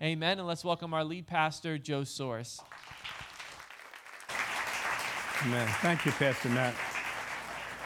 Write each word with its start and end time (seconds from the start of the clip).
Word. 0.00 0.06
Amen. 0.06 0.38
And 0.38 0.46
let's 0.46 0.64
welcome 0.64 0.94
our 0.94 1.04
lead 1.04 1.26
pastor, 1.26 1.78
Joe 1.78 2.04
Sorce. 2.04 2.60
Amen. 5.44 5.66
Thank 5.80 6.04
you, 6.04 6.12
Pastor 6.12 6.48
Matt. 6.50 6.74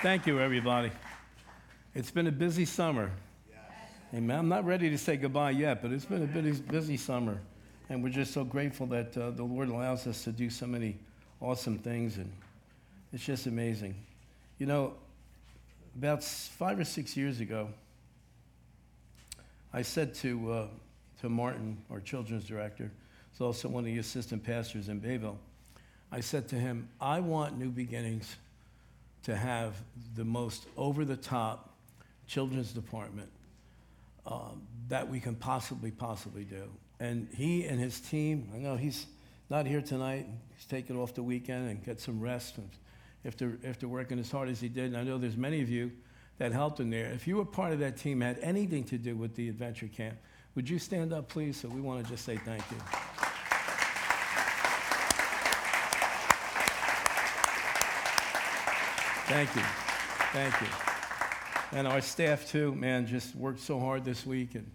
Thank 0.03 0.27
you, 0.27 0.41
everybody. 0.41 0.91
It's 1.95 2.11
been 2.11 2.27
a 2.27 2.33
busy 2.33 2.65
summer. 2.65 3.11
Amen. 4.13 4.39
I'm 4.39 4.49
not 4.49 4.65
ready 4.65 4.91
to 4.91 4.99
say 4.99 5.17
goodbye 5.17 5.51
yet, 5.51 5.83
but 5.83 5.93
it's 5.93 6.05
been 6.05 6.23
a 6.23 6.27
busy, 6.27 6.61
busy 6.63 6.97
summer. 6.97 7.41
And 7.89 8.03
we're 8.03 8.11
just 8.11 8.33
so 8.33 8.45
grateful 8.45 8.87
that 8.89 9.17
uh, 9.17 9.31
the 9.31 9.45
Lord 9.45 9.69
allows 9.69 10.07
us 10.07 10.25
to 10.25 10.33
do 10.33 10.51
so 10.51 10.67
many 10.67 10.97
awesome 11.41 11.79
things. 11.79 12.17
And 12.17 12.33
it's 13.13 13.25
just 13.25 13.47
amazing. 13.47 13.95
You 14.59 14.67
know, 14.67 14.95
about 15.97 16.23
five 16.23 16.79
or 16.79 16.85
six 16.85 17.17
years 17.17 17.41
ago, 17.41 17.69
I 19.73 19.83
said 19.83 20.15
to, 20.17 20.53
uh, 20.53 20.67
to 21.25 21.31
Martin, 21.31 21.79
our 21.91 22.01
children's 22.01 22.45
director, 22.45 22.91
who's 23.33 23.41
also 23.41 23.67
one 23.67 23.81
of 23.81 23.87
the 23.87 23.97
assistant 23.97 24.45
pastors 24.45 24.91
in 24.91 24.99
Bayville, 24.99 25.39
I 26.13 26.21
said 26.21 26.49
to 26.49 26.57
him, 26.57 26.87
I 27.01 27.21
want 27.21 27.59
New 27.59 27.71
Beginnings 27.71 28.37
to 29.23 29.35
have 29.35 29.73
the 30.17 30.25
most 30.25 30.67
over 30.77 31.03
the 31.07 31.17
top 31.17 31.71
children's 32.27 32.73
department 32.73 33.31
um, 34.27 34.67
that 34.89 35.09
we 35.09 35.19
can 35.19 35.35
possibly, 35.35 35.91
possibly 35.91 36.45
do. 36.45 36.65
And 37.01 37.27
he 37.35 37.65
and 37.65 37.81
his 37.81 38.01
team, 38.01 38.51
I 38.55 38.59
know 38.59 38.77
he's 38.77 39.07
not 39.49 39.65
here 39.67 39.81
tonight, 39.81 40.27
he's 40.55 40.67
taking 40.67 41.01
off 41.01 41.15
the 41.15 41.23
weekend 41.23 41.71
and 41.71 41.83
get 41.83 42.03
some 42.03 42.21
rest 42.21 42.57
after, 43.25 43.59
after 43.65 43.89
working 43.89 44.19
as 44.19 44.31
hard 44.31 44.51
as 44.51 44.61
he 44.61 44.69
did. 44.69 44.93
And 44.93 44.97
I 44.99 45.05
know 45.05 45.17
there's 45.17 45.39
many 45.39 45.63
of 45.63 45.71
you 45.71 45.91
that 46.37 46.53
helped 46.53 46.81
him 46.81 46.91
there. 46.91 47.07
If 47.07 47.27
you 47.27 47.37
were 47.37 47.47
part 47.47 47.73
of 47.73 47.79
that 47.79 47.97
team, 47.97 48.21
had 48.21 48.39
anything 48.41 48.85
to 48.85 48.99
do 48.99 49.17
with 49.17 49.35
the 49.37 49.49
adventure 49.49 49.89
camp, 49.89 50.19
would 50.55 50.69
you 50.69 50.79
stand 50.79 51.13
up, 51.13 51.29
please? 51.29 51.57
So 51.57 51.69
we 51.69 51.81
want 51.81 52.05
to 52.05 52.11
just 52.11 52.25
say 52.25 52.37
thank 52.37 52.63
you. 52.71 52.77
Thank 59.27 59.57
you. 59.57 59.63
Thank 60.33 60.61
you. 60.61 60.67
And 61.73 61.89
our 61.89 62.01
staff, 62.01 62.47
too, 62.47 62.75
man, 62.75 63.07
just 63.07 63.35
worked 63.35 63.61
so 63.61 63.81
hard 63.81 64.05
this 64.05 64.25
week. 64.25 64.55
And, 64.55 64.71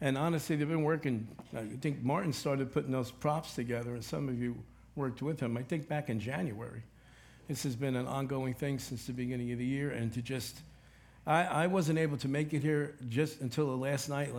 and 0.00 0.16
honestly, 0.16 0.56
they've 0.56 0.68
been 0.68 0.84
working. 0.84 1.26
I 1.56 1.64
think 1.80 2.02
Martin 2.02 2.32
started 2.32 2.70
putting 2.70 2.92
those 2.92 3.10
props 3.10 3.54
together, 3.54 3.94
and 3.94 4.04
some 4.04 4.28
of 4.28 4.40
you 4.40 4.56
worked 4.94 5.22
with 5.22 5.40
him, 5.40 5.56
I 5.56 5.62
think 5.62 5.88
back 5.88 6.10
in 6.10 6.20
January. 6.20 6.82
This 7.48 7.62
has 7.64 7.74
been 7.74 7.96
an 7.96 8.06
ongoing 8.06 8.54
thing 8.54 8.78
since 8.78 9.06
the 9.06 9.12
beginning 9.12 9.50
of 9.52 9.58
the 9.58 9.64
year. 9.64 9.90
And 9.90 10.12
to 10.12 10.22
just, 10.22 10.60
I, 11.26 11.44
I 11.44 11.66
wasn't 11.68 11.98
able 11.98 12.18
to 12.18 12.28
make 12.28 12.52
it 12.52 12.60
here 12.60 12.94
just 13.08 13.40
until 13.40 13.66
the 13.66 13.76
last 13.76 14.08
night, 14.08 14.30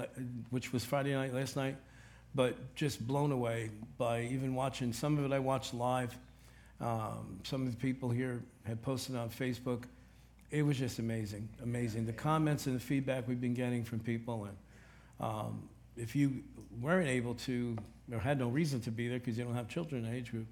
which 0.51 0.71
was 0.71 0.85
Friday 0.85 1.13
night 1.13 1.33
last 1.33 1.55
night, 1.55 1.77
but 2.35 2.75
just 2.75 3.05
blown 3.05 3.31
away 3.31 3.71
by 3.97 4.23
even 4.23 4.53
watching 4.53 4.93
some 4.93 5.17
of 5.17 5.25
it 5.25 5.33
I 5.33 5.39
watched 5.39 5.73
live. 5.73 6.15
Um, 6.79 7.39
some 7.43 7.65
of 7.65 7.71
the 7.71 7.77
people 7.77 8.09
here 8.09 8.43
had 8.65 8.81
posted 8.81 9.15
on 9.15 9.29
Facebook. 9.29 9.83
It 10.51 10.61
was 10.61 10.77
just 10.77 10.99
amazing, 10.99 11.49
amazing. 11.63 12.05
The 12.05 12.13
comments 12.13 12.67
and 12.67 12.75
the 12.75 12.79
feedback 12.79 13.27
we've 13.27 13.41
been 13.41 13.55
getting 13.55 13.83
from 13.83 13.99
people. 13.99 14.45
And 14.45 14.57
um, 15.19 15.69
if 15.97 16.15
you 16.15 16.43
weren't 16.81 17.07
able 17.07 17.35
to, 17.35 17.77
or 18.11 18.19
had 18.19 18.37
no 18.37 18.49
reason 18.49 18.79
to 18.81 18.91
be 18.91 19.07
there 19.07 19.17
because 19.17 19.37
you 19.37 19.43
don't 19.43 19.55
have 19.55 19.69
children 19.69 20.05
in 20.05 20.13
age 20.13 20.29
group, 20.31 20.47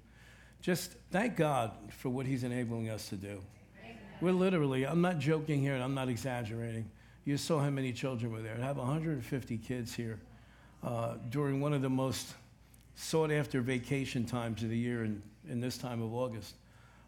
just 0.62 0.92
thank 1.12 1.36
God 1.36 1.70
for 1.98 2.08
what 2.08 2.26
He's 2.26 2.42
enabling 2.42 2.88
us 2.88 3.08
to 3.10 3.16
do. 3.16 3.40
We're 4.20 4.32
literally, 4.32 4.86
I'm 4.86 5.00
not 5.00 5.18
joking 5.18 5.60
here 5.60 5.74
and 5.74 5.82
I'm 5.82 5.94
not 5.94 6.08
exaggerating. 6.08 6.88
You 7.24 7.36
saw 7.36 7.60
how 7.60 7.70
many 7.70 7.92
children 7.92 8.32
were 8.32 8.42
there. 8.42 8.56
I 8.60 8.64
have 8.64 8.76
150 8.76 9.58
kids 9.58 9.94
here 9.94 10.18
uh, 10.82 11.14
during 11.30 11.60
one 11.60 11.72
of 11.72 11.82
the 11.82 11.90
most 11.90 12.34
sought 12.94 13.30
after 13.30 13.60
vacation 13.60 14.24
times 14.24 14.62
of 14.62 14.68
the 14.68 14.78
year 14.78 15.04
in, 15.04 15.22
in 15.48 15.60
this 15.60 15.78
time 15.78 16.00
of 16.02 16.14
August. 16.14 16.54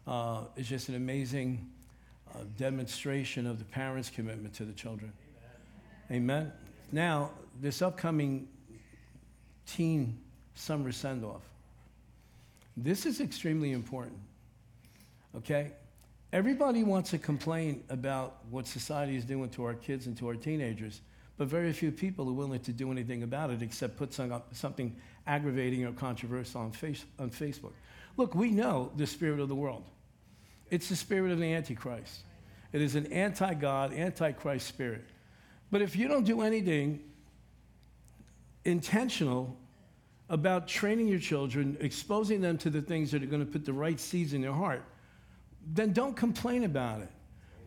Uh, 0.05 0.41
it's 0.55 0.67
just 0.67 0.89
an 0.89 0.95
amazing 0.95 1.69
uh, 2.33 2.39
demonstration 2.57 3.47
of 3.47 3.59
the 3.59 3.65
parents' 3.65 4.09
commitment 4.09 4.53
to 4.55 4.65
the 4.65 4.73
children. 4.73 5.11
Amen. 6.11 6.41
Amen. 6.41 6.51
Now, 6.91 7.31
this 7.61 7.81
upcoming 7.81 8.47
teen 9.65 10.17
summer 10.55 10.91
send 10.91 11.23
off, 11.23 11.43
this 12.75 13.05
is 13.05 13.21
extremely 13.21 13.71
important. 13.71 14.19
Okay? 15.35 15.71
Everybody 16.33 16.83
wants 16.83 17.11
to 17.11 17.17
complain 17.17 17.83
about 17.89 18.39
what 18.49 18.67
society 18.67 19.15
is 19.15 19.23
doing 19.23 19.49
to 19.51 19.63
our 19.63 19.73
kids 19.73 20.07
and 20.07 20.17
to 20.17 20.27
our 20.27 20.35
teenagers, 20.35 21.01
but 21.37 21.47
very 21.47 21.71
few 21.71 21.91
people 21.91 22.27
are 22.27 22.33
willing 22.33 22.59
to 22.61 22.73
do 22.73 22.91
anything 22.91 23.23
about 23.23 23.49
it 23.49 23.61
except 23.61 23.95
put 23.95 24.13
some, 24.13 24.41
something 24.51 24.95
aggravating 25.25 25.85
or 25.85 25.93
controversial 25.93 26.61
on, 26.61 26.71
face, 26.71 27.05
on 27.17 27.29
Facebook. 27.29 27.71
Look, 28.17 28.35
we 28.35 28.51
know 28.51 28.91
the 28.97 29.07
spirit 29.07 29.39
of 29.39 29.47
the 29.47 29.55
world. 29.55 29.83
It's 30.69 30.89
the 30.89 30.95
spirit 30.97 31.31
of 31.31 31.39
the 31.39 31.53
Antichrist. 31.53 32.23
It 32.73 32.81
is 32.81 32.95
an 32.95 33.05
anti 33.13 33.53
God, 33.53 33.93
anti 33.93 34.33
Christ 34.33 34.67
spirit. 34.67 35.05
But 35.71 35.81
if 35.81 35.95
you 35.95 36.09
don't 36.09 36.25
do 36.25 36.41
anything 36.41 37.01
intentional 38.65 39.57
about 40.29 40.67
training 40.67 41.07
your 41.07 41.19
children, 41.19 41.77
exposing 41.79 42.41
them 42.41 42.57
to 42.57 42.69
the 42.69 42.81
things 42.81 43.11
that 43.11 43.23
are 43.23 43.27
going 43.27 43.45
to 43.45 43.49
put 43.49 43.63
the 43.63 43.71
right 43.71 43.99
seeds 43.99 44.33
in 44.33 44.41
their 44.41 44.51
heart, 44.51 44.83
then 45.73 45.93
don't 45.93 46.15
complain 46.15 46.63
about 46.63 47.01
it. 47.01 47.09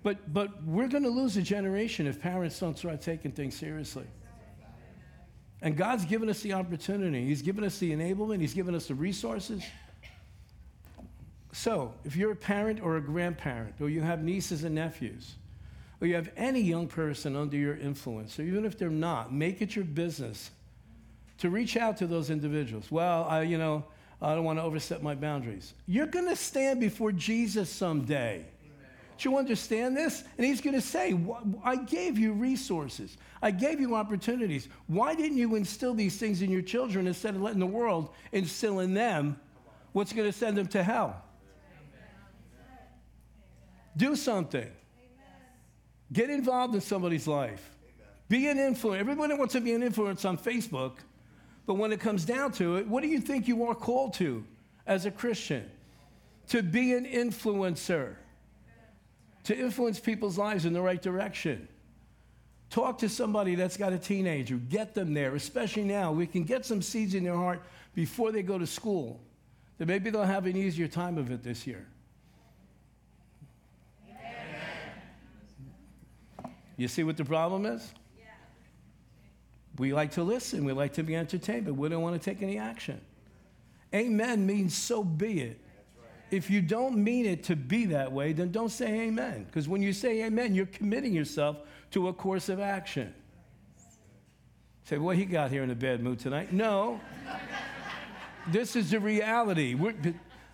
But, 0.02 0.32
but 0.32 0.62
we're 0.64 0.88
going 0.88 1.02
to 1.02 1.10
lose 1.10 1.36
a 1.36 1.42
generation 1.42 2.06
if 2.06 2.20
parents 2.20 2.58
don't 2.58 2.78
start 2.78 3.02
taking 3.02 3.32
things 3.32 3.54
seriously. 3.54 4.06
And 5.62 5.76
God's 5.76 6.06
given 6.06 6.30
us 6.30 6.40
the 6.40 6.54
opportunity. 6.54 7.26
He's 7.26 7.42
given 7.42 7.64
us 7.64 7.78
the 7.78 7.92
enablement. 7.92 8.40
He's 8.40 8.54
given 8.54 8.74
us 8.74 8.86
the 8.86 8.94
resources. 8.94 9.62
So, 11.52 11.92
if 12.04 12.16
you're 12.16 12.32
a 12.32 12.36
parent 12.36 12.80
or 12.80 12.96
a 12.96 13.00
grandparent, 13.00 13.74
or 13.80 13.90
you 13.90 14.00
have 14.00 14.22
nieces 14.22 14.64
and 14.64 14.74
nephews, 14.74 15.34
or 16.00 16.06
you 16.06 16.14
have 16.14 16.30
any 16.36 16.60
young 16.60 16.86
person 16.86 17.36
under 17.36 17.56
your 17.56 17.76
influence, 17.76 18.38
or 18.38 18.42
even 18.42 18.64
if 18.64 18.78
they're 18.78 18.88
not, 18.88 19.34
make 19.34 19.60
it 19.60 19.76
your 19.76 19.84
business 19.84 20.50
to 21.38 21.50
reach 21.50 21.76
out 21.76 21.96
to 21.98 22.06
those 22.06 22.30
individuals. 22.30 22.90
Well, 22.90 23.24
I, 23.24 23.42
you 23.42 23.58
know, 23.58 23.84
I 24.22 24.34
don't 24.34 24.44
want 24.44 24.58
to 24.58 24.62
overstep 24.62 25.02
my 25.02 25.14
boundaries. 25.14 25.72
You're 25.86 26.06
going 26.06 26.28
to 26.28 26.36
stand 26.36 26.80
before 26.80 27.12
Jesus 27.12 27.70
someday. 27.70 28.44
Do 29.18 29.28
you 29.28 29.36
understand 29.36 29.96
this? 29.96 30.24
And 30.38 30.46
he's 30.46 30.60
going 30.62 30.74
to 30.74 30.80
say, 30.80 31.18
I 31.62 31.76
gave 31.76 32.18
you 32.18 32.32
resources. 32.32 33.16
I 33.42 33.50
gave 33.50 33.78
you 33.78 33.94
opportunities. 33.94 34.68
Why 34.86 35.14
didn't 35.14 35.36
you 35.36 35.54
instill 35.56 35.94
these 35.94 36.16
things 36.16 36.40
in 36.40 36.50
your 36.50 36.62
children 36.62 37.06
instead 37.06 37.34
of 37.34 37.42
letting 37.42 37.60
the 37.60 37.66
world 37.66 38.10
instill 38.32 38.80
in 38.80 38.94
them 38.94 39.38
what's 39.92 40.12
going 40.12 40.30
to 40.30 40.36
send 40.36 40.56
them 40.56 40.68
to 40.68 40.82
hell? 40.82 41.22
Do 43.96 44.16
something. 44.16 44.70
Get 46.12 46.30
involved 46.30 46.74
in 46.74 46.80
somebody's 46.80 47.26
life. 47.26 47.76
Be 48.28 48.48
an 48.48 48.58
influence. 48.58 49.00
Everybody 49.00 49.34
wants 49.34 49.52
to 49.52 49.60
be 49.60 49.74
an 49.74 49.82
influence 49.82 50.24
on 50.24 50.38
Facebook, 50.38 50.92
but 51.70 51.76
when 51.76 51.92
it 51.92 52.00
comes 52.00 52.24
down 52.24 52.50
to 52.50 52.78
it, 52.78 52.88
what 52.88 53.00
do 53.00 53.08
you 53.08 53.20
think 53.20 53.46
you 53.46 53.64
are 53.68 53.76
called 53.76 54.12
to 54.14 54.44
as 54.88 55.06
a 55.06 55.10
Christian? 55.12 55.70
To 56.48 56.64
be 56.64 56.94
an 56.94 57.06
influencer 57.06 58.16
to 59.44 59.56
influence 59.56 60.00
people's 60.00 60.36
lives 60.36 60.64
in 60.64 60.72
the 60.72 60.80
right 60.82 61.00
direction. 61.00 61.68
Talk 62.70 62.98
to 62.98 63.08
somebody 63.08 63.54
that's 63.54 63.76
got 63.76 63.92
a 63.92 63.98
teenager, 63.98 64.56
get 64.56 64.94
them 64.94 65.14
there, 65.14 65.36
especially 65.36 65.84
now. 65.84 66.10
We 66.10 66.26
can 66.26 66.42
get 66.42 66.66
some 66.66 66.82
seeds 66.82 67.14
in 67.14 67.22
their 67.22 67.36
heart 67.36 67.62
before 67.94 68.32
they 68.32 68.42
go 68.42 68.58
to 68.58 68.66
school. 68.66 69.20
That 69.78 69.86
maybe 69.86 70.10
they'll 70.10 70.24
have 70.24 70.46
an 70.46 70.56
easier 70.56 70.88
time 70.88 71.18
of 71.18 71.30
it 71.30 71.44
this 71.44 71.68
year. 71.68 71.86
You 76.76 76.88
see 76.88 77.04
what 77.04 77.16
the 77.16 77.24
problem 77.24 77.64
is? 77.64 77.94
We 79.78 79.92
like 79.92 80.12
to 80.12 80.22
listen, 80.22 80.64
we 80.64 80.72
like 80.72 80.94
to 80.94 81.02
be 81.02 81.16
entertained, 81.16 81.64
but 81.64 81.74
we 81.74 81.88
don't 81.88 82.02
want 82.02 82.20
to 82.20 82.30
take 82.30 82.42
any 82.42 82.58
action. 82.58 83.00
Amen 83.94 84.46
means 84.46 84.76
so 84.76 85.02
be 85.02 85.40
it 85.40 85.60
if 86.30 86.48
you 86.48 86.62
don't 86.62 86.96
mean 86.96 87.26
it 87.26 87.44
to 87.44 87.56
be 87.56 87.86
that 87.86 88.12
way, 88.12 88.32
then 88.32 88.50
don't 88.50 88.70
say 88.70 89.00
amen. 89.02 89.44
Because 89.44 89.68
when 89.68 89.82
you 89.82 89.92
say 89.92 90.24
amen, 90.24 90.54
you're 90.54 90.66
committing 90.66 91.12
yourself 91.12 91.58
to 91.92 92.08
a 92.08 92.12
course 92.12 92.48
of 92.48 92.60
action. 92.60 93.12
Say, 94.84 94.98
well, 94.98 95.16
he 95.16 95.24
got 95.24 95.50
here 95.50 95.62
in 95.62 95.70
a 95.70 95.74
bad 95.74 96.02
mood 96.02 96.18
tonight. 96.18 96.52
No. 96.52 97.00
this 98.48 98.76
is 98.76 98.90
the 98.90 99.00
reality. 99.00 99.74
We're, 99.74 99.94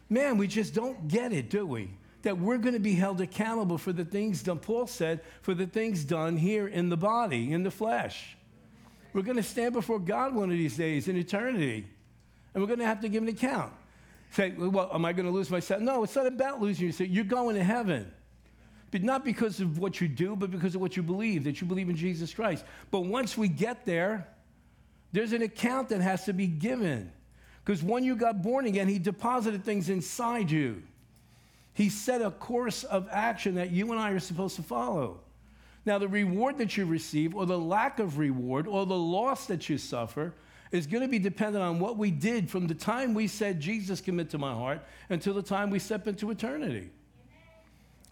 man, 0.08 0.38
we 0.38 0.46
just 0.46 0.74
don't 0.74 1.08
get 1.08 1.32
it, 1.32 1.50
do 1.50 1.66
we? 1.66 1.90
That 2.22 2.38
we're 2.38 2.58
going 2.58 2.74
to 2.74 2.80
be 2.80 2.94
held 2.94 3.20
accountable 3.20 3.78
for 3.78 3.92
the 3.92 4.04
things 4.04 4.42
done, 4.42 4.58
Paul 4.58 4.86
said, 4.86 5.20
for 5.42 5.54
the 5.54 5.66
things 5.66 6.04
done 6.04 6.36
here 6.36 6.66
in 6.66 6.88
the 6.88 6.96
body, 6.96 7.52
in 7.52 7.62
the 7.62 7.70
flesh. 7.70 8.35
We're 9.16 9.22
going 9.22 9.38
to 9.38 9.42
stand 9.42 9.72
before 9.72 9.98
God 9.98 10.34
one 10.34 10.50
of 10.50 10.58
these 10.58 10.76
days 10.76 11.08
in 11.08 11.16
eternity, 11.16 11.86
and 12.52 12.62
we're 12.62 12.66
going 12.66 12.80
to 12.80 12.84
have 12.84 13.00
to 13.00 13.08
give 13.08 13.22
an 13.22 13.30
account. 13.30 13.72
Say, 14.32 14.50
well, 14.50 14.90
am 14.92 15.06
I 15.06 15.14
going 15.14 15.24
to 15.24 15.32
lose 15.32 15.48
myself? 15.50 15.80
No, 15.80 16.04
it's 16.04 16.14
not 16.14 16.26
about 16.26 16.60
losing 16.60 16.84
yourself. 16.84 17.08
You're 17.08 17.24
going 17.24 17.56
to 17.56 17.64
heaven. 17.64 18.12
But 18.90 19.02
not 19.02 19.24
because 19.24 19.58
of 19.58 19.78
what 19.78 20.02
you 20.02 20.08
do, 20.08 20.36
but 20.36 20.50
because 20.50 20.74
of 20.74 20.82
what 20.82 20.98
you 20.98 21.02
believe, 21.02 21.44
that 21.44 21.62
you 21.62 21.66
believe 21.66 21.88
in 21.88 21.96
Jesus 21.96 22.34
Christ. 22.34 22.66
But 22.90 23.06
once 23.06 23.38
we 23.38 23.48
get 23.48 23.86
there, 23.86 24.28
There's 25.12 25.32
an 25.32 25.40
account 25.40 25.88
that 25.88 26.02
has 26.02 26.26
to 26.26 26.34
be 26.34 26.46
given. 26.46 27.10
Because 27.64 27.82
when 27.82 28.04
you 28.04 28.16
got 28.16 28.42
born 28.42 28.66
again, 28.66 28.86
He 28.86 28.98
deposited 28.98 29.64
things 29.64 29.88
inside 29.88 30.50
you. 30.50 30.82
He 31.72 31.88
set 31.88 32.20
a 32.20 32.30
course 32.30 32.84
of 32.84 33.08
action 33.10 33.54
that 33.54 33.70
you 33.70 33.90
and 33.92 33.98
I 34.00 34.10
are 34.10 34.20
supposed 34.20 34.56
to 34.56 34.62
follow. 34.62 35.20
Now, 35.86 35.98
the 35.98 36.08
reward 36.08 36.58
that 36.58 36.76
you 36.76 36.84
receive, 36.84 37.36
or 37.36 37.46
the 37.46 37.58
lack 37.58 38.00
of 38.00 38.18
reward, 38.18 38.66
or 38.66 38.84
the 38.84 38.98
loss 38.98 39.46
that 39.46 39.68
you 39.68 39.78
suffer, 39.78 40.34
is 40.72 40.86
going 40.88 41.02
to 41.02 41.08
be 41.08 41.20
dependent 41.20 41.62
on 41.62 41.78
what 41.78 41.96
we 41.96 42.10
did 42.10 42.50
from 42.50 42.66
the 42.66 42.74
time 42.74 43.14
we 43.14 43.28
said, 43.28 43.60
Jesus, 43.60 44.00
commit 44.00 44.28
to 44.30 44.38
my 44.38 44.52
heart, 44.52 44.84
until 45.08 45.32
the 45.32 45.42
time 45.42 45.70
we 45.70 45.78
step 45.78 46.08
into 46.08 46.30
eternity. 46.32 46.90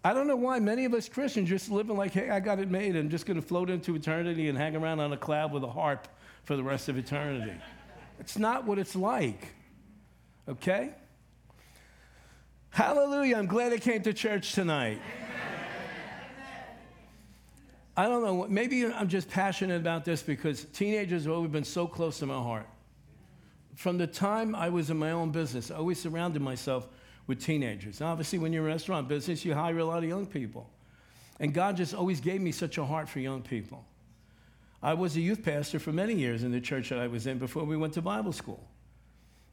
I 0.04 0.14
don't 0.14 0.28
know 0.28 0.36
why 0.36 0.60
many 0.60 0.84
of 0.84 0.94
us 0.94 1.08
Christians 1.08 1.48
just 1.48 1.68
living 1.68 1.96
like, 1.96 2.12
hey, 2.12 2.30
I 2.30 2.38
got 2.38 2.60
it 2.60 2.70
made. 2.70 2.94
I'm 2.94 3.10
just 3.10 3.26
going 3.26 3.40
to 3.40 3.46
float 3.46 3.70
into 3.70 3.96
eternity 3.96 4.48
and 4.48 4.56
hang 4.56 4.76
around 4.76 5.00
on 5.00 5.12
a 5.12 5.16
cloud 5.16 5.50
with 5.50 5.64
a 5.64 5.70
harp 5.70 6.06
for 6.44 6.56
the 6.56 6.62
rest 6.62 6.88
of 6.88 6.96
eternity. 6.96 7.54
it's 8.20 8.38
not 8.38 8.66
what 8.66 8.78
it's 8.78 8.94
like. 8.94 9.48
Okay? 10.48 10.90
Hallelujah. 12.70 13.36
I'm 13.36 13.46
glad 13.46 13.72
I 13.72 13.78
came 13.78 14.02
to 14.02 14.12
church 14.12 14.52
tonight. 14.52 15.00
I 17.96 18.08
don't 18.08 18.24
know, 18.24 18.46
maybe 18.48 18.86
I'm 18.86 19.08
just 19.08 19.30
passionate 19.30 19.76
about 19.76 20.04
this 20.04 20.22
because 20.22 20.64
teenagers 20.72 21.24
have 21.24 21.32
always 21.32 21.50
been 21.50 21.64
so 21.64 21.86
close 21.86 22.18
to 22.18 22.26
my 22.26 22.34
heart. 22.34 22.66
From 23.76 23.98
the 23.98 24.06
time 24.06 24.54
I 24.54 24.68
was 24.68 24.90
in 24.90 24.98
my 24.98 25.12
own 25.12 25.30
business, 25.30 25.70
I 25.70 25.76
always 25.76 26.00
surrounded 26.00 26.42
myself 26.42 26.88
with 27.26 27.42
teenagers. 27.42 28.00
Obviously, 28.00 28.38
when 28.38 28.52
you're 28.52 28.64
in 28.64 28.70
a 28.70 28.74
restaurant 28.74 29.08
business, 29.08 29.44
you 29.44 29.54
hire 29.54 29.78
a 29.78 29.84
lot 29.84 29.98
of 29.98 30.08
young 30.08 30.26
people. 30.26 30.68
And 31.40 31.54
God 31.54 31.76
just 31.76 31.94
always 31.94 32.20
gave 32.20 32.40
me 32.40 32.52
such 32.52 32.78
a 32.78 32.84
heart 32.84 33.08
for 33.08 33.20
young 33.20 33.42
people. 33.42 33.84
I 34.82 34.94
was 34.94 35.16
a 35.16 35.20
youth 35.20 35.42
pastor 35.42 35.78
for 35.78 35.92
many 35.92 36.14
years 36.14 36.42
in 36.42 36.52
the 36.52 36.60
church 36.60 36.90
that 36.90 36.98
I 36.98 37.06
was 37.06 37.26
in 37.26 37.38
before 37.38 37.64
we 37.64 37.76
went 37.76 37.94
to 37.94 38.02
Bible 38.02 38.32
school. 38.32 38.62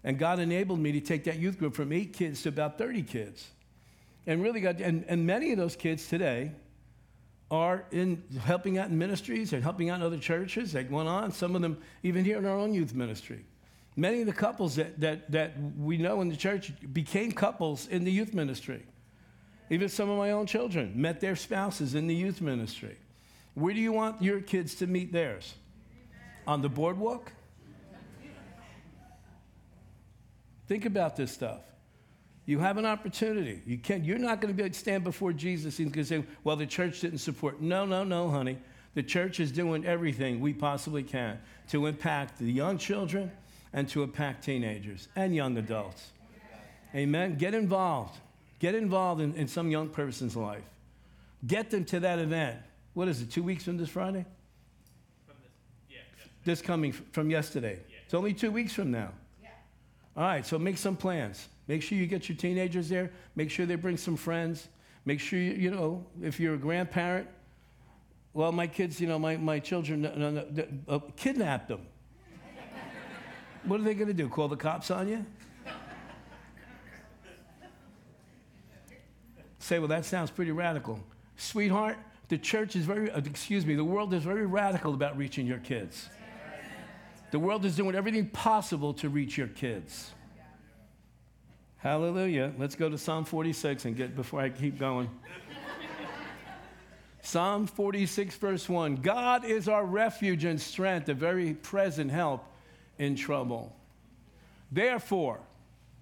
And 0.04 0.18
God 0.18 0.40
enabled 0.40 0.80
me 0.80 0.92
to 0.94 1.00
take 1.00 1.24
that 1.26 1.38
youth 1.38 1.58
group 1.58 1.76
from 1.76 1.92
eight 1.92 2.14
kids 2.14 2.42
to 2.44 2.50
about 2.50 2.78
30 2.78 3.04
kids. 3.04 3.48
And 4.28 4.44
really 4.44 4.62
got, 4.62 4.80
and, 4.80 5.06
and 5.08 5.26
many 5.26 5.52
of 5.52 5.58
those 5.58 5.76
kids 5.76 6.08
today 6.08 6.52
are 7.52 7.84
in 7.92 8.24
helping 8.44 8.78
out 8.78 8.90
in 8.90 8.98
ministries 8.98 9.52
and 9.52 9.62
helping 9.62 9.90
out 9.90 10.00
in 10.00 10.06
other 10.06 10.18
churches 10.18 10.72
that 10.72 10.90
went 10.90 11.10
on, 11.10 11.32
some 11.32 11.54
of 11.54 11.62
them 11.62 11.78
even 12.02 12.24
here 12.24 12.38
in 12.38 12.46
our 12.46 12.58
own 12.58 12.74
youth 12.74 12.96
ministry. 12.96 13.46
Many 13.98 14.22
of 14.22 14.28
the 14.28 14.34
couples 14.34 14.78
that, 14.78 15.00
that, 15.02 15.30
that 15.32 15.52
we 15.78 15.98
know 15.98 16.22
in 16.22 16.30
the 16.30 16.38
church 16.38 16.72
became 16.94 17.34
couples 17.34 17.88
in 17.90 18.06
the 18.06 18.12
youth 18.12 18.34
ministry. 18.34 18.84
Even 19.70 19.90
some 19.90 20.10
of 20.10 20.18
my 20.18 20.32
own 20.32 20.46
children 20.46 20.94
met 20.96 21.20
their 21.20 21.36
spouses 21.36 21.94
in 21.94 22.08
the 22.08 22.16
youth 22.16 22.40
ministry. 22.40 22.98
Where 23.54 23.74
do 23.74 23.82
you 23.82 23.92
want 23.92 24.22
your 24.22 24.40
kids 24.40 24.76
to 24.76 24.88
meet 24.88 25.12
theirs? 25.12 25.54
On 26.48 26.62
the 26.62 26.70
boardwalk? 26.70 27.34
Think 30.68 30.86
about 30.86 31.18
this 31.18 31.34
stuff. 31.34 31.62
You 32.46 32.60
have 32.60 32.78
an 32.78 32.86
opportunity. 32.86 33.62
You 33.66 33.78
can't, 33.78 34.04
you're 34.04 34.18
not 34.18 34.42
going 34.42 34.54
to 34.54 34.58
be 34.58 34.64
able 34.64 34.74
to 34.74 34.80
stand 34.80 35.04
before 35.04 35.32
Jesus 35.32 35.80
and 35.80 35.94
going 35.94 36.06
to 36.06 36.10
say, 36.10 36.24
well, 36.44 36.56
the 36.56 36.66
church 36.66 37.02
didn't 37.02 37.20
support. 37.20 37.62
No, 37.62 37.86
no, 37.86 38.04
no, 38.04 38.30
honey. 38.30 38.58
The 38.94 39.04
church 39.04 39.40
is 39.40 39.52
doing 39.52 39.86
everything 39.86 40.40
we 40.40 40.54
possibly 40.54 41.04
can 41.04 41.40
to 41.70 41.86
impact 41.86 42.40
the 42.40 42.52
young 42.52 42.78
children 42.78 43.32
and 43.74 43.88
to 43.90 44.04
impact 44.04 44.44
teenagers 44.44 45.08
and 45.16 45.36
young 45.36 45.58
adults. 45.58 46.12
Amen. 46.94 47.38
Get 47.38 47.54
involved. 47.54 48.18
Get 48.60 48.76
involved 48.76 49.22
in, 49.22 49.34
in 49.36 49.48
some 49.48 49.72
young 49.72 49.88
person's 49.88 50.36
life. 50.36 50.64
Get 51.48 51.70
them 51.70 51.86
to 51.86 52.02
that 52.02 52.20
event. 52.20 52.60
What 52.94 53.08
is 53.08 53.22
it, 53.22 53.32
two 53.32 53.44
weeks 53.44 53.64
from 53.64 53.78
this 53.78 53.90
Friday? 53.90 54.26
From 55.26 55.36
this, 55.42 55.52
yeah, 55.90 55.98
this 56.44 56.62
coming 56.62 56.92
from 56.92 57.30
yesterday. 57.30 57.80
Yeah. 57.90 57.96
It's 58.04 58.14
only 58.14 58.34
two 58.34 58.52
weeks 58.52 58.74
from 58.74 58.92
now. 58.92 59.12
Yeah. 59.42 59.50
All 60.18 60.24
right, 60.24 60.46
so 60.46 60.60
make 60.60 60.78
some 60.78 60.98
plans. 60.98 61.48
Make 61.72 61.82
sure 61.82 61.98
you 61.98 62.06
get 62.06 62.28
your 62.28 62.38
teenagers 62.38 62.90
there. 62.90 63.12
Make 63.34 63.50
sure 63.50 63.66
they 63.66 63.76
bring 63.76 63.96
some 63.96 64.18
friends. 64.18 64.68
Make 65.06 65.22
sure, 65.22 65.40
you, 65.40 65.54
you 65.54 65.72
know, 65.72 66.06
if 66.22 66.38
you're 66.38 66.56
a 66.56 66.58
grandparent, 66.58 67.30
well, 68.34 68.52
my 68.52 68.68
kids, 68.68 69.00
you 69.00 69.08
know, 69.08 69.18
my, 69.18 69.38
my 69.38 69.58
children 69.58 70.02
no, 70.02 70.14
no, 70.14 70.32
no, 70.32 70.68
uh, 70.90 71.00
kidnapped 71.16 71.70
them. 71.70 71.88
what 73.64 73.80
are 73.80 73.84
they 73.84 73.94
going 73.94 74.10
to 74.10 74.14
do? 74.14 74.28
Call 74.28 74.50
the 74.50 74.58
cops 74.58 74.92
on 74.92 75.08
you? 75.08 75.26
Say, 79.60 79.80
well, 79.80 79.88
that 79.88 80.04
sounds 80.04 80.30
pretty 80.30 80.52
radical. 80.52 81.00
Sweetheart, 81.38 81.96
the 82.28 82.38
church 82.38 82.76
is 82.76 82.84
very, 82.84 83.10
uh, 83.10 83.20
excuse 83.20 83.66
me, 83.66 83.76
the 83.76 83.86
world 83.86 84.14
is 84.14 84.24
very 84.24 84.46
radical 84.46 84.94
about 84.94 85.16
reaching 85.16 85.48
your 85.48 85.60
kids. 85.60 86.10
The 87.32 87.40
world 87.40 87.64
is 87.64 87.78
doing 87.78 87.96
everything 87.96 88.28
possible 88.28 88.94
to 88.96 89.08
reach 89.08 89.38
your 89.38 89.48
kids. 89.48 90.12
Hallelujah. 91.82 92.54
Let's 92.60 92.76
go 92.76 92.90
to 92.90 92.98
Psalm 92.98 93.26
46 93.26 93.86
and 93.86 93.96
get 93.96 94.16
before 94.16 94.40
I 94.40 94.50
keep 94.50 94.78
going. 94.78 95.10
Psalm 97.24 97.66
46, 97.66 98.36
verse 98.36 98.70
1 98.70 98.98
God 98.98 99.46
is 99.46 99.68
our 99.68 99.84
refuge 99.84 100.46
and 100.46 100.62
strength, 100.62 101.10
a 101.10 101.16
very 101.16 101.54
present 101.56 102.12
help 102.12 102.46
in 103.00 103.16
trouble. 103.16 103.76
Therefore, 104.72 105.40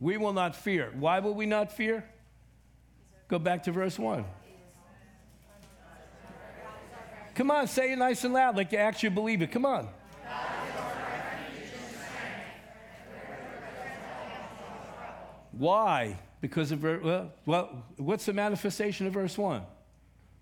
we 0.02 0.18
will 0.18 0.34
not 0.34 0.54
fear. 0.54 0.92
Why 1.00 1.20
will 1.20 1.34
we 1.34 1.46
not 1.46 1.72
fear? 1.72 2.04
Go 3.30 3.40
back 3.40 3.64
to 3.64 3.72
verse 3.72 3.98
1. 3.98 4.26
Come 7.36 7.52
on, 7.52 7.68
say 7.68 7.94
it 7.94 7.98
nice 7.98 8.26
and 8.26 8.34
loud 8.34 8.58
like 8.58 8.74
you 8.74 8.80
actually 8.80 9.10
believe 9.10 9.42
it. 9.42 9.52
Come 9.52 9.66
on. 9.66 9.88
Why? 15.52 16.20
Because 16.42 16.72
of, 16.72 16.84
well, 16.84 17.32
well, 17.46 17.84
what's 17.98 18.26
the 18.26 18.34
manifestation 18.34 19.08
of 19.08 19.14
verse 19.14 19.38
1? 19.38 19.62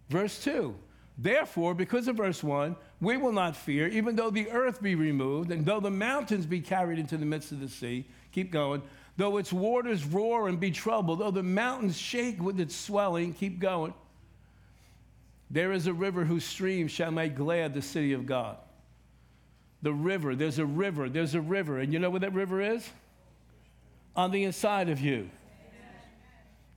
Verse 0.10 0.44
2. 0.44 0.76
Therefore, 1.18 1.74
because 1.74 2.08
of 2.08 2.18
verse 2.18 2.44
1, 2.44 2.76
we 3.02 3.18
will 3.18 3.32
not 3.32 3.56
fear, 3.56 3.88
even 3.88 4.16
though 4.16 4.30
the 4.30 4.50
earth 4.52 4.82
be 4.82 4.96
removed, 4.96 5.52
and 5.52 5.66
though 5.66 5.80
the 5.80 5.90
mountains 5.90 6.46
be 6.46 6.62
carried 6.62 7.00
into 7.00 7.18
the 7.18 7.26
midst 7.26 7.52
of 7.52 7.60
the 7.60 7.68
sea. 7.68 8.06
Keep 8.32 8.52
going. 8.52 8.84
Though 9.18 9.38
its 9.38 9.52
waters 9.52 10.06
roar 10.06 10.48
and 10.48 10.60
be 10.60 10.70
troubled, 10.70 11.20
though 11.20 11.32
the 11.32 11.42
mountains 11.42 11.98
shake 11.98 12.42
with 12.42 12.60
its 12.60 12.76
swelling. 12.76 13.34
Keep 13.34 13.60
going. 13.60 13.96
There 15.50 15.72
is 15.72 15.88
a 15.88 15.94
river 15.94 16.24
whose 16.24 16.44
streams 16.44 16.92
shall 16.92 17.12
make 17.12 17.36
glad 17.36 17.74
the 17.74 17.82
city 17.82 18.14
of 18.14 18.28
God. 18.28 18.58
The 19.82 19.94
river, 19.94 20.36
there's 20.36 20.60
a 20.60 20.66
river, 20.66 21.10
there's 21.10 21.34
a 21.34 21.42
river. 21.42 21.80
And 21.80 21.94
you 21.94 22.00
know 22.00 22.10
what 22.10 22.22
that 22.22 22.34
river 22.34 22.62
is? 22.62 22.88
On 24.18 24.32
the 24.32 24.44
inside 24.44 24.90
of 24.90 25.00
you. 25.00 25.30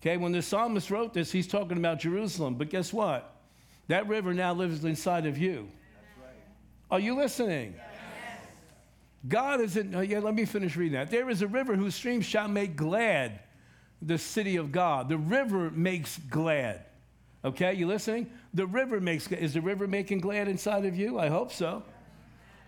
Okay, 0.00 0.16
when 0.16 0.32
the 0.32 0.42
psalmist 0.42 0.90
wrote 0.90 1.12
this, 1.12 1.32
he's 1.32 1.48
talking 1.48 1.76
about 1.76 1.98
Jerusalem. 1.98 2.54
But 2.54 2.70
guess 2.70 2.92
what? 2.92 3.34
That 3.88 4.06
river 4.06 4.32
now 4.32 4.54
lives 4.54 4.84
inside 4.84 5.26
of 5.26 5.36
you. 5.36 5.68
Are 6.90 7.00
you 7.00 7.16
listening? 7.16 7.74
God 9.28 9.60
is 9.60 9.76
in, 9.76 9.94
uh, 9.94 10.00
yeah, 10.00 10.20
let 10.20 10.34
me 10.34 10.44
finish 10.44 10.76
reading 10.76 10.94
that. 10.94 11.10
There 11.10 11.28
is 11.28 11.42
a 11.42 11.46
river 11.46 11.76
whose 11.76 11.94
streams 11.94 12.24
shall 12.24 12.48
make 12.48 12.76
glad 12.76 13.40
the 14.00 14.16
city 14.16 14.56
of 14.56 14.72
God. 14.72 15.08
The 15.08 15.18
river 15.18 15.70
makes 15.70 16.18
glad. 16.30 16.84
Okay, 17.44 17.74
you 17.74 17.86
listening? 17.86 18.30
The 18.54 18.66
river 18.66 19.00
makes, 19.00 19.30
is 19.30 19.54
the 19.54 19.60
river 19.60 19.86
making 19.86 20.20
glad 20.20 20.48
inside 20.48 20.86
of 20.86 20.96
you? 20.96 21.18
I 21.18 21.28
hope 21.28 21.52
so. 21.52 21.82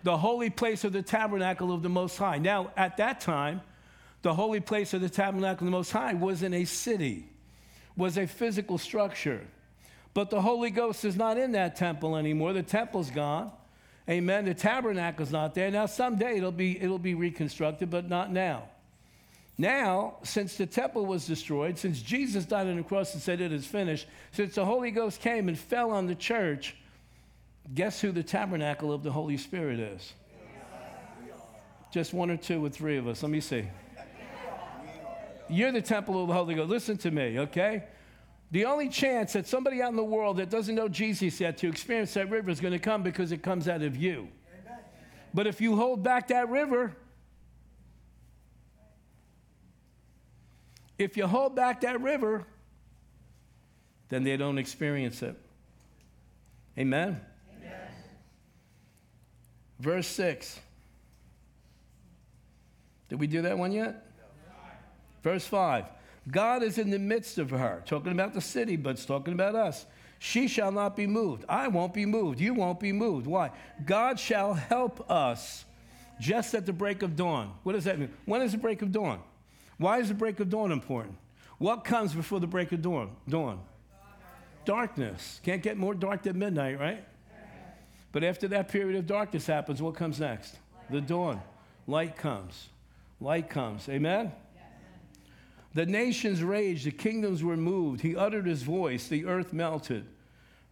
The 0.03 0.17
holy 0.17 0.49
place 0.49 0.83
of 0.83 0.93
the 0.93 1.01
tabernacle 1.01 1.73
of 1.73 1.81
the 1.81 1.89
Most 1.89 2.17
High. 2.17 2.37
Now, 2.37 2.71
at 2.77 2.97
that 2.97 3.19
time, 3.19 3.61
the 4.23 4.33
holy 4.33 4.61
place 4.61 4.93
of 4.93 5.01
the 5.01 5.09
tabernacle 5.09 5.67
of 5.67 5.71
the 5.71 5.77
Most 5.77 5.91
High 5.91 6.13
was 6.13 6.41
in 6.43 6.53
a 6.53 6.65
city, 6.65 7.29
was 7.95 8.17
a 8.17 8.25
physical 8.25 8.77
structure. 8.77 9.41
But 10.13 10.29
the 10.29 10.41
Holy 10.41 10.69
Ghost 10.69 11.05
is 11.05 11.15
not 11.15 11.37
in 11.37 11.51
that 11.51 11.75
temple 11.75 12.15
anymore. 12.15 12.53
The 12.53 12.63
temple's 12.63 13.11
gone. 13.11 13.51
Amen. 14.09 14.45
The 14.45 14.53
tabernacle's 14.53 15.31
not 15.31 15.53
there. 15.55 15.69
Now, 15.71 15.85
someday 15.85 16.37
it'll 16.37 16.51
be, 16.51 16.81
it'll 16.81 16.99
be 16.99 17.15
reconstructed, 17.15 17.89
but 17.89 18.09
not 18.09 18.31
now. 18.31 18.63
Now, 19.57 20.15
since 20.23 20.55
the 20.55 20.65
temple 20.65 21.05
was 21.05 21.27
destroyed, 21.27 21.77
since 21.77 22.01
Jesus 22.01 22.45
died 22.45 22.67
on 22.67 22.77
the 22.77 22.83
cross 22.83 23.13
and 23.13 23.21
said 23.21 23.39
it 23.39 23.51
is 23.51 23.65
finished, 23.65 24.07
since 24.31 24.55
the 24.55 24.65
Holy 24.65 24.91
Ghost 24.91 25.19
came 25.21 25.47
and 25.47 25.57
fell 25.57 25.91
on 25.91 26.07
the 26.07 26.15
church, 26.15 26.75
guess 27.73 28.01
who 28.01 28.11
the 28.11 28.23
tabernacle 28.23 28.91
of 28.91 29.03
the 29.03 29.11
Holy 29.11 29.37
Spirit 29.37 29.79
is? 29.79 30.13
Just 31.91 32.13
one 32.13 32.31
or 32.31 32.37
two 32.37 32.63
or 32.63 32.69
three 32.69 32.97
of 32.97 33.07
us. 33.07 33.21
Let 33.21 33.31
me 33.31 33.39
see. 33.39 33.67
You're 35.53 35.71
the 35.71 35.81
temple 35.81 36.21
of 36.21 36.27
the 36.27 36.33
Holy 36.33 36.55
Ghost. 36.55 36.69
Listen 36.69 36.97
to 36.97 37.11
me, 37.11 37.39
okay? 37.39 37.83
The 38.51 38.65
only 38.65 38.89
chance 38.89 39.33
that 39.33 39.47
somebody 39.47 39.81
out 39.81 39.91
in 39.91 39.95
the 39.95 40.03
world 40.03 40.37
that 40.37 40.49
doesn't 40.49 40.73
know 40.73 40.87
Jesus 40.87 41.39
yet 41.39 41.57
to 41.59 41.67
experience 41.67 42.13
that 42.15 42.29
river 42.29 42.49
is 42.49 42.59
going 42.59 42.73
to 42.73 42.79
come 42.79 43.03
because 43.03 43.31
it 43.31 43.43
comes 43.43 43.67
out 43.67 43.81
of 43.81 43.95
you. 43.95 44.27
But 45.33 45.47
if 45.47 45.61
you 45.61 45.75
hold 45.75 46.03
back 46.03 46.27
that 46.27 46.49
river, 46.49 46.95
if 50.97 51.17
you 51.17 51.27
hold 51.27 51.55
back 51.55 51.81
that 51.81 52.01
river, 52.01 52.45
then 54.09 54.23
they 54.23 54.37
don't 54.37 54.57
experience 54.57 55.21
it. 55.21 55.35
Amen? 56.77 57.19
Amen. 57.57 57.79
Verse 59.79 60.07
6 60.07 60.59
Did 63.09 63.19
we 63.19 63.27
do 63.27 63.43
that 63.43 63.57
one 63.57 63.71
yet? 63.71 64.12
Verse 65.23 65.45
5 65.47 65.85
God 66.29 66.63
is 66.63 66.77
in 66.77 66.89
the 66.89 66.99
midst 66.99 67.37
of 67.37 67.49
her, 67.49 67.81
talking 67.85 68.11
about 68.11 68.33
the 68.33 68.41
city, 68.41 68.75
but 68.75 68.91
it's 68.91 69.05
talking 69.05 69.33
about 69.33 69.55
us. 69.55 69.85
She 70.19 70.47
shall 70.47 70.71
not 70.71 70.95
be 70.95 71.05
moved. 71.05 71.43
I 71.49 71.67
won't 71.67 71.93
be 71.93 72.05
moved. 72.05 72.39
You 72.39 72.53
won't 72.53 72.79
be 72.79 72.93
moved. 72.93 73.27
Why? 73.27 73.51
God 73.85 74.17
shall 74.17 74.53
help 74.53 75.09
us 75.11 75.65
just 76.19 76.53
at 76.53 76.65
the 76.65 76.71
break 76.71 77.01
of 77.01 77.17
dawn. 77.17 77.53
What 77.63 77.73
does 77.73 77.83
that 77.83 77.99
mean? 77.99 78.09
When 78.25 78.41
is 78.41 78.53
the 78.53 78.57
break 78.57 78.81
of 78.81 78.93
dawn? 78.93 79.19
Why 79.77 79.99
is 79.99 80.07
the 80.07 80.13
break 80.13 80.39
of 80.39 80.49
dawn 80.49 80.71
important? 80.71 81.17
What 81.57 81.83
comes 81.83 82.13
before 82.13 82.39
the 82.39 82.47
break 82.47 82.71
of 82.71 82.81
dawn? 82.81 83.09
Dawn. 83.27 83.59
Darkness. 84.63 85.41
Can't 85.43 85.61
get 85.61 85.75
more 85.75 85.93
dark 85.93 86.23
than 86.23 86.39
midnight, 86.39 86.79
right? 86.79 87.03
But 88.13 88.23
after 88.23 88.47
that 88.49 88.69
period 88.69 88.97
of 88.97 89.07
darkness 89.07 89.45
happens, 89.45 89.81
what 89.81 89.95
comes 89.95 90.21
next? 90.21 90.55
The 90.89 91.01
dawn. 91.01 91.41
Light 91.85 92.15
comes. 92.15 92.69
Light 93.19 93.49
comes. 93.49 93.89
Amen? 93.89 94.31
The 95.73 95.85
nations 95.85 96.43
raged, 96.43 96.85
the 96.85 96.91
kingdoms 96.91 97.43
were 97.43 97.57
moved. 97.57 98.01
He 98.01 98.15
uttered 98.15 98.45
his 98.45 98.63
voice, 98.63 99.07
the 99.07 99.25
earth 99.25 99.53
melted. 99.53 100.05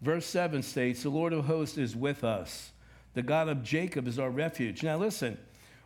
Verse 0.02 0.26
7 0.26 0.62
states, 0.64 1.04
The 1.04 1.10
Lord 1.10 1.34
of 1.34 1.46
hosts 1.46 1.78
is 1.78 1.96
with 1.96 2.24
us. 2.24 2.72
The 3.14 3.24
God 3.24 3.50
of 3.50 3.64
Jacob 3.64 4.08
is 4.08 4.20
our 4.20 4.30
refuge. 4.30 4.84
Now 4.84 4.98
listen, 4.98 5.38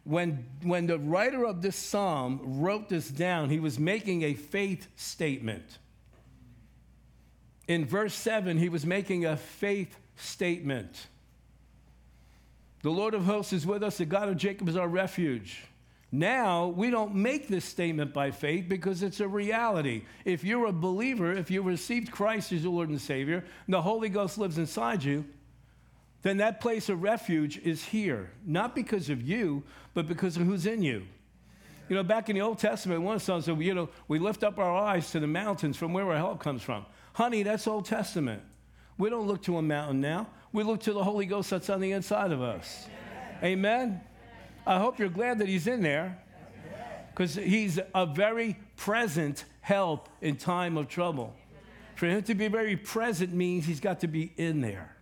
when, 0.03 0.45
when 0.61 0.85
the 0.85 0.99
writer 0.99 1.45
of 1.45 1.61
this 1.61 1.75
psalm 1.75 2.39
wrote 2.43 2.89
this 2.89 3.09
down, 3.09 3.49
he 3.49 3.59
was 3.59 3.79
making 3.79 4.23
a 4.23 4.33
faith 4.33 4.87
statement. 4.95 5.79
In 7.67 7.85
verse 7.85 8.13
7, 8.13 8.57
he 8.57 8.69
was 8.69 8.85
making 8.85 9.25
a 9.25 9.35
faith 9.35 9.97
statement. 10.15 11.07
The 12.83 12.91
Lord 12.91 13.15
of 13.15 13.25
hosts 13.25 13.51
is 13.51 13.65
with 13.65 13.81
us, 13.81 13.97
the 13.97 14.05
God 14.05 14.29
of 14.29 14.37
Jacob 14.37 14.69
is 14.69 14.77
our 14.77 14.87
refuge. 14.87 15.63
Now, 16.17 16.67
we 16.67 16.91
don't 16.91 17.13
make 17.13 17.49
this 17.49 17.65
statement 17.65 18.13
by 18.13 18.31
faith 18.31 18.69
because 18.69 19.03
it's 19.03 19.19
a 19.19 19.27
reality. 19.27 20.03
If 20.23 20.45
you're 20.45 20.67
a 20.67 20.71
believer, 20.71 21.33
if 21.33 21.51
you 21.51 21.61
received 21.61 22.09
Christ 22.09 22.53
as 22.53 22.63
your 22.63 22.71
Lord 22.71 22.87
and 22.87 23.01
Savior, 23.01 23.43
and 23.65 23.73
the 23.73 23.81
Holy 23.81 24.07
Ghost 24.07 24.37
lives 24.37 24.57
inside 24.57 25.03
you, 25.03 25.25
then 26.21 26.37
that 26.37 26.61
place 26.61 26.87
of 26.87 27.03
refuge 27.03 27.57
is 27.57 27.83
here, 27.83 28.31
not 28.45 28.75
because 28.75 29.09
of 29.09 29.21
you, 29.21 29.63
but 29.93 30.07
because 30.07 30.37
of 30.37 30.43
who's 30.43 30.65
in 30.65 30.81
you. 30.81 31.05
You 31.89 31.97
know, 31.97 32.03
back 32.03 32.29
in 32.29 32.35
the 32.35 32.41
Old 32.41 32.59
Testament, 32.59 33.01
one 33.01 33.19
son 33.19 33.41
said, 33.41 33.59
you 33.61 33.73
know, 33.73 33.89
we 34.07 34.17
lift 34.17 34.45
up 34.45 34.57
our 34.57 34.73
eyes 34.73 35.11
to 35.11 35.19
the 35.19 35.27
mountains 35.27 35.75
from 35.75 35.91
where 35.91 36.09
our 36.09 36.15
help 36.15 36.39
comes 36.39 36.61
from. 36.61 36.85
Honey, 37.11 37.43
that's 37.43 37.67
Old 37.67 37.83
Testament. 37.83 38.41
We 38.97 39.09
don't 39.09 39.27
look 39.27 39.43
to 39.43 39.57
a 39.57 39.61
mountain 39.61 39.99
now. 39.99 40.27
We 40.53 40.63
look 40.63 40.79
to 40.83 40.93
the 40.93 41.03
Holy 41.03 41.25
Ghost 41.25 41.49
that's 41.49 41.69
on 41.69 41.81
the 41.81 41.91
inside 41.91 42.31
of 42.31 42.41
us. 42.41 42.87
Amen. 43.43 43.89
Amen? 43.89 44.01
I 44.65 44.79
hope 44.79 44.99
you're 44.99 45.09
glad 45.09 45.39
that 45.39 45.47
He's 45.47 45.67
in 45.67 45.81
there 45.81 46.17
because 47.11 47.35
He's 47.35 47.79
a 47.93 48.05
very 48.05 48.57
present 48.75 49.45
help 49.61 50.09
in 50.21 50.35
time 50.35 50.77
of 50.77 50.87
trouble. 50.87 51.35
For 51.95 52.07
Him 52.07 52.23
to 52.23 52.35
be 52.35 52.47
very 52.47 52.75
present 52.75 53.33
means 53.33 53.65
He's 53.65 53.79
got 53.79 53.99
to 54.01 54.07
be 54.07 54.33
in 54.37 54.61
there. 54.61 54.95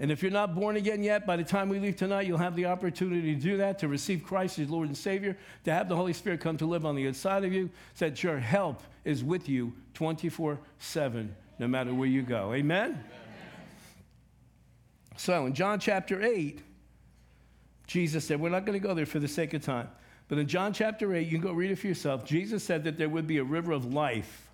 And 0.00 0.12
if 0.12 0.22
you're 0.22 0.30
not 0.30 0.54
born 0.54 0.76
again 0.76 1.02
yet, 1.02 1.26
by 1.26 1.36
the 1.36 1.42
time 1.42 1.68
we 1.68 1.80
leave 1.80 1.96
tonight, 1.96 2.26
you'll 2.26 2.38
have 2.38 2.54
the 2.54 2.66
opportunity 2.66 3.34
to 3.34 3.40
do 3.40 3.56
that, 3.56 3.80
to 3.80 3.88
receive 3.88 4.22
Christ 4.22 4.60
as 4.60 4.70
Lord 4.70 4.86
and 4.86 4.96
Savior, 4.96 5.36
to 5.64 5.72
have 5.72 5.88
the 5.88 5.96
Holy 5.96 6.12
Spirit 6.12 6.40
come 6.40 6.56
to 6.58 6.66
live 6.66 6.86
on 6.86 6.94
the 6.94 7.06
inside 7.06 7.44
of 7.44 7.52
you, 7.52 7.68
so 7.94 8.04
that 8.04 8.22
your 8.22 8.38
help 8.38 8.82
is 9.04 9.24
with 9.24 9.48
you 9.48 9.72
24 9.94 10.60
7, 10.78 11.34
no 11.58 11.66
matter 11.66 11.92
where 11.92 12.08
you 12.08 12.22
go. 12.22 12.52
Amen? 12.52 12.90
Amen? 12.90 13.04
So 15.16 15.46
in 15.46 15.54
John 15.54 15.80
chapter 15.80 16.22
8, 16.22 16.62
Jesus 17.88 18.24
said, 18.26 18.38
we're 18.38 18.50
not 18.50 18.64
going 18.66 18.80
to 18.80 18.86
go 18.86 18.94
there 18.94 19.06
for 19.06 19.18
the 19.18 19.26
sake 19.26 19.54
of 19.54 19.62
time, 19.64 19.88
but 20.28 20.38
in 20.38 20.46
John 20.46 20.72
chapter 20.72 21.14
8, 21.14 21.26
you 21.26 21.32
can 21.32 21.40
go 21.40 21.52
read 21.52 21.70
it 21.70 21.76
for 21.76 21.88
yourself. 21.88 22.24
Jesus 22.24 22.62
said 22.62 22.84
that 22.84 22.98
there 22.98 23.08
would 23.08 23.26
be 23.26 23.38
a 23.38 23.44
river 23.44 23.72
of 23.72 23.92
life. 23.92 24.48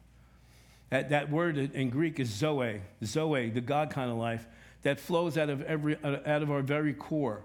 That, 0.90 1.10
that 1.10 1.30
word 1.30 1.58
in 1.58 1.90
Greek 1.90 2.20
is 2.20 2.28
zoe, 2.28 2.80
zoe, 3.04 3.50
the 3.50 3.60
God 3.60 3.90
kind 3.90 4.10
of 4.10 4.16
life 4.16 4.46
that 4.82 5.00
flows 5.00 5.36
out 5.36 5.50
of, 5.50 5.62
every, 5.62 5.96
uh, 6.04 6.18
out 6.24 6.42
of 6.42 6.50
our 6.50 6.62
very 6.62 6.94
core. 6.94 7.42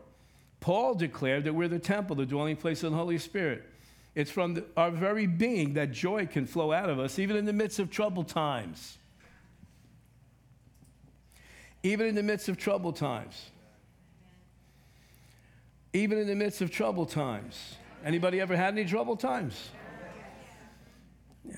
Paul 0.60 0.94
declared 0.94 1.46
that 1.46 1.54
we're 1.54 1.68
the 1.68 1.80
temple, 1.80 2.16
the 2.16 2.26
dwelling 2.26 2.58
place 2.58 2.84
of 2.84 2.92
the 2.92 2.98
Holy 2.98 3.18
Spirit. 3.18 3.64
It's 4.14 4.30
from 4.30 4.56
the, 4.56 4.66
our 4.78 4.92
very 4.92 5.26
being 5.26 5.74
that 5.74 5.92
joy 5.92 6.28
can 6.28 6.46
flow 6.46 6.72
out 6.72 6.90
of 6.90 7.00
us, 7.00 7.18
even 7.18 7.36
in 7.36 7.46
the 7.46 7.54
midst 7.54 7.80
of 7.80 7.90
troubled 7.90 8.28
times. 8.28 8.98
Even 11.82 12.08
in 12.08 12.16
the 12.16 12.24
midst 12.24 12.50
of 12.50 12.58
troubled 12.58 12.98
times. 12.98 13.50
Even 15.94 16.18
in 16.18 16.28
the 16.28 16.36
midst 16.36 16.62
of 16.62 16.72
troubled 16.72 17.10
times. 17.10 17.76
Anybody 18.06 18.40
ever 18.40 18.56
had 18.56 18.74
any 18.74 18.86
troubled 18.86 19.20
times? 19.20 19.70
Yeah. 21.44 21.56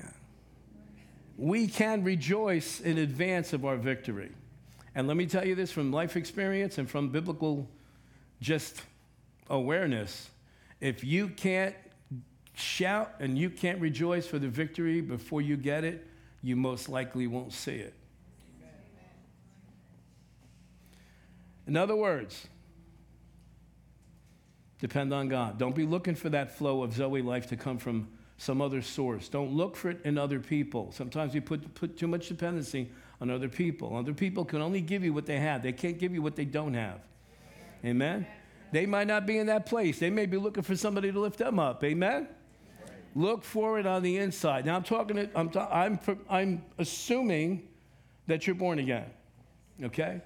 We 1.36 1.66
can 1.66 2.02
rejoice 2.02 2.80
in 2.80 2.98
advance 2.98 3.52
of 3.52 3.64
our 3.64 3.76
victory. 3.76 4.32
And 4.94 5.06
let 5.06 5.16
me 5.16 5.26
tell 5.26 5.46
you 5.46 5.54
this 5.54 5.70
from 5.70 5.92
life 5.92 6.16
experience 6.16 6.78
and 6.78 6.88
from 6.88 7.10
biblical 7.10 7.68
just 8.40 8.82
awareness. 9.48 10.30
If 10.80 11.04
you 11.04 11.28
can't 11.28 11.74
shout 12.54 13.14
and 13.20 13.38
you 13.38 13.50
can't 13.50 13.80
rejoice 13.80 14.26
for 14.26 14.38
the 14.38 14.48
victory 14.48 15.00
before 15.00 15.40
you 15.40 15.56
get 15.56 15.84
it, 15.84 16.06
you 16.42 16.56
most 16.56 16.88
likely 16.88 17.26
won't 17.26 17.52
see 17.52 17.76
it. 17.76 17.94
In 21.66 21.76
other 21.76 21.94
words, 21.94 22.48
depend 24.82 25.14
on 25.14 25.28
God. 25.28 25.58
Don't 25.58 25.76
be 25.76 25.86
looking 25.86 26.16
for 26.16 26.28
that 26.30 26.58
flow 26.58 26.82
of 26.82 26.92
Zoe 26.92 27.22
life 27.22 27.46
to 27.46 27.56
come 27.56 27.78
from 27.78 28.08
some 28.36 28.60
other 28.60 28.82
source. 28.82 29.28
Don't 29.28 29.52
look 29.52 29.76
for 29.76 29.90
it 29.90 30.00
in 30.04 30.18
other 30.18 30.40
people. 30.40 30.90
Sometimes 30.90 31.32
we 31.34 31.38
put, 31.38 31.72
put 31.76 31.96
too 31.96 32.08
much 32.08 32.26
dependency 32.26 32.90
on 33.20 33.30
other 33.30 33.48
people. 33.48 33.96
Other 33.96 34.12
people 34.12 34.44
can 34.44 34.60
only 34.60 34.80
give 34.80 35.04
you 35.04 35.14
what 35.14 35.24
they 35.24 35.38
have, 35.38 35.62
they 35.62 35.70
can't 35.72 36.00
give 36.00 36.12
you 36.12 36.20
what 36.20 36.34
they 36.34 36.44
don't 36.44 36.74
have. 36.74 36.98
Amen? 37.84 38.26
They 38.72 38.84
might 38.84 39.06
not 39.06 39.24
be 39.24 39.38
in 39.38 39.46
that 39.46 39.66
place. 39.66 40.00
They 40.00 40.10
may 40.10 40.26
be 40.26 40.36
looking 40.36 40.64
for 40.64 40.74
somebody 40.74 41.12
to 41.12 41.20
lift 41.20 41.38
them 41.38 41.60
up. 41.60 41.84
Amen? 41.84 42.26
Look 43.14 43.44
for 43.44 43.78
it 43.78 43.86
on 43.86 44.02
the 44.02 44.16
inside. 44.16 44.66
Now 44.66 44.74
I'm 44.74 44.82
talking. 44.82 45.16
To, 45.16 45.30
I'm, 45.36 45.50
I'm, 45.54 46.00
I'm 46.28 46.64
assuming 46.78 47.68
that 48.26 48.48
you're 48.48 48.56
born 48.56 48.80
again. 48.80 49.06
Okay. 49.80 50.22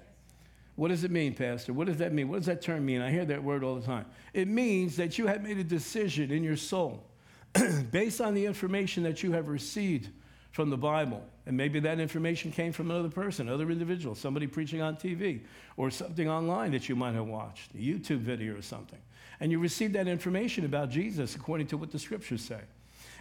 What 0.77 0.89
does 0.89 1.03
it 1.03 1.09
mean, 1.09 1.33
Pastor? 1.33 1.73
What 1.73 1.87
does 1.87 1.97
that 1.97 2.13
mean? 2.13 2.29
What 2.29 2.37
does 2.37 2.45
that 2.45 2.61
term 2.61 2.85
mean? 2.85 3.01
I 3.01 3.09
hear 3.09 3.25
that 3.25 3.43
word 3.43 3.63
all 3.63 3.75
the 3.75 3.85
time. 3.85 4.05
It 4.31 4.47
means 4.47 4.95
that 4.97 5.17
you 5.17 5.25
have 5.25 5.41
made 5.41 5.57
a 5.57 5.63
decision 5.63 6.31
in 6.31 6.43
your 6.43 6.55
soul 6.55 7.03
based 7.91 8.21
on 8.21 8.35
the 8.35 8.45
information 8.45 9.01
that 9.01 9.23
you 9.23 9.31
have 9.31 9.47
received 9.47 10.09
from 10.51 10.69
the 10.69 10.77
Bible. 10.77 11.23
And 11.47 11.57
maybe 11.57 11.79
that 11.79 11.99
information 11.99 12.51
came 12.51 12.71
from 12.71 12.91
another 12.91 13.09
person, 13.09 13.47
another 13.47 13.71
individual, 13.71 14.13
somebody 14.13 14.45
preaching 14.45 14.79
on 14.83 14.97
TV, 14.97 15.41
or 15.77 15.89
something 15.89 16.29
online 16.29 16.73
that 16.73 16.87
you 16.87 16.95
might 16.95 17.15
have 17.15 17.25
watched, 17.25 17.73
a 17.73 17.77
YouTube 17.77 18.19
video 18.19 18.55
or 18.55 18.61
something. 18.61 18.99
And 19.39 19.51
you 19.51 19.57
receive 19.57 19.93
that 19.93 20.07
information 20.07 20.63
about 20.63 20.91
Jesus 20.91 21.35
according 21.35 21.67
to 21.67 21.77
what 21.77 21.91
the 21.91 21.97
scriptures 21.97 22.43
say. 22.43 22.61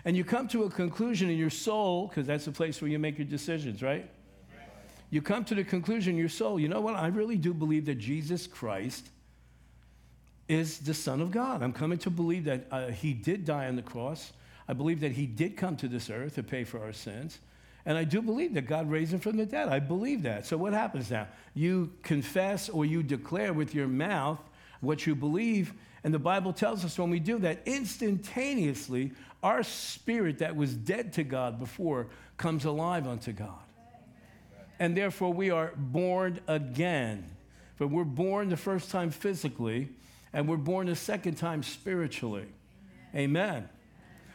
And 0.04 0.14
you 0.14 0.24
come 0.24 0.46
to 0.48 0.64
a 0.64 0.70
conclusion 0.70 1.30
in 1.30 1.38
your 1.38 1.48
soul, 1.48 2.08
because 2.08 2.26
that's 2.26 2.44
the 2.44 2.52
place 2.52 2.82
where 2.82 2.90
you 2.90 2.98
make 2.98 3.16
your 3.16 3.26
decisions, 3.26 3.82
right? 3.82 4.10
You 5.10 5.22
come 5.22 5.44
to 5.44 5.54
the 5.54 5.64
conclusion 5.64 6.16
your 6.16 6.28
soul, 6.28 6.58
you 6.58 6.68
know 6.68 6.80
what? 6.80 6.94
I 6.94 7.08
really 7.08 7.36
do 7.36 7.54
believe 7.54 7.86
that 7.86 7.96
Jesus 7.96 8.46
Christ 8.46 9.06
is 10.48 10.78
the 10.78 10.94
Son 10.94 11.20
of 11.20 11.30
God. 11.30 11.62
I'm 11.62 11.72
coming 11.72 11.98
to 11.98 12.10
believe 12.10 12.44
that 12.44 12.66
uh, 12.70 12.88
He 12.88 13.12
did 13.12 13.44
die 13.44 13.66
on 13.66 13.76
the 13.76 13.82
cross 13.82 14.32
I 14.68 14.72
believe 14.72 15.00
that 15.00 15.12
he 15.12 15.26
did 15.26 15.56
come 15.56 15.76
to 15.76 15.88
this 15.88 16.10
earth 16.10 16.34
to 16.34 16.42
pay 16.42 16.64
for 16.64 16.82
our 16.82 16.92
sins. 16.92 17.38
And 17.84 17.96
I 17.96 18.04
do 18.04 18.20
believe 18.20 18.54
that 18.54 18.62
God 18.62 18.90
raised 18.90 19.12
him 19.12 19.20
from 19.20 19.36
the 19.36 19.46
dead. 19.46 19.68
I 19.68 19.78
believe 19.78 20.22
that. 20.22 20.44
So 20.44 20.56
what 20.56 20.72
happens 20.72 21.10
now? 21.10 21.28
You 21.54 21.92
confess 22.02 22.68
or 22.68 22.84
you 22.84 23.02
declare 23.02 23.52
with 23.52 23.74
your 23.74 23.86
mouth 23.86 24.40
what 24.80 25.06
you 25.06 25.14
believe. 25.14 25.72
And 26.02 26.12
the 26.12 26.18
Bible 26.18 26.52
tells 26.52 26.84
us 26.84 26.98
when 26.98 27.10
we 27.10 27.20
do 27.20 27.38
that, 27.38 27.62
instantaneously, 27.64 29.12
our 29.42 29.62
spirit 29.62 30.38
that 30.38 30.56
was 30.56 30.74
dead 30.74 31.12
to 31.14 31.22
God 31.22 31.60
before 31.60 32.08
comes 32.36 32.64
alive 32.64 33.06
unto 33.06 33.32
God. 33.32 33.54
And 34.78 34.96
therefore, 34.96 35.32
we 35.32 35.50
are 35.50 35.72
born 35.76 36.40
again. 36.46 37.30
But 37.78 37.88
we're 37.88 38.04
born 38.04 38.48
the 38.48 38.56
first 38.56 38.90
time 38.90 39.10
physically, 39.10 39.88
and 40.32 40.48
we're 40.48 40.56
born 40.56 40.86
the 40.86 40.96
second 40.96 41.36
time 41.36 41.62
spiritually. 41.62 42.46
Amen. 43.14 43.48
Amen. 43.48 43.68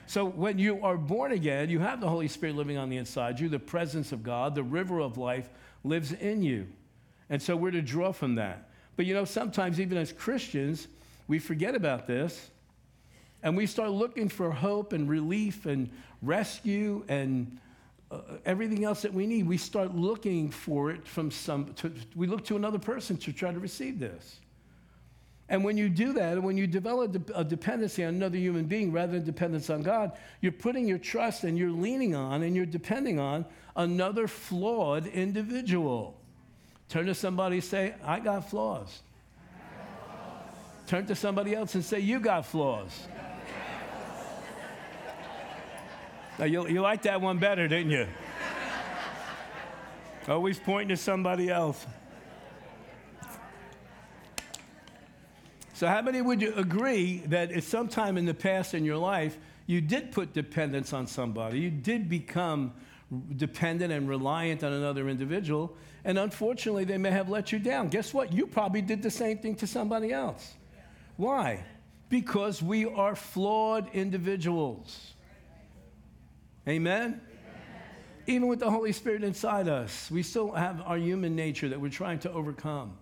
So 0.08 0.26
when 0.26 0.60
you 0.60 0.84
are 0.84 0.98
born 0.98 1.32
again, 1.32 1.70
you 1.70 1.80
have 1.80 2.02
the 2.02 2.10
Holy 2.10 2.28
Spirit 2.28 2.56
living 2.58 2.78
on 2.78 2.90
the 2.90 2.98
inside 2.98 3.40
you, 3.40 3.48
the 3.48 3.60
presence 3.60 4.12
of 4.12 4.24
God, 4.24 4.56
the 4.56 4.64
river 4.64 5.00
of 5.00 5.18
life 5.18 5.50
lives 5.86 6.12
in 6.12 6.44
you. 6.44 6.68
And 7.30 7.42
so 7.42 7.56
we're 7.56 7.72
to 7.72 7.82
draw 7.82 8.12
from 8.12 8.36
that. 8.36 8.70
But 8.98 9.06
you 9.06 9.14
know, 9.14 9.24
sometimes 9.24 9.80
even 9.80 9.98
as 9.98 10.12
Christians, 10.12 10.90
we 11.30 11.40
forget 11.40 11.76
about 11.76 12.08
this 12.08 12.50
and 13.42 13.56
we 13.56 13.66
start 13.66 13.92
looking 13.92 14.28
for 14.28 14.52
hope 14.52 14.94
and 14.94 15.10
relief 15.10 15.66
and 15.66 15.90
rescue 16.22 17.04
and 17.08 17.58
uh, 18.12 18.20
everything 18.46 18.84
else 18.84 19.02
that 19.04 19.14
we 19.14 19.26
need. 19.26 19.48
We 19.48 19.58
start 19.58 19.96
looking 19.96 20.52
for 20.52 20.92
it 20.92 21.08
from 21.08 21.32
some, 21.32 21.74
to, 21.76 21.92
we 22.16 22.28
look 22.28 22.44
to 22.46 22.56
another 22.56 22.80
person 22.80 23.18
to 23.18 23.32
try 23.32 23.52
to 23.52 23.60
receive 23.60 24.00
this. 24.00 24.40
And 25.48 25.64
when 25.66 25.78
you 25.78 25.90
do 25.90 26.14
that, 26.14 26.34
and 26.34 26.44
when 26.44 26.58
you 26.58 26.66
develop 26.66 27.30
a 27.36 27.44
dependency 27.44 28.06
on 28.06 28.16
another 28.16 28.38
human 28.38 28.66
being 28.66 28.92
rather 28.92 29.14
than 29.14 29.26
dependence 29.26 29.70
on 29.70 29.82
God, 29.82 30.14
you're 30.40 30.52
putting 30.52 30.88
your 30.88 30.98
trust 30.98 31.44
and 31.44 31.58
you're 31.58 31.72
leaning 31.72 32.16
on 32.16 32.44
and 32.44 32.56
you're 32.56 32.66
depending 32.66 33.20
on 33.20 33.46
another 33.76 34.28
flawed 34.28 35.08
individual. 35.08 36.18
Turn 36.88 37.06
to 37.06 37.16
somebody 37.16 37.58
and 37.58 37.64
say, 37.64 37.96
I 38.04 38.20
got 38.20 38.50
flaws. 38.50 39.02
Turn 40.88 41.06
to 41.08 41.16
somebody 41.16 41.56
else 41.56 41.76
and 41.76 41.84
say, 41.84 42.00
You 42.00 42.20
got 42.20 42.46
flaws. 42.46 43.08
Now, 46.42 46.48
you, 46.48 46.68
you 46.68 46.82
liked 46.82 47.04
that 47.04 47.22
one 47.22 47.38
better, 47.38 47.68
didn't 47.68 47.92
you? 47.92 48.08
Always 50.28 50.58
pointing 50.58 50.90
to 50.90 50.98
somebody 50.98 51.52
else. 51.52 51.86
So, 55.74 55.86
how 55.86 56.02
many 56.02 56.20
would 56.24 56.42
you 56.42 56.56
agree 56.56 57.18
that 57.28 57.52
at 57.52 57.64
some 57.64 57.88
time 57.88 58.18
in 58.18 58.26
the 58.26 58.34
past 58.34 58.74
in 58.74 58.84
your 58.84 58.98
life, 58.98 59.38
you 59.68 59.82
did 59.82 60.12
put 60.12 60.34
dependence 60.34 60.94
on 60.94 61.06
somebody? 61.06 61.60
You 61.60 61.70
did 61.70 62.10
become 62.10 62.74
dependent 63.36 63.94
and 63.94 64.10
reliant 64.10 64.64
on 64.64 64.74
another 64.74 65.10
individual, 65.10 65.78
and 66.04 66.18
unfortunately, 66.18 66.86
they 66.86 66.98
may 66.98 67.12
have 67.12 67.30
let 67.30 67.52
you 67.52 67.60
down. 67.60 67.90
Guess 67.90 68.16
what? 68.16 68.34
You 68.34 68.48
probably 68.48 68.82
did 68.82 69.04
the 69.04 69.12
same 69.12 69.38
thing 69.38 69.54
to 69.58 69.68
somebody 69.68 70.12
else. 70.12 70.56
Why? 71.18 71.64
Because 72.10 72.64
we 72.64 72.88
are 72.88 73.16
flawed 73.16 73.92
individuals. 73.94 75.14
Amen? 76.68 77.22
Even 78.28 78.48
with 78.48 78.60
the 78.60 78.70
Holy 78.70 78.92
Spirit 78.92 79.24
inside 79.24 79.68
us, 79.68 80.10
we 80.12 80.24
still 80.24 80.52
have 80.52 80.82
our 80.82 80.98
human 80.98 81.36
nature 81.36 81.70
that 81.70 81.82
we're 81.82 81.90
trying 81.90 82.20
to 82.20 82.32
overcome. 82.32 82.98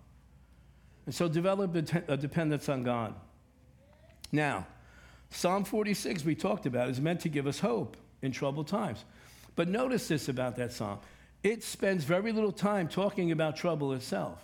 And 1.06 1.14
so 1.14 1.28
develop 1.28 1.74
a 1.74 2.16
dependence 2.16 2.68
on 2.68 2.82
God. 2.82 3.14
Now, 4.32 4.66
Psalm 5.30 5.64
46, 5.64 6.24
we 6.24 6.34
talked 6.34 6.66
about, 6.66 6.88
is 6.88 7.00
meant 7.00 7.20
to 7.20 7.28
give 7.28 7.46
us 7.46 7.60
hope 7.60 7.96
in 8.22 8.32
troubled 8.32 8.68
times. 8.68 9.04
But 9.56 9.68
notice 9.68 10.08
this 10.08 10.28
about 10.28 10.56
that 10.56 10.72
psalm 10.72 10.98
it 11.42 11.64
spends 11.64 12.04
very 12.04 12.32
little 12.32 12.52
time 12.52 12.86
talking 12.86 13.32
about 13.32 13.56
trouble 13.56 13.94
itself. 13.94 14.38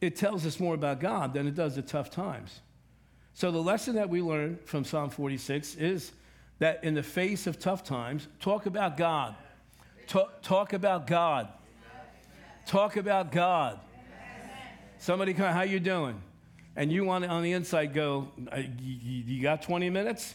It 0.00 0.16
tells 0.16 0.46
us 0.46 0.58
more 0.58 0.74
about 0.74 1.00
God 1.00 1.34
than 1.34 1.46
it 1.46 1.54
does 1.54 1.76
the 1.76 1.82
tough 1.82 2.10
times. 2.10 2.60
So, 3.34 3.50
the 3.50 3.62
lesson 3.62 3.94
that 3.96 4.08
we 4.08 4.20
learn 4.20 4.58
from 4.64 4.84
Psalm 4.84 5.10
46 5.10 5.76
is 5.76 6.12
that 6.58 6.84
in 6.84 6.94
the 6.94 7.02
face 7.02 7.46
of 7.46 7.58
tough 7.58 7.82
times, 7.82 8.28
talk 8.40 8.66
about 8.66 8.96
God. 8.96 9.34
Talk, 10.06 10.42
talk 10.42 10.72
about 10.72 11.06
God. 11.06 11.48
Talk 12.66 12.96
about 12.96 13.32
God. 13.32 13.80
Somebody 14.98 15.34
come, 15.34 15.52
how 15.52 15.62
you 15.62 15.80
doing? 15.80 16.20
And 16.76 16.92
you 16.92 17.04
want 17.04 17.24
on 17.24 17.42
the 17.42 17.52
inside 17.52 17.92
go, 17.92 18.28
uh, 18.50 18.60
you 18.80 19.42
got 19.42 19.62
20 19.62 19.90
minutes? 19.90 20.34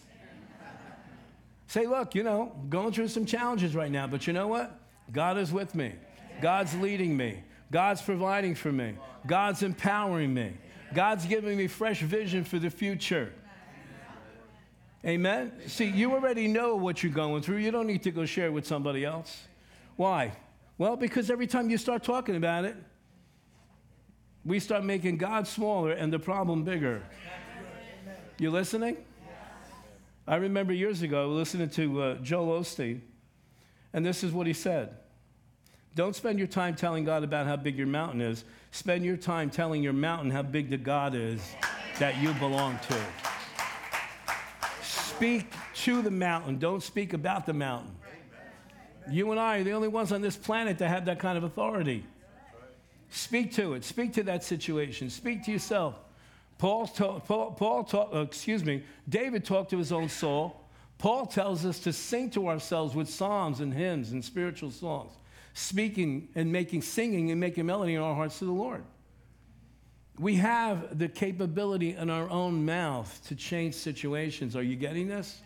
Say, 1.67 1.85
look, 1.85 2.15
you 2.15 2.23
know, 2.23 2.55
going 2.69 2.93
through 2.93 3.09
some 3.09 3.25
challenges 3.25 3.75
right 3.75 3.91
now, 3.91 4.07
but 4.07 4.27
you 4.27 4.33
know 4.33 4.47
what? 4.47 4.79
God 5.11 5.37
is 5.37 5.51
with 5.51 5.75
me. 5.75 5.93
God's 6.41 6.75
leading 6.75 7.15
me. 7.15 7.43
God's 7.71 8.01
providing 8.01 8.55
for 8.55 8.71
me. 8.71 8.95
God's 9.25 9.63
empowering 9.63 10.33
me. 10.33 10.53
God's 10.93 11.25
giving 11.25 11.57
me 11.57 11.67
fresh 11.67 12.01
vision 12.01 12.43
for 12.43 12.59
the 12.59 12.69
future. 12.69 13.33
Amen? 15.05 15.51
See, 15.67 15.85
you 15.85 16.13
already 16.13 16.47
know 16.47 16.75
what 16.75 17.03
you're 17.03 17.11
going 17.11 17.41
through. 17.41 17.57
You 17.57 17.71
don't 17.71 17.87
need 17.87 18.03
to 18.03 18.11
go 18.11 18.25
share 18.25 18.47
it 18.47 18.53
with 18.53 18.65
somebody 18.65 19.05
else. 19.05 19.43
Why? 19.95 20.33
Well, 20.77 20.95
because 20.95 21.29
every 21.29 21.47
time 21.47 21.69
you 21.69 21.77
start 21.77 22.03
talking 22.03 22.35
about 22.35 22.65
it, 22.65 22.75
we 24.45 24.59
start 24.59 24.83
making 24.83 25.17
God 25.17 25.47
smaller 25.47 25.91
and 25.91 26.11
the 26.11 26.19
problem 26.19 26.63
bigger. 26.63 27.03
You 28.39 28.51
listening? 28.51 28.97
I 30.27 30.35
remember 30.35 30.73
years 30.73 31.01
ago 31.01 31.29
listening 31.29 31.69
to 31.71 32.01
uh, 32.01 32.15
Joel 32.15 32.59
Osteen, 32.59 32.99
and 33.93 34.05
this 34.05 34.23
is 34.23 34.31
what 34.31 34.45
he 34.45 34.53
said. 34.53 34.95
Don't 35.95 36.15
spend 36.15 36.37
your 36.37 36.47
time 36.47 36.75
telling 36.75 37.05
God 37.05 37.23
about 37.23 37.47
how 37.47 37.55
big 37.55 37.77
your 37.77 37.87
mountain 37.87 38.21
is. 38.21 38.43
Spend 38.71 39.03
your 39.03 39.17
time 39.17 39.49
telling 39.49 39.81
your 39.81 39.93
mountain 39.93 40.29
how 40.29 40.43
big 40.43 40.69
the 40.69 40.77
God 40.77 41.15
is 41.15 41.41
that 41.97 42.21
you 42.21 42.33
belong 42.33 42.77
to. 42.89 43.26
Speak 45.17 45.51
to 45.73 46.03
the 46.03 46.11
mountain, 46.11 46.59
don't 46.59 46.83
speak 46.83 47.13
about 47.13 47.47
the 47.47 47.53
mountain. 47.53 47.95
You 49.09 49.31
and 49.31 49.39
I 49.39 49.57
are 49.57 49.63
the 49.63 49.71
only 49.71 49.87
ones 49.87 50.11
on 50.11 50.21
this 50.21 50.37
planet 50.37 50.77
that 50.77 50.89
have 50.89 51.05
that 51.05 51.17
kind 51.17 51.39
of 51.39 51.43
authority. 51.43 52.05
Speak 53.09 53.51
to 53.53 53.73
it. 53.73 53.83
Speak 53.83 54.13
to 54.13 54.23
that 54.23 54.43
situation. 54.43 55.09
Speak 55.09 55.43
to 55.45 55.51
yourself. 55.51 55.95
Paul, 56.59 56.85
ta- 56.85 57.17
Paul, 57.17 57.51
Paul 57.53 57.83
ta- 57.83 58.09
uh, 58.13 58.21
excuse 58.21 58.63
me, 58.63 58.83
David 59.09 59.43
talked 59.43 59.71
to 59.71 59.79
his 59.79 59.91
own 59.91 60.07
soul. 60.07 60.61
Paul 60.99 61.25
tells 61.25 61.65
us 61.65 61.79
to 61.79 61.93
sing 61.93 62.29
to 62.31 62.47
ourselves 62.47 62.93
with 62.93 63.09
psalms 63.09 63.59
and 63.59 63.73
hymns 63.73 64.11
and 64.11 64.23
spiritual 64.23 64.69
songs, 64.69 65.13
speaking 65.55 66.29
and 66.35 66.51
making, 66.51 66.83
singing 66.83 67.31
and 67.31 67.39
making 67.39 67.65
melody 67.65 67.95
in 67.95 68.01
our 68.01 68.13
hearts 68.13 68.37
to 68.37 68.45
the 68.45 68.51
Lord. 68.51 68.83
We 70.19 70.35
have 70.35 70.97
the 70.97 71.07
capability 71.07 71.95
in 71.95 72.09
our 72.09 72.29
own 72.29 72.65
mouth 72.65 73.21
to 73.27 73.35
change 73.35 73.75
situations. 73.75 74.55
Are 74.55 74.63
you 74.63 74.75
getting 74.75 75.07
this? 75.07 75.41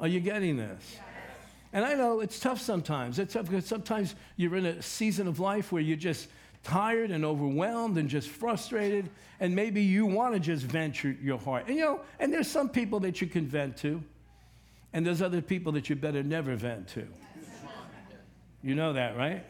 Are 0.00 0.08
you 0.08 0.20
getting 0.20 0.56
this? 0.56 0.96
And 1.72 1.84
I 1.84 1.94
know 1.94 2.20
it's 2.20 2.38
tough 2.38 2.60
sometimes. 2.60 3.18
It's 3.18 3.34
tough 3.34 3.46
because 3.46 3.66
sometimes 3.66 4.14
you're 4.36 4.56
in 4.56 4.66
a 4.66 4.82
season 4.82 5.26
of 5.26 5.38
life 5.38 5.72
where 5.72 5.82
you're 5.82 5.96
just 5.96 6.28
tired 6.62 7.10
and 7.10 7.24
overwhelmed 7.24 7.98
and 7.98 8.08
just 8.08 8.28
frustrated, 8.28 9.08
and 9.40 9.54
maybe 9.54 9.82
you 9.82 10.06
want 10.06 10.34
to 10.34 10.40
just 10.40 10.64
vent 10.64 11.02
your, 11.02 11.14
your 11.14 11.38
heart. 11.38 11.66
And 11.66 11.76
you 11.76 11.82
know, 11.82 12.00
and 12.20 12.32
there's 12.32 12.48
some 12.48 12.68
people 12.68 13.00
that 13.00 13.20
you 13.20 13.26
can 13.26 13.46
vent 13.46 13.76
to, 13.78 14.02
and 14.92 15.04
there's 15.04 15.22
other 15.22 15.42
people 15.42 15.72
that 15.72 15.88
you 15.88 15.96
better 15.96 16.22
never 16.22 16.54
vent 16.54 16.88
to. 16.88 17.06
You 18.62 18.74
know 18.74 18.92
that, 18.92 19.16
right? 19.16 19.44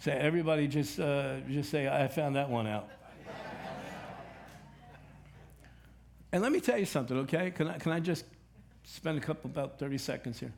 So 0.00 0.12
everybody 0.12 0.68
just 0.68 1.00
uh, 1.00 1.40
just 1.48 1.70
say 1.70 1.88
I 1.88 2.08
found 2.08 2.36
that 2.36 2.50
one 2.50 2.66
out. 2.66 2.88
And 6.32 6.42
let 6.42 6.52
me 6.52 6.60
tell 6.60 6.78
you 6.78 6.84
something, 6.84 7.16
okay? 7.18 7.50
Can 7.50 7.68
I, 7.68 7.78
can 7.78 7.92
I 7.92 8.00
just 8.00 8.24
spend 8.84 9.18
a 9.18 9.20
couple 9.20 9.50
about 9.50 9.78
30 9.78 9.98
seconds 9.98 10.40
here? 10.40 10.52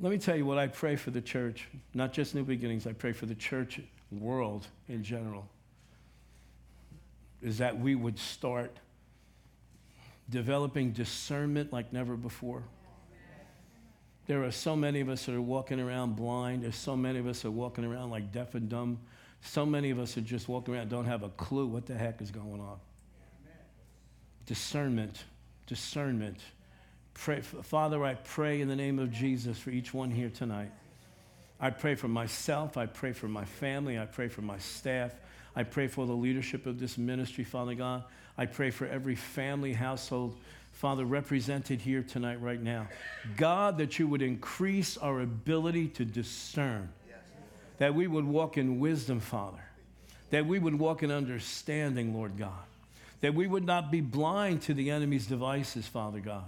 Let 0.00 0.10
me 0.10 0.18
tell 0.18 0.36
you 0.36 0.44
what 0.44 0.58
I 0.58 0.66
pray 0.66 0.96
for 0.96 1.10
the 1.10 1.20
church, 1.20 1.68
not 1.94 2.12
just 2.12 2.34
New 2.34 2.42
Beginnings, 2.42 2.86
I 2.86 2.92
pray 2.92 3.12
for 3.12 3.26
the 3.26 3.34
church 3.34 3.80
world 4.10 4.66
in 4.88 5.04
general, 5.04 5.46
is 7.42 7.58
that 7.58 7.78
we 7.78 7.94
would 7.94 8.18
start 8.18 8.76
developing 10.30 10.92
discernment 10.92 11.72
like 11.72 11.92
never 11.92 12.16
before. 12.16 12.62
There 14.26 14.42
are 14.44 14.50
so 14.50 14.74
many 14.74 15.00
of 15.00 15.08
us 15.08 15.26
that 15.26 15.34
are 15.34 15.40
walking 15.40 15.78
around 15.78 16.16
blind. 16.16 16.62
There's 16.62 16.76
so 16.76 16.96
many 16.96 17.18
of 17.18 17.26
us 17.26 17.42
that 17.42 17.48
are 17.48 17.52
walking 17.52 17.84
around 17.84 18.10
like 18.10 18.32
deaf 18.32 18.54
and 18.54 18.68
dumb. 18.68 18.98
So 19.42 19.66
many 19.66 19.90
of 19.90 19.98
us 19.98 20.16
are 20.16 20.22
just 20.22 20.48
walking 20.48 20.74
around 20.74 20.88
don't 20.88 21.04
have 21.04 21.22
a 21.22 21.28
clue 21.30 21.66
what 21.66 21.84
the 21.84 21.94
heck 21.94 22.22
is 22.22 22.30
going 22.30 22.60
on. 22.60 22.78
Discernment, 24.46 25.24
discernment. 25.66 26.38
Pray, 27.14 27.40
Father, 27.40 28.04
I 28.04 28.14
pray 28.14 28.60
in 28.60 28.68
the 28.68 28.76
name 28.76 28.98
of 28.98 29.10
Jesus 29.10 29.58
for 29.58 29.70
each 29.70 29.94
one 29.94 30.10
here 30.10 30.30
tonight. 30.30 30.70
I 31.60 31.70
pray 31.70 31.94
for 31.94 32.08
myself. 32.08 32.76
I 32.76 32.86
pray 32.86 33.12
for 33.12 33.28
my 33.28 33.44
family. 33.44 33.98
I 33.98 34.04
pray 34.04 34.28
for 34.28 34.42
my 34.42 34.58
staff. 34.58 35.12
I 35.56 35.62
pray 35.62 35.86
for 35.86 36.06
the 36.06 36.12
leadership 36.12 36.66
of 36.66 36.80
this 36.80 36.98
ministry, 36.98 37.44
Father 37.44 37.74
God. 37.74 38.04
I 38.36 38.46
pray 38.46 38.70
for 38.70 38.86
every 38.86 39.14
family, 39.14 39.72
household, 39.72 40.36
Father, 40.72 41.04
represented 41.04 41.80
here 41.80 42.02
tonight, 42.02 42.42
right 42.42 42.60
now. 42.60 42.88
God, 43.36 43.78
that 43.78 43.98
you 43.98 44.08
would 44.08 44.22
increase 44.22 44.96
our 44.96 45.20
ability 45.20 45.88
to 45.88 46.04
discern, 46.04 46.88
that 47.78 47.94
we 47.94 48.08
would 48.08 48.26
walk 48.26 48.58
in 48.58 48.80
wisdom, 48.80 49.20
Father, 49.20 49.62
that 50.30 50.44
we 50.46 50.58
would 50.58 50.76
walk 50.78 51.04
in 51.04 51.12
understanding, 51.12 52.12
Lord 52.12 52.36
God, 52.36 52.64
that 53.20 53.34
we 53.34 53.46
would 53.46 53.64
not 53.64 53.90
be 53.90 54.00
blind 54.00 54.62
to 54.62 54.74
the 54.74 54.90
enemy's 54.90 55.26
devices, 55.26 55.86
Father 55.86 56.20
God 56.20 56.44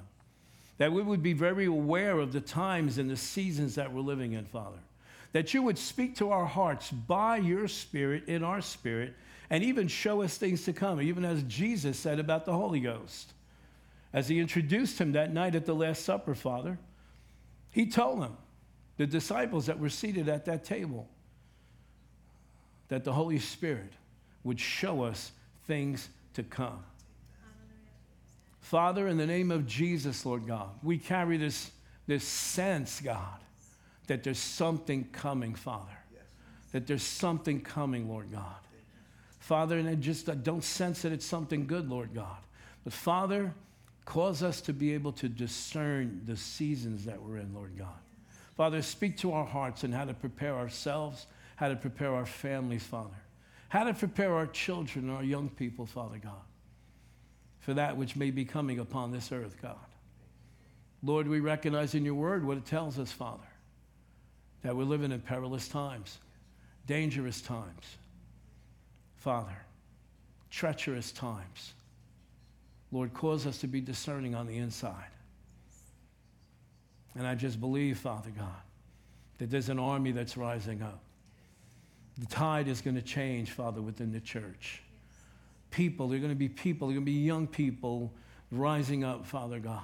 that 0.79 0.93
we 0.93 1.03
would 1.03 1.23
be 1.23 1.33
very 1.33 1.67
aware 1.67 2.19
of 2.19 2.33
the 2.33 2.41
times 2.41 2.99
and 2.99 3.09
the 3.09 3.17
seasons 3.17 3.77
that 3.77 3.93
we're 3.93 4.01
living 4.01 4.33
in, 4.33 4.45
Father. 4.45 4.79
That 5.33 5.55
you 5.55 5.63
would 5.63 5.79
speak 5.79 6.17
to 6.17 6.31
our 6.31 6.47
hearts 6.47 6.91
by 6.91 7.39
your 7.39 7.69
Spirit, 7.69 8.25
in 8.29 8.43
our 8.43 8.61
spirit, 8.61 9.15
and 9.49 9.63
even 9.63 9.89
show 9.89 10.23
us 10.23 10.37
things 10.37 10.65
to 10.65 10.73
come, 10.73 11.01
even 11.01 11.25
as 11.25 11.43
Jesus 11.45 11.99
said 11.99 12.19
about 12.19 12.45
the 12.45 12.53
Holy 12.53 12.81
Ghost. 12.81 13.33
As 14.13 14.29
he 14.29 14.39
introduced 14.39 15.01
him 15.01 15.13
that 15.13 15.33
night 15.33 15.55
at 15.55 15.67
the 15.67 15.75
Last 15.75 16.05
Supper, 16.05 16.35
Father, 16.35 16.79
he 17.71 17.87
told 17.87 18.23
them, 18.23 18.37
the 18.97 19.07
disciples 19.07 19.67
that 19.67 19.79
were 19.79 19.91
seated 19.91 20.29
at 20.29 20.47
that 20.47 20.65
table, 20.65 21.07
that 22.89 23.05
the 23.05 23.13
Holy 23.13 23.39
Spirit 23.39 23.93
would 24.43 24.59
show 24.59 25.03
us 25.03 25.33
things 25.67 26.09
to 26.37 26.43
come. 26.43 26.85
Father, 28.61 29.09
in 29.09 29.17
the 29.17 29.27
name 29.27 29.51
of 29.51 29.67
Jesus, 29.67 30.27
Lord 30.27 30.47
God, 30.47 30.69
we 30.83 30.99
carry 30.99 31.37
this, 31.37 31.71
this 32.07 32.25
sense, 32.25 33.01
God, 33.01 33.41
that 34.07 34.23
there's 34.23 34.39
something 34.39 35.05
coming, 35.13 35.55
Father. 35.55 35.97
That 36.73 36.87
there's 36.87 37.03
something 37.03 37.61
coming, 37.61 38.09
Lord 38.09 38.31
God. 38.31 38.55
Father, 39.39 39.79
and 39.79 39.89
I 39.89 39.95
just 39.95 40.29
I 40.29 40.35
don't 40.35 40.65
sense 40.65 41.03
that 41.03 41.13
it's 41.13 41.25
something 41.25 41.67
good, 41.67 41.89
Lord 41.89 42.13
God. 42.13 42.37
But 42.85 42.93
Father, 42.93 43.55
cause 44.05 44.43
us 44.43 44.61
to 44.63 44.73
be 44.73 44.93
able 44.93 45.13
to 45.13 45.29
discern 45.29 46.23
the 46.27 46.37
seasons 46.37 47.05
that 47.05 47.23
we're 47.23 47.39
in, 47.39 47.55
Lord 47.55 47.79
God. 47.79 47.89
Father, 48.57 48.83
speak 48.83 49.17
to 49.19 49.33
our 49.33 49.47
hearts 49.47 49.85
and 49.85 49.95
how 49.95 50.05
to 50.05 50.15
prepare 50.15 50.55
ourselves, 50.55 51.27
how 51.55 51.69
to 51.69 51.77
prepare 51.77 52.13
our 52.13 52.27
families, 52.27 52.83
Father, 52.83 53.17
how 53.69 53.85
to 53.85 53.95
prepare 53.95 54.35
our 54.35 54.47
children, 54.47 55.11
our 55.11 55.25
young 55.25 55.49
people, 55.49 55.87
Father 55.87 56.19
God, 56.19 56.33
for 57.61 57.75
that 57.75 57.97
which 57.97 58.17
may 58.17 58.31
be 58.31 58.45
coming 58.45 58.79
upon 58.79 59.11
this 59.11 59.33
earth, 59.33 59.57
God. 59.61 59.77
Lord, 61.03 61.29
we 61.29 61.41
recognize 61.41 61.95
in 61.95 62.05
your 62.05 62.15
word 62.15 62.45
what 62.45 62.57
it 62.57 62.65
tells 62.65 62.99
us, 62.99 63.13
Father, 63.13 63.47
that 64.63 64.75
we're 64.75 64.85
living 64.85 65.13
in 65.13 65.21
perilous 65.21 65.69
times, 65.69 66.19
dangerous 66.87 67.41
times. 67.41 67.97
Father, 69.17 69.57
treacherous 70.51 71.13
times. 71.13 71.75
Lord, 72.93 73.13
cause 73.13 73.47
us 73.47 73.59
to 73.59 73.67
be 73.67 73.81
discerning 73.81 74.35
on 74.35 74.47
the 74.47 74.57
inside. 74.57 75.11
And 77.17 77.27
I 77.27 77.35
just 77.35 77.61
believe, 77.61 77.99
Father 77.99 78.31
God, 78.31 78.63
that 79.39 79.51
there's 79.51 79.69
an 79.69 79.79
army 79.79 80.13
that's 80.13 80.37
rising 80.37 80.83
up. 80.83 81.03
The 82.19 82.27
tide 82.27 82.69
is 82.69 82.81
going 82.81 82.97
to 82.97 83.03
change, 83.03 83.51
Father, 83.51 83.83
within 83.83 84.13
the 84.13 84.21
church. 84.21 84.83
People, 85.71 86.09
there 86.09 86.17
are 86.17 86.21
going 86.21 86.33
to 86.33 86.37
be 86.37 86.49
people, 86.49 86.89
there 86.89 86.95
are 86.95 87.01
going 87.01 87.07
to 87.07 87.13
be 87.13 87.19
young 87.19 87.47
people 87.47 88.13
rising 88.51 89.05
up, 89.05 89.27
Father 89.27 89.59
God. 89.59 89.83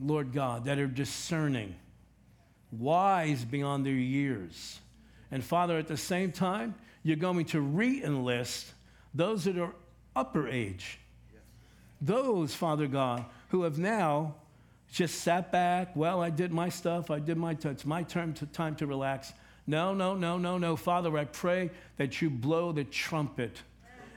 Lord 0.00 0.32
God, 0.32 0.64
that 0.64 0.78
are 0.78 0.86
discerning, 0.86 1.74
wise 2.70 3.44
beyond 3.44 3.84
their 3.84 3.92
years. 3.92 4.80
And 5.30 5.44
Father, 5.44 5.78
at 5.78 5.86
the 5.86 5.96
same 5.96 6.32
time, 6.32 6.74
you're 7.02 7.16
going 7.16 7.44
to 7.46 7.60
re 7.60 8.02
enlist 8.02 8.72
those 9.14 9.44
that 9.44 9.58
are 9.58 9.74
upper 10.16 10.48
age. 10.48 10.98
Those, 12.00 12.54
Father 12.54 12.86
God, 12.86 13.24
who 13.48 13.62
have 13.62 13.78
now 13.78 14.34
just 14.92 15.20
sat 15.20 15.52
back. 15.52 15.94
Well, 15.94 16.20
I 16.20 16.30
did 16.30 16.52
my 16.52 16.68
stuff. 16.68 17.10
I 17.10 17.18
did 17.18 17.36
my, 17.36 17.54
t- 17.54 17.68
it's 17.68 17.86
my 17.86 18.02
turn 18.02 18.34
to, 18.34 18.46
time 18.46 18.74
to 18.76 18.86
relax. 18.86 19.32
No, 19.66 19.94
no, 19.94 20.14
no, 20.14 20.38
no, 20.38 20.58
no. 20.58 20.76
Father, 20.76 21.16
I 21.16 21.24
pray 21.24 21.70
that 21.96 22.20
you 22.20 22.30
blow 22.30 22.72
the 22.72 22.84
trumpet 22.84 23.62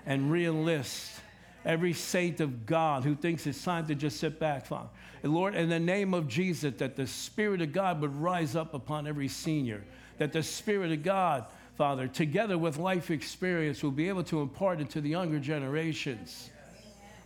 and 0.05 0.31
re 0.31 0.45
enlist 0.45 1.19
every 1.63 1.93
saint 1.93 2.39
of 2.39 2.65
God 2.65 3.03
who 3.03 3.15
thinks 3.15 3.47
it's 3.47 3.63
time 3.63 3.87
to 3.87 3.95
just 3.95 4.19
sit 4.19 4.39
back, 4.39 4.65
Father. 4.65 4.89
And 5.23 5.33
Lord, 5.33 5.55
in 5.55 5.69
the 5.69 5.79
name 5.79 6.13
of 6.13 6.27
Jesus, 6.27 6.75
that 6.77 6.95
the 6.95 7.07
Spirit 7.07 7.61
of 7.61 7.73
God 7.73 8.01
would 8.01 8.15
rise 8.15 8.55
up 8.55 8.73
upon 8.73 9.07
every 9.07 9.27
senior, 9.27 9.83
that 10.17 10.33
the 10.33 10.43
Spirit 10.43 10.91
of 10.91 11.03
God 11.03 11.45
Father, 11.75 12.07
together 12.07 12.57
with 12.57 12.77
life 12.77 13.11
experience, 13.11 13.83
will 13.83 13.91
be 13.91 14.07
able 14.07 14.23
to 14.23 14.41
impart 14.41 14.79
into 14.79 15.01
the 15.01 15.09
younger 15.09 15.39
generations 15.39 16.49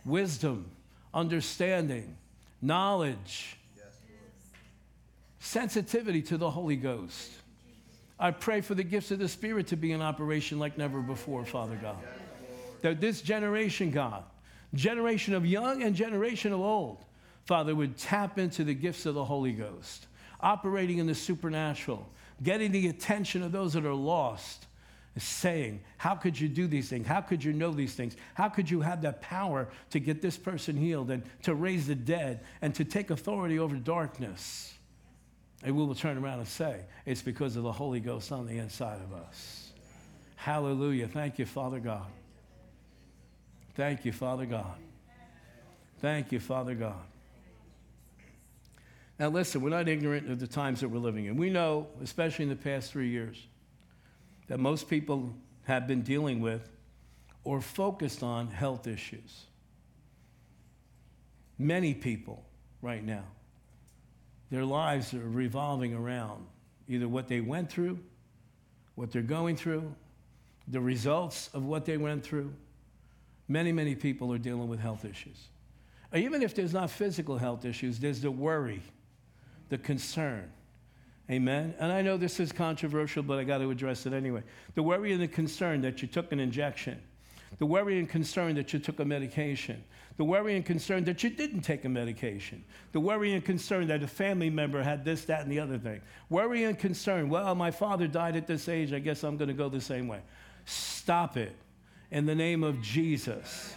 wisdom, 0.04 0.68
understanding, 1.14 2.16
knowledge, 2.60 3.56
sensitivity 5.38 6.22
to 6.22 6.36
the 6.36 6.50
Holy 6.50 6.76
Ghost. 6.76 7.30
I 8.20 8.32
pray 8.32 8.60
for 8.60 8.74
the 8.74 8.84
gifts 8.84 9.10
of 9.10 9.18
the 9.18 9.28
Spirit 9.28 9.68
to 9.68 9.76
be 9.76 9.92
in 9.92 10.02
operation 10.02 10.58
like 10.58 10.76
never 10.76 11.00
before, 11.00 11.46
Father 11.46 11.78
God. 11.80 11.96
That 12.82 13.00
this 13.00 13.22
generation, 13.22 13.90
God, 13.90 14.24
generation 14.74 15.32
of 15.32 15.46
young 15.46 15.82
and 15.82 15.96
generation 15.96 16.52
of 16.52 16.60
old, 16.60 17.02
Father, 17.46 17.74
would 17.74 17.96
tap 17.96 18.38
into 18.38 18.62
the 18.62 18.74
gifts 18.74 19.06
of 19.06 19.14
the 19.14 19.24
Holy 19.24 19.52
Ghost, 19.52 20.06
operating 20.40 20.98
in 20.98 21.06
the 21.06 21.14
supernatural, 21.14 22.06
getting 22.42 22.72
the 22.72 22.88
attention 22.88 23.42
of 23.42 23.52
those 23.52 23.72
that 23.72 23.86
are 23.86 23.94
lost, 23.94 24.66
saying, 25.16 25.80
How 25.96 26.14
could 26.14 26.38
you 26.38 26.48
do 26.48 26.66
these 26.66 26.90
things? 26.90 27.06
How 27.06 27.22
could 27.22 27.42
you 27.42 27.54
know 27.54 27.72
these 27.72 27.94
things? 27.94 28.16
How 28.34 28.50
could 28.50 28.70
you 28.70 28.82
have 28.82 29.00
that 29.02 29.22
power 29.22 29.68
to 29.90 29.98
get 29.98 30.20
this 30.20 30.36
person 30.36 30.76
healed 30.76 31.10
and 31.10 31.22
to 31.42 31.54
raise 31.54 31.86
the 31.86 31.94
dead 31.94 32.40
and 32.60 32.74
to 32.74 32.84
take 32.84 33.10
authority 33.10 33.58
over 33.58 33.76
darkness? 33.76 34.74
And 35.62 35.76
we 35.76 35.84
will 35.84 35.94
turn 35.94 36.16
around 36.16 36.38
and 36.38 36.48
say, 36.48 36.84
It's 37.04 37.22
because 37.22 37.56
of 37.56 37.62
the 37.62 37.72
Holy 37.72 38.00
Ghost 38.00 38.32
on 38.32 38.46
the 38.46 38.58
inside 38.58 39.00
of 39.02 39.12
us. 39.12 39.72
Hallelujah. 40.36 41.06
Thank 41.06 41.38
you, 41.38 41.44
Father 41.44 41.80
God. 41.80 42.06
Thank 43.74 44.04
you, 44.04 44.12
Father 44.12 44.46
God. 44.46 44.76
Thank 46.00 46.32
you, 46.32 46.40
Father 46.40 46.74
God. 46.74 47.02
Now, 49.18 49.28
listen, 49.28 49.60
we're 49.60 49.68
not 49.68 49.86
ignorant 49.86 50.30
of 50.30 50.40
the 50.40 50.46
times 50.46 50.80
that 50.80 50.88
we're 50.88 50.98
living 50.98 51.26
in. 51.26 51.36
We 51.36 51.50
know, 51.50 51.88
especially 52.02 52.44
in 52.44 52.48
the 52.48 52.56
past 52.56 52.90
three 52.90 53.10
years, 53.10 53.46
that 54.48 54.58
most 54.58 54.88
people 54.88 55.34
have 55.64 55.86
been 55.86 56.00
dealing 56.00 56.40
with 56.40 56.70
or 57.44 57.60
focused 57.60 58.22
on 58.22 58.48
health 58.48 58.86
issues. 58.86 59.44
Many 61.58 61.92
people 61.92 62.46
right 62.80 63.04
now, 63.04 63.24
their 64.50 64.64
lives 64.64 65.14
are 65.14 65.18
revolving 65.18 65.94
around 65.94 66.46
either 66.88 67.08
what 67.08 67.28
they 67.28 67.40
went 67.40 67.70
through, 67.70 67.98
what 68.96 69.10
they're 69.10 69.22
going 69.22 69.56
through, 69.56 69.94
the 70.68 70.80
results 70.80 71.50
of 71.54 71.64
what 71.64 71.84
they 71.84 71.96
went 71.96 72.24
through. 72.24 72.52
Many, 73.48 73.72
many 73.72 73.94
people 73.94 74.32
are 74.32 74.38
dealing 74.38 74.68
with 74.68 74.80
health 74.80 75.04
issues. 75.04 75.48
Even 76.14 76.42
if 76.42 76.54
there's 76.54 76.72
not 76.72 76.90
physical 76.90 77.38
health 77.38 77.64
issues, 77.64 77.98
there's 77.98 78.20
the 78.20 78.30
worry 78.30 78.82
the 79.70 79.78
concern. 79.78 80.50
Amen. 81.30 81.74
And 81.78 81.90
I 81.90 82.02
know 82.02 82.16
this 82.16 82.40
is 82.40 82.52
controversial, 82.52 83.22
but 83.22 83.38
I 83.38 83.44
got 83.44 83.58
to 83.58 83.70
address 83.70 84.04
it 84.04 84.12
anyway. 84.12 84.42
The 84.74 84.82
worry 84.82 85.12
and 85.12 85.22
the 85.22 85.28
concern 85.28 85.80
that 85.82 86.02
you 86.02 86.08
took 86.08 86.32
an 86.32 86.40
injection, 86.40 87.00
the 87.58 87.66
worry 87.66 87.98
and 87.98 88.08
concern 88.08 88.54
that 88.54 88.72
you 88.72 88.78
took 88.78 89.00
a 89.00 89.04
medication, 89.04 89.82
the 90.16 90.24
worry 90.24 90.56
and 90.56 90.64
concern 90.64 91.04
that 91.04 91.22
you 91.22 91.30
didn't 91.30 91.62
take 91.62 91.84
a 91.84 91.88
medication, 91.88 92.64
the 92.92 93.00
worry 93.00 93.32
and 93.32 93.44
concern 93.44 93.86
that 93.88 94.02
a 94.02 94.06
family 94.06 94.50
member 94.50 94.82
had 94.82 95.04
this, 95.04 95.24
that, 95.26 95.42
and 95.42 95.50
the 95.50 95.60
other 95.60 95.78
thing. 95.78 96.00
Worry 96.28 96.64
and 96.64 96.78
concern, 96.78 97.28
well, 97.28 97.54
my 97.54 97.70
father 97.70 98.06
died 98.06 98.36
at 98.36 98.46
this 98.46 98.68
age, 98.68 98.92
I 98.92 98.98
guess 98.98 99.24
I'm 99.24 99.36
going 99.36 99.48
to 99.48 99.54
go 99.54 99.68
the 99.68 99.80
same 99.80 100.08
way. 100.08 100.20
Stop 100.64 101.36
it 101.36 101.54
in 102.10 102.26
the 102.26 102.34
name 102.34 102.62
of 102.62 102.80
Jesus. 102.80 103.74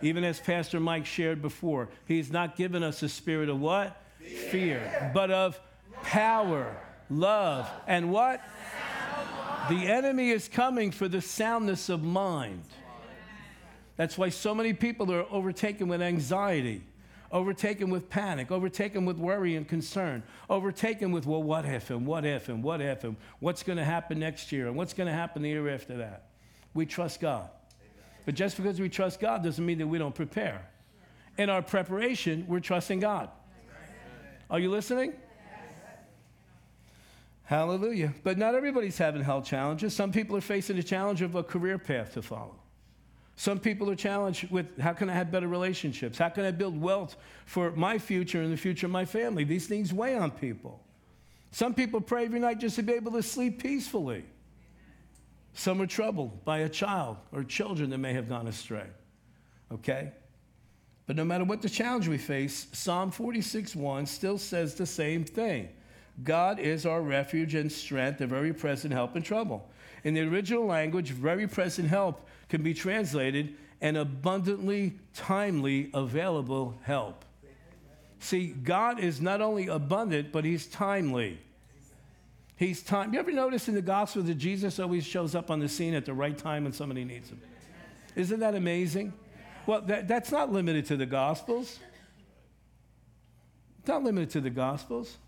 Even 0.00 0.22
as 0.24 0.38
Pastor 0.38 0.78
Mike 0.78 1.06
shared 1.06 1.42
before, 1.42 1.88
he's 2.06 2.30
not 2.30 2.56
given 2.56 2.82
us 2.82 3.02
a 3.02 3.08
spirit 3.08 3.48
of 3.48 3.60
what? 3.60 4.00
fear, 4.28 5.10
but 5.14 5.30
of 5.30 5.60
power, 6.02 6.76
love, 7.10 7.68
and 7.86 8.10
what? 8.10 8.40
The 9.68 9.86
enemy 9.86 10.30
is 10.30 10.48
coming 10.48 10.90
for 10.90 11.08
the 11.08 11.20
soundness 11.20 11.88
of 11.88 12.02
mind. 12.02 12.62
That's 13.98 14.16
why 14.16 14.28
so 14.28 14.54
many 14.54 14.72
people 14.72 15.12
are 15.12 15.26
overtaken 15.28 15.88
with 15.88 16.00
anxiety, 16.00 16.82
overtaken 17.32 17.90
with 17.90 18.08
panic, 18.08 18.52
overtaken 18.52 19.04
with 19.04 19.18
worry 19.18 19.56
and 19.56 19.66
concern, 19.66 20.22
overtaken 20.48 21.10
with, 21.10 21.26
well, 21.26 21.42
what 21.42 21.66
if, 21.66 21.90
and 21.90 22.06
what 22.06 22.24
if, 22.24 22.48
and 22.48 22.62
what 22.62 22.80
if, 22.80 23.02
and 23.02 23.16
what's 23.40 23.64
going 23.64 23.76
to 23.76 23.84
happen 23.84 24.20
next 24.20 24.52
year, 24.52 24.68
and 24.68 24.76
what's 24.76 24.92
going 24.94 25.08
to 25.08 25.12
happen 25.12 25.42
the 25.42 25.48
year 25.48 25.68
after 25.68 25.96
that. 25.96 26.28
We 26.74 26.86
trust 26.86 27.18
God. 27.18 27.50
But 28.24 28.36
just 28.36 28.56
because 28.56 28.80
we 28.80 28.88
trust 28.88 29.18
God 29.18 29.42
doesn't 29.42 29.66
mean 29.66 29.78
that 29.78 29.88
we 29.88 29.98
don't 29.98 30.14
prepare. 30.14 30.64
In 31.36 31.50
our 31.50 31.60
preparation, 31.60 32.44
we're 32.46 32.60
trusting 32.60 33.00
God. 33.00 33.30
Are 34.48 34.60
you 34.60 34.70
listening? 34.70 35.12
Hallelujah. 37.42 38.14
But 38.22 38.38
not 38.38 38.54
everybody's 38.54 38.96
having 38.96 39.24
health 39.24 39.46
challenges. 39.46 39.92
Some 39.92 40.12
people 40.12 40.36
are 40.36 40.40
facing 40.40 40.76
the 40.76 40.84
challenge 40.84 41.20
of 41.20 41.34
a 41.34 41.42
career 41.42 41.78
path 41.78 42.14
to 42.14 42.22
follow. 42.22 42.54
Some 43.38 43.60
people 43.60 43.88
are 43.88 43.94
challenged 43.94 44.50
with 44.50 44.80
how 44.80 44.92
can 44.94 45.08
I 45.08 45.12
have 45.12 45.30
better 45.30 45.46
relationships? 45.46 46.18
How 46.18 46.28
can 46.28 46.44
I 46.44 46.50
build 46.50 46.78
wealth 46.78 47.14
for 47.46 47.70
my 47.70 47.96
future 47.96 48.42
and 48.42 48.52
the 48.52 48.56
future 48.56 48.86
of 48.86 48.90
my 48.90 49.04
family? 49.04 49.44
These 49.44 49.68
things 49.68 49.94
weigh 49.94 50.16
on 50.16 50.32
people. 50.32 50.82
Some 51.52 51.72
people 51.72 52.00
pray 52.00 52.24
every 52.24 52.40
night 52.40 52.58
just 52.58 52.74
to 52.76 52.82
be 52.82 52.94
able 52.94 53.12
to 53.12 53.22
sleep 53.22 53.62
peacefully. 53.62 54.24
Some 55.54 55.80
are 55.80 55.86
troubled 55.86 56.44
by 56.44 56.58
a 56.58 56.68
child 56.68 57.18
or 57.30 57.44
children 57.44 57.90
that 57.90 57.98
may 57.98 58.12
have 58.12 58.28
gone 58.28 58.48
astray. 58.48 58.88
Okay? 59.72 60.10
But 61.06 61.14
no 61.14 61.24
matter 61.24 61.44
what 61.44 61.62
the 61.62 61.68
challenge 61.68 62.08
we 62.08 62.18
face, 62.18 62.66
Psalm 62.72 63.12
46 63.12 63.76
1 63.76 64.06
still 64.06 64.38
says 64.38 64.74
the 64.74 64.84
same 64.84 65.22
thing 65.22 65.68
God 66.24 66.58
is 66.58 66.86
our 66.86 67.00
refuge 67.00 67.54
and 67.54 67.70
strength, 67.70 68.20
a 68.20 68.26
very 68.26 68.52
present 68.52 68.92
help 68.92 69.14
in 69.14 69.22
trouble. 69.22 69.70
In 70.04 70.14
the 70.14 70.20
original 70.20 70.66
language, 70.66 71.10
very 71.10 71.46
present 71.46 71.88
help 71.88 72.26
can 72.48 72.62
be 72.62 72.74
translated 72.74 73.54
an 73.80 73.96
abundantly, 73.96 74.98
timely, 75.14 75.90
available 75.94 76.78
help. 76.82 77.24
See, 78.20 78.48
God 78.48 78.98
is 78.98 79.20
not 79.20 79.40
only 79.40 79.68
abundant, 79.68 80.32
but 80.32 80.44
He's 80.44 80.66
timely. 80.66 81.38
He's 82.56 82.82
time. 82.82 83.12
You 83.12 83.20
ever 83.20 83.30
notice 83.30 83.68
in 83.68 83.74
the 83.74 83.82
gospel 83.82 84.22
that 84.22 84.34
Jesus 84.34 84.80
always 84.80 85.06
shows 85.06 85.36
up 85.36 85.48
on 85.48 85.60
the 85.60 85.68
scene 85.68 85.94
at 85.94 86.04
the 86.04 86.12
right 86.12 86.36
time 86.36 86.64
when 86.64 86.72
somebody 86.72 87.04
needs 87.04 87.30
him? 87.30 87.40
Isn't 88.16 88.40
that 88.40 88.56
amazing? 88.56 89.12
Well, 89.64 89.82
that, 89.82 90.08
that's 90.08 90.32
not 90.32 90.50
limited 90.50 90.86
to 90.86 90.96
the 90.96 91.06
Gospels. 91.06 91.78
It's 93.78 93.86
not 93.86 94.02
limited 94.02 94.30
to 94.30 94.40
the 94.40 94.50
Gospels. 94.50 95.18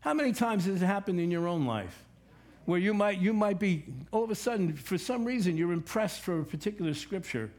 How 0.00 0.12
many 0.12 0.32
times 0.32 0.66
has 0.66 0.82
it 0.82 0.84
happened 0.84 1.20
in 1.20 1.30
your 1.30 1.48
own 1.48 1.64
life 1.64 2.04
where 2.70 2.78
you 2.78 2.94
might, 2.94 3.18
you 3.18 3.32
might 3.32 3.58
be, 3.58 3.84
all 4.12 4.22
of 4.22 4.30
a 4.30 4.34
sudden, 4.36 4.76
for 4.76 4.96
some 4.96 5.24
reason, 5.24 5.56
you're 5.56 5.72
impressed 5.72 6.20
for 6.20 6.38
a 6.38 6.44
particular 6.44 6.94
scripture, 6.94 7.50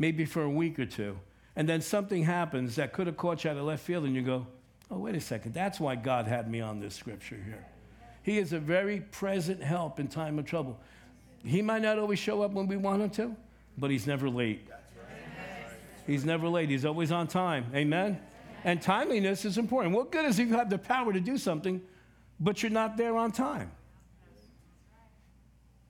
maybe 0.00 0.24
for 0.24 0.42
a 0.42 0.50
week 0.50 0.80
or 0.80 0.84
two, 0.84 1.16
and 1.54 1.68
then 1.68 1.80
something 1.80 2.24
happens 2.24 2.74
that 2.74 2.92
could 2.92 3.06
have 3.06 3.16
caught 3.16 3.44
you 3.44 3.50
out 3.50 3.56
of 3.56 3.62
left 3.62 3.84
field, 3.84 4.04
and 4.04 4.16
you 4.16 4.22
go, 4.22 4.44
oh, 4.90 4.98
wait 4.98 5.14
a 5.14 5.20
second, 5.20 5.54
that's 5.54 5.78
why 5.78 5.94
God 5.94 6.26
had 6.26 6.50
me 6.50 6.60
on 6.60 6.80
this 6.80 6.96
scripture 6.96 7.38
here. 7.44 7.64
He 8.24 8.38
is 8.38 8.52
a 8.52 8.58
very 8.58 8.98
present 9.12 9.62
help 9.62 10.00
in 10.00 10.08
time 10.08 10.40
of 10.40 10.44
trouble. 10.44 10.76
He 11.44 11.62
might 11.62 11.82
not 11.82 11.96
always 12.00 12.18
show 12.18 12.42
up 12.42 12.50
when 12.50 12.66
we 12.66 12.76
want 12.76 13.00
him 13.00 13.10
to, 13.10 13.36
but 13.78 13.92
he's 13.92 14.08
never 14.08 14.28
late. 14.28 14.66
He's 16.04 16.24
never 16.24 16.48
late. 16.48 16.68
He's 16.68 16.84
always 16.84 17.12
on 17.12 17.28
time. 17.28 17.66
Amen? 17.76 18.20
And 18.64 18.82
timeliness 18.82 19.44
is 19.44 19.56
important. 19.56 19.94
What 19.94 20.10
good 20.10 20.24
is 20.24 20.40
if 20.40 20.48
you 20.48 20.54
have 20.54 20.68
the 20.68 20.78
power 20.78 21.12
to 21.12 21.20
do 21.20 21.38
something, 21.38 21.80
but 22.40 22.60
you're 22.60 22.72
not 22.72 22.96
there 22.96 23.16
on 23.16 23.30
time? 23.30 23.70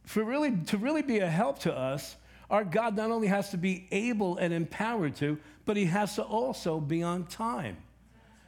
For 0.08 0.24
really, 0.24 0.56
to 0.68 0.78
really 0.78 1.02
be 1.02 1.18
a 1.18 1.28
help 1.28 1.58
to 1.60 1.76
us, 1.76 2.16
our 2.48 2.64
God 2.64 2.96
not 2.96 3.10
only 3.10 3.26
has 3.28 3.50
to 3.50 3.58
be 3.58 3.86
able 3.90 4.38
and 4.38 4.54
empowered 4.54 5.14
to, 5.16 5.38
but 5.66 5.76
he 5.76 5.84
has 5.84 6.14
to 6.14 6.22
also 6.22 6.80
be 6.80 7.02
on 7.02 7.26
time. 7.26 7.76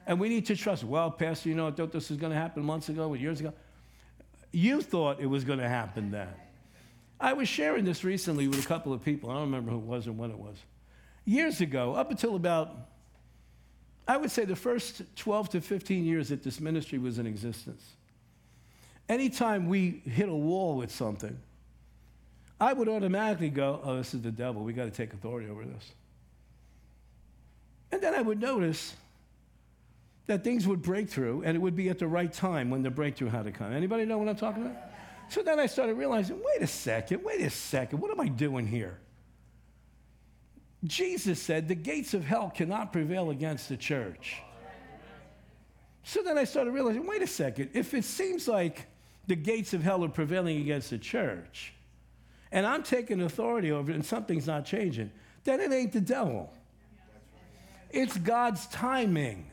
And 0.07 0.19
we 0.19 0.31
need 0.31 0.47
to 0.47 0.57
trust, 0.57 0.85
well, 0.85 1.11
Pastor, 1.11 1.51
you 1.51 1.55
know, 1.55 1.69
I 1.69 1.71
thought 1.73 1.93
this 1.93 2.09
was 2.09 2.19
going 2.19 2.33
to 2.33 2.39
happen 2.39 2.65
months 2.65 2.89
ago 2.89 3.13
years 3.13 3.41
ago. 3.41 3.53
You 4.53 4.81
thought 4.81 5.21
it 5.21 5.27
was 5.27 5.45
going 5.45 5.59
to 5.59 5.69
happen 5.69 6.11
then. 6.11 6.29
I 7.21 7.35
was 7.35 7.47
sharing 7.47 7.85
this 7.85 8.05
recently 8.05 8.49
with 8.49 8.65
a 8.65 8.67
couple 8.67 8.95
of 8.95 9.05
people. 9.05 9.29
I 9.29 9.35
don't 9.35 9.43
remember 9.43 9.71
who 9.71 9.77
it 9.77 9.85
was 9.85 10.07
and 10.07 10.17
when 10.17 10.31
it 10.31 10.39
was 10.39 10.57
years 11.27 11.61
ago, 11.61 11.95
up 11.95 12.11
until 12.11 12.37
about, 12.37 12.75
I 14.09 14.17
would 14.17 14.31
say 14.31 14.47
the 14.47 14.57
first 14.57 15.03
12 15.17 15.51
to 15.51 15.61
15 15.61 16.07
years 16.07 16.31
that 16.31 16.43
this 16.43 16.59
ministry 16.59 16.99
was 16.99 17.19
in 17.19 17.27
existence, 17.27 17.85
anytime 19.11 19.69
we 19.69 20.03
hit 20.07 20.31
a 20.31 20.35
wall 20.35 20.79
with 20.79 20.91
something, 20.91 21.39
I 22.61 22.75
would 22.75 22.89
automatically 22.89 23.49
go, 23.49 23.81
oh, 23.83 23.97
this 23.97 24.13
is 24.13 24.21
the 24.21 24.31
devil. 24.31 24.63
We 24.63 24.75
got 24.75 24.85
to 24.85 24.91
take 24.91 25.15
authority 25.15 25.49
over 25.49 25.65
this. 25.65 25.93
And 27.91 28.03
then 28.03 28.15
I 28.15 28.21
would 28.21 28.41
notice 28.41 28.95
that 30.27 30.45
things 30.45 30.69
would 30.69 30.83
break 30.83 31.09
through 31.09 31.43
and 31.45 31.57
it 31.57 31.61
would 31.61 31.75
be 31.75 31.89
at 31.89 31.99
the 31.99 32.07
right 32.07 32.33
time 32.33 32.71
when 32.71 32.83
the 32.83 32.91
breakthrough 32.91 33.31
had 33.31 33.47
to 33.47 33.51
come. 33.51 33.73
Anybody 33.73 34.05
know 34.05 34.19
what 34.19 34.29
I'm 34.29 34.37
talking 34.37 34.67
about? 34.67 34.77
So 35.29 35.43
then 35.43 35.59
I 35.59 35.67
started 35.67 35.95
realizing, 35.95 36.41
wait 36.45 36.63
a 36.63 36.67
second, 36.67 37.25
wait 37.25 37.41
a 37.41 37.51
second, 37.51 38.01
what 38.01 38.11
am 38.11 38.21
I 38.21 38.29
doing 38.29 38.67
here? 38.67 38.99
Jesus 40.85 41.41
said 41.41 41.69
the 41.69 41.75
gates 41.75 42.15
of 42.15 42.25
hell 42.25 42.53
cannot 42.55 42.93
prevail 42.93 43.31
against 43.31 43.69
the 43.69 43.77
church. 43.77 44.41
So 46.05 46.23
then 46.23 46.39
I 46.39 46.45
started 46.45 46.73
realizing 46.73 47.07
wait 47.07 47.23
a 47.23 47.27
second, 47.27 47.71
if 47.75 47.95
it 47.95 48.05
seems 48.05 48.49
like 48.49 48.87
the 49.27 49.37
gates 49.37 49.75
of 49.75 49.83
hell 49.83 50.05
are 50.05 50.09
prevailing 50.09 50.61
against 50.61 50.91
the 50.91 50.99
church, 50.99 51.75
and 52.53 52.67
I'm 52.67 52.83
taking 52.83 53.23
authority 53.23 53.71
over 53.71 53.91
it 53.91 53.95
and 53.95 54.05
something's 54.05 54.47
not 54.47 54.65
changing, 54.65 55.11
then 55.45 55.61
it 55.61 55.73
ain't 55.73 55.93
the 55.93 56.01
devil. 56.01 56.53
It's 57.91 58.17
God's 58.17 58.67
timing. 58.69 59.51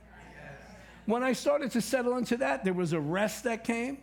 When 1.06 1.24
I 1.24 1.34
started 1.34 1.72
to 1.72 1.82
settle 1.82 2.18
into 2.18 2.38
that, 2.38 2.66
there 2.66 2.74
was 2.74 2.94
a 2.94 3.00
rest 3.00 3.46
that 3.46 3.64
came, 3.64 4.00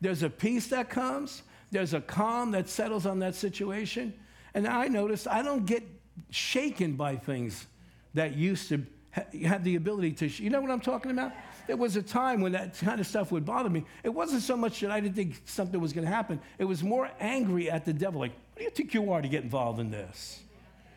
there's 0.00 0.22
a 0.22 0.30
peace 0.30 0.68
that 0.68 0.90
comes, 0.90 1.42
there's 1.70 1.94
a 1.94 2.00
calm 2.00 2.50
that 2.52 2.68
settles 2.68 3.06
on 3.06 3.20
that 3.20 3.34
situation. 3.34 4.12
And 4.54 4.66
I 4.66 4.88
noticed 4.88 5.28
I 5.28 5.42
don't 5.42 5.64
get 5.64 5.82
shaken 6.30 6.94
by 6.94 7.16
things 7.16 7.66
that 8.14 8.36
used 8.36 8.68
to 8.70 8.84
ha- 9.12 9.24
have 9.44 9.64
the 9.64 9.76
ability 9.76 10.12
to. 10.12 10.28
Sh- 10.28 10.40
you 10.40 10.50
know 10.50 10.60
what 10.60 10.70
I'm 10.70 10.80
talking 10.80 11.10
about? 11.10 11.32
There 11.70 11.76
was 11.76 11.94
a 11.94 12.02
time 12.02 12.40
when 12.40 12.50
that 12.50 12.76
kind 12.78 12.98
of 12.98 13.06
stuff 13.06 13.30
would 13.30 13.44
bother 13.44 13.70
me. 13.70 13.84
It 14.02 14.08
wasn't 14.08 14.42
so 14.42 14.56
much 14.56 14.80
that 14.80 14.90
I 14.90 14.98
didn't 14.98 15.14
think 15.14 15.40
something 15.44 15.80
was 15.80 15.92
going 15.92 16.04
to 16.04 16.12
happen, 16.12 16.40
it 16.58 16.64
was 16.64 16.82
more 16.82 17.08
angry 17.20 17.70
at 17.70 17.84
the 17.84 17.92
devil. 17.92 18.20
Like, 18.20 18.32
what 18.32 18.58
do 18.58 18.64
you 18.64 18.70
think 18.70 18.92
you 18.92 19.12
are 19.12 19.22
to 19.22 19.28
get 19.28 19.44
involved 19.44 19.78
in 19.78 19.88
this? 19.88 20.40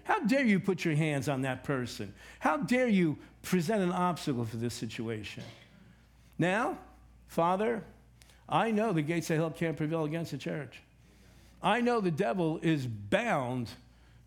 How 0.04 0.22
dare 0.22 0.44
you 0.44 0.60
put 0.60 0.84
your 0.84 0.96
hands 0.96 1.30
on 1.30 1.44
that 1.44 1.64
person? 1.64 2.12
How 2.40 2.58
dare 2.58 2.88
you 2.88 3.20
present 3.44 3.84
an 3.84 3.92
obstacle 3.92 4.46
for 4.46 4.58
this 4.58 4.74
situation? 4.74 5.44
Now, 6.40 6.80
Father, 7.28 7.84
I 8.50 8.72
know 8.72 8.94
the 8.94 9.04
gates 9.04 9.30
of 9.30 9.38
hell 9.38 9.52
can't 9.52 9.78
prevail 9.78 10.06
against 10.06 10.32
the 10.32 10.40
church. 10.40 10.82
I 11.62 11.82
know 11.82 12.02
the 12.02 12.10
devil 12.10 12.60
is 12.64 12.88
bound 12.88 13.70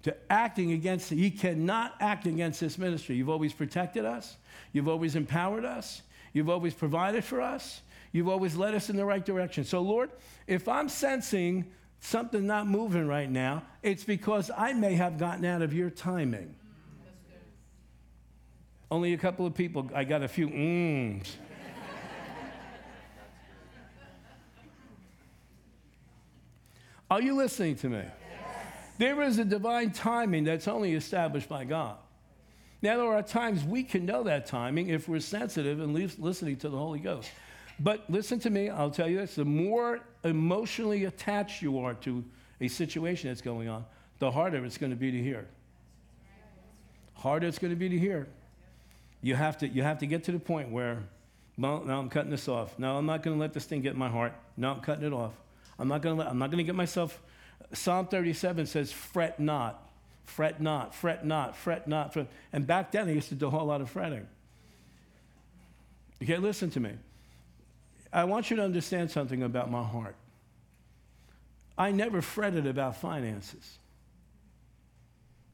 to 0.05 0.15
acting 0.31 0.71
against, 0.71 1.11
it. 1.11 1.17
he 1.17 1.29
cannot 1.29 1.97
act 1.99 2.25
against 2.25 2.61
this 2.61 2.79
ministry. 2.79 3.17
You've 3.17 3.31
always 3.31 3.53
protected 3.53 4.05
us, 4.05 4.37
you've 4.73 4.87
always 4.87 5.17
empowered 5.17 5.65
us, 5.65 6.03
you've 6.37 6.51
always 6.51 6.75
provided 6.75 7.25
for 7.25 7.41
us, 7.41 7.81
you've 8.13 8.29
always 8.29 8.55
led 8.57 8.75
us 8.75 8.91
in 8.91 8.97
the 8.97 9.05
right 9.07 9.25
direction. 9.25 9.65
So, 9.65 9.81
Lord, 9.81 10.11
if 10.47 10.69
I'm 10.69 10.91
sensing 10.91 11.65
something 12.01 12.47
not 12.47 12.67
moving 12.67 13.09
right 13.09 13.31
now, 13.31 13.63
it's 13.83 14.05
because 14.05 14.51
I 14.55 14.75
may 14.75 14.97
have 14.97 15.17
gotten 15.17 15.47
out 15.47 15.63
of 15.63 15.73
your 15.73 15.89
timing. 15.89 16.55
Only 18.91 19.15
a 19.15 19.17
couple 19.17 19.47
of 19.47 19.55
people, 19.55 19.91
I 19.95 20.05
got 20.05 20.23
a 20.23 20.29
few. 20.29 20.49
Are 27.11 27.23
you 27.23 27.35
listening 27.35 27.77
to 27.77 27.89
me? 27.89 28.03
There 28.99 29.23
is 29.23 29.39
a 29.39 29.45
divine 29.45 29.91
timing 29.91 30.45
that's 30.45 30.69
only 30.69 30.93
established 30.93 31.49
by 31.49 31.65
God. 31.65 31.97
Now, 32.83 32.97
there 32.99 33.13
are 33.13 33.23
times 33.23 33.65
we 33.65 33.83
can 33.83 34.05
know 34.05 34.23
that 34.25 34.47
timing 34.47 34.89
if 34.89 35.09
we're 35.09 35.21
sensitive 35.21 35.81
and 35.81 35.95
listening 36.19 36.57
to 36.59 36.69
the 36.69 36.77
Holy 36.77 36.99
Ghost. 36.99 37.31
But 37.81 38.05
listen 38.09 38.39
to 38.41 38.51
me, 38.51 38.71
I'll 38.71 38.91
tell 38.91 39.09
you 39.09 39.19
this 39.19 39.35
the 39.35 39.45
more 39.45 40.01
emotionally 40.25 41.05
attached 41.05 41.63
you 41.63 41.79
are 41.79 41.95
to 41.95 42.25
a 42.61 42.69
situation 42.69 43.29
that's 43.31 43.43
going 43.43 43.69
on, 43.69 43.85
the 44.19 44.31
harder 44.31 44.65
it's 44.65 44.79
going 44.79 44.91
to 44.91 44.97
be 44.97 45.11
to 45.11 45.23
hear. 45.23 45.47
Harder 47.15 47.47
it's 47.47 47.59
going 47.59 47.73
to 47.73 47.77
be 47.77 47.89
to 47.89 47.99
hear. 47.99 48.29
You 49.23 49.35
have 49.35 49.59
to, 49.59 49.69
you 49.69 49.83
have 49.83 49.99
to 49.99 50.07
get 50.07 50.25
to 50.25 50.33
the 50.33 50.39
point 50.39 50.71
where, 50.71 51.03
well, 51.59 51.83
now 51.85 51.99
I'm 51.99 52.09
cutting 52.09 52.31
this 52.31 52.49
off. 52.49 52.79
No, 52.79 52.97
I'm 52.97 53.07
not 53.07 53.23
going 53.23 53.37
to 53.37 53.41
let 53.41 53.53
this 53.53 53.65
thing 53.65 53.81
get 53.81 53.95
in 53.95 53.99
my 53.99 54.09
heart. 54.09 54.35
No, 54.57 54.71
I'm 54.71 54.81
cutting 54.81 55.05
it 55.05 55.13
off. 55.13 55.33
I'm 55.79 55.89
not 55.89 56.03
going 56.03 56.17
to, 56.17 56.23
let, 56.23 56.31
I'm 56.31 56.39
not 56.39 56.51
going 56.51 56.59
to 56.59 56.65
get 56.65 56.75
myself 56.75 57.21
Psalm 57.73 58.07
37 58.07 58.67
says, 58.67 58.93
fret 58.93 59.41
not, 59.41 59.86
fret 60.27 60.61
not, 60.61 60.95
fret 60.95 61.25
not, 61.25 61.57
fret 61.57 61.89
not. 61.89 62.13
Fret. 62.13 62.29
And 62.53 62.67
back 62.67 62.93
then, 62.93 63.07
they 63.07 63.15
used 63.15 63.31
to 63.31 63.35
do 63.35 63.47
a 63.47 63.51
whole 63.51 63.67
lot 63.67 63.81
of 63.81 63.89
fretting. 63.89 64.27
Okay, 66.23 66.37
listen 66.37 66.71
to 66.71 66.81
me. 66.81 66.93
I 68.13 68.25
want 68.25 68.51
you 68.51 68.57
to 68.57 68.63
understand 68.63 69.11
something 69.11 69.43
about 69.43 69.71
my 69.71 69.83
heart. 69.83 70.17
I 71.79 71.91
never 71.91 72.23
fretted 72.23 72.67
about 72.67 72.97
finances. 72.97 73.79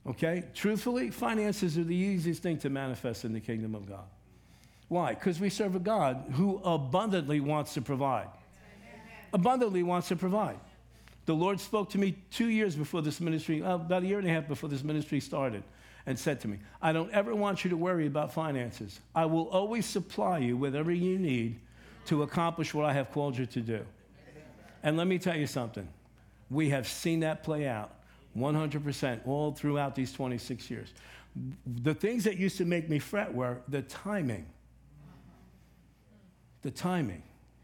Okay? 0.07 0.45
Truthfully, 0.55 1.11
finances 1.11 1.77
are 1.79 1.85
the 1.85 1.97
easiest 1.97 2.43
thing 2.43 2.59
to 2.59 2.71
manifest 2.71 3.25
in 3.25 3.33
the 3.33 3.41
kingdom 3.41 3.75
of 3.75 3.87
God. 3.87 4.05
Why? 4.89 5.15
Because 5.15 5.41
we 5.41 5.49
serve 5.49 5.75
a 5.75 5.81
God 5.81 6.25
who 6.33 6.61
abundantly 6.65 7.41
wants 7.41 7.75
to 7.75 7.83
provide. 7.83 8.29
Abundantly 9.33 9.83
wants 9.83 10.09
to 10.09 10.17
provide. 10.17 10.59
The 11.25 11.35
Lord 11.35 11.61
spoke 11.61 11.91
to 11.91 11.99
me 11.99 12.17
two 12.31 12.49
years 12.49 12.75
before 12.75 13.01
this 13.03 13.21
ministry, 13.21 13.63
uh, 13.63 13.77
about 13.77 14.03
a 14.03 14.07
year 14.07 14.19
and 14.19 14.27
a 14.27 14.31
half 14.31 14.49
before 14.49 14.69
this 14.69 14.83
ministry 14.83 15.21
started, 15.21 15.63
and 16.07 16.19
said 16.19 16.41
to 16.41 16.49
me, 16.49 16.59
I 16.81 16.93
don't 16.93 17.11
ever 17.13 17.35
want 17.35 17.65
you 17.65 17.71
to 17.71 17.77
worry 17.77 18.07
about 18.07 18.33
finances. 18.33 19.01
I 19.15 19.27
will 19.27 19.49
always 19.49 19.87
supply 19.87 20.39
you 20.39 20.57
with 20.57 20.75
everything 20.75 21.07
you 21.07 21.19
need 21.19 21.61
to 22.07 22.25
accomplish 22.25 22.75
what 22.75 22.85
I 22.85 22.93
have 22.93 23.13
called 23.13 23.39
you 23.39 23.47
to 23.47 23.61
do. 23.61 23.87
And 24.83 24.97
let 24.97 25.07
me 25.07 25.19
tell 25.19 25.37
you 25.37 25.47
something. 25.47 25.89
We 26.51 26.71
have 26.71 26.89
seen 26.89 27.21
that 27.21 27.45
play 27.45 27.69
out 27.69 27.95
100% 28.37 29.27
all 29.27 29.53
throughout 29.53 29.95
these 29.95 30.13
26 30.13 30.71
years. 30.71 30.93
The 31.67 31.95
things 31.95 32.25
that 32.25 32.37
used 32.37 32.59
to 32.59 32.65
make 32.65 32.89
me 32.91 32.99
fret 32.99 33.33
were 33.33 33.59
the 33.69 33.83
timing. 33.83 34.47
The 36.63 36.71
timing. 36.71 37.23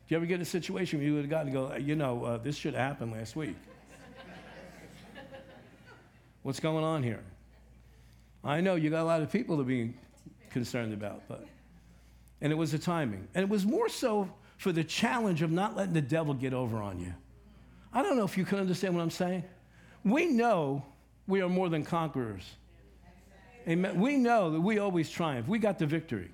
Do 0.08 0.14
you 0.14 0.16
ever 0.16 0.26
get 0.26 0.36
in 0.36 0.40
a 0.40 0.46
situation 0.46 0.98
where 0.98 1.06
you 1.06 1.14
would 1.14 1.24
have 1.24 1.30
gotten 1.30 1.52
to 1.52 1.52
go, 1.52 1.76
you 1.76 1.94
know, 1.94 2.24
uh, 2.24 2.38
this 2.38 2.56
should 2.56 2.72
have 2.72 2.82
happened 2.82 3.12
last 3.12 3.36
week? 3.36 3.56
What's 6.42 6.60
going 6.60 6.82
on 6.82 7.02
here? 7.02 7.22
I 8.42 8.62
know 8.62 8.76
you 8.76 8.88
got 8.88 9.02
a 9.02 9.04
lot 9.04 9.20
of 9.20 9.30
people 9.30 9.58
to 9.58 9.64
be 9.64 9.92
concerned 10.48 10.94
about, 10.94 11.24
but. 11.28 11.46
And 12.40 12.50
it 12.50 12.56
was 12.56 12.72
the 12.72 12.78
timing. 12.78 13.28
And 13.34 13.42
it 13.42 13.50
was 13.50 13.66
more 13.66 13.90
so 13.90 14.32
for 14.56 14.72
the 14.72 14.82
challenge 14.82 15.42
of 15.42 15.50
not 15.50 15.76
letting 15.76 15.92
the 15.92 16.00
devil 16.00 16.32
get 16.32 16.54
over 16.54 16.78
on 16.78 16.98
you. 16.98 17.12
I 17.92 18.02
don't 18.02 18.16
know 18.16 18.24
if 18.24 18.38
you 18.38 18.46
can 18.46 18.58
understand 18.58 18.94
what 18.94 19.02
I'm 19.02 19.10
saying. 19.10 19.44
We 20.04 20.26
know 20.26 20.86
we 21.26 21.42
are 21.42 21.50
more 21.50 21.68
than 21.68 21.84
conquerors. 21.84 22.44
Amen. 23.68 24.00
We 24.00 24.16
know 24.16 24.52
that 24.52 24.60
we 24.60 24.78
always 24.78 25.10
triumph. 25.10 25.48
We 25.48 25.58
got 25.58 25.78
the 25.78 25.84
victory. 25.84 26.30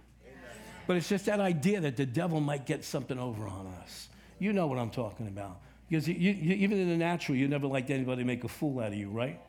But 0.86 0.96
it's 0.96 1.08
just 1.08 1.26
that 1.26 1.40
idea 1.40 1.80
that 1.80 1.96
the 1.96 2.06
devil 2.06 2.40
might 2.40 2.66
get 2.66 2.84
something 2.84 3.18
over 3.18 3.46
on 3.46 3.66
us. 3.82 4.08
You 4.38 4.52
know 4.52 4.66
what 4.66 4.78
I'm 4.78 4.90
talking 4.90 5.28
about. 5.28 5.60
Because 5.88 6.08
you, 6.08 6.14
you, 6.14 6.54
even 6.54 6.78
in 6.78 6.88
the 6.88 6.96
natural, 6.96 7.36
you 7.36 7.48
never 7.48 7.66
liked 7.66 7.90
anybody 7.90 8.24
make 8.24 8.44
a 8.44 8.48
fool 8.48 8.80
out 8.80 8.88
of 8.88 8.94
you, 8.94 9.10
right? 9.10 9.40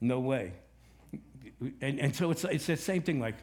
No 0.00 0.20
way. 0.20 0.52
And, 1.80 2.00
and 2.00 2.14
so 2.14 2.30
it's, 2.30 2.44
it's 2.44 2.66
the 2.66 2.76
same 2.76 3.02
thing 3.02 3.20
like, 3.20 3.36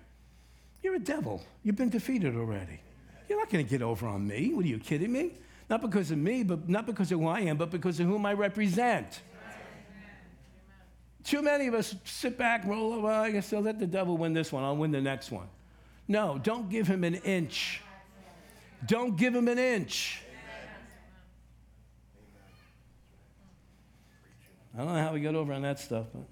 you're 0.83 0.95
a 0.95 0.99
devil. 0.99 1.43
You've 1.63 1.75
been 1.75 1.89
defeated 1.89 2.35
already. 2.35 2.79
You're 3.27 3.39
not 3.39 3.49
going 3.49 3.65
to 3.65 3.69
get 3.69 3.81
over 3.81 4.07
on 4.07 4.27
me. 4.27 4.53
What 4.53 4.65
are 4.65 4.67
you 4.67 4.79
kidding 4.79 5.11
me? 5.11 5.33
Not 5.69 5.81
because 5.81 6.11
of 6.11 6.17
me, 6.17 6.43
but 6.43 6.67
not 6.67 6.85
because 6.85 7.11
of 7.11 7.19
who 7.19 7.27
I 7.27 7.41
am, 7.41 7.57
but 7.57 7.69
because 7.69 7.99
of 7.99 8.07
whom 8.07 8.25
I 8.25 8.33
represent. 8.33 9.21
Too 11.23 11.41
many 11.41 11.67
of 11.67 11.73
us 11.73 11.95
sit 12.05 12.37
back, 12.37 12.65
roll 12.65 12.93
over, 12.93 13.07
I 13.07 13.29
guess 13.31 13.53
I'll 13.53 13.61
let 13.61 13.77
the 13.77 13.85
devil 13.85 14.17
win 14.17 14.33
this 14.33 14.51
one, 14.51 14.63
I'll 14.63 14.77
win 14.77 14.91
the 14.91 15.01
next 15.01 15.31
one. 15.31 15.47
No, 16.09 16.39
don't 16.41 16.69
give 16.69 16.87
him 16.87 17.03
an 17.03 17.13
inch. 17.13 17.81
Don't 18.87 19.15
give 19.15 19.35
him 19.35 19.47
an 19.47 19.59
inch. 19.59 20.23
I 24.73 24.79
don't 24.79 24.87
know 24.87 25.01
how 25.01 25.13
we 25.13 25.21
got 25.21 25.35
over 25.35 25.53
on 25.53 25.61
that 25.61 25.79
stuff. 25.79 26.07
But. 26.11 26.23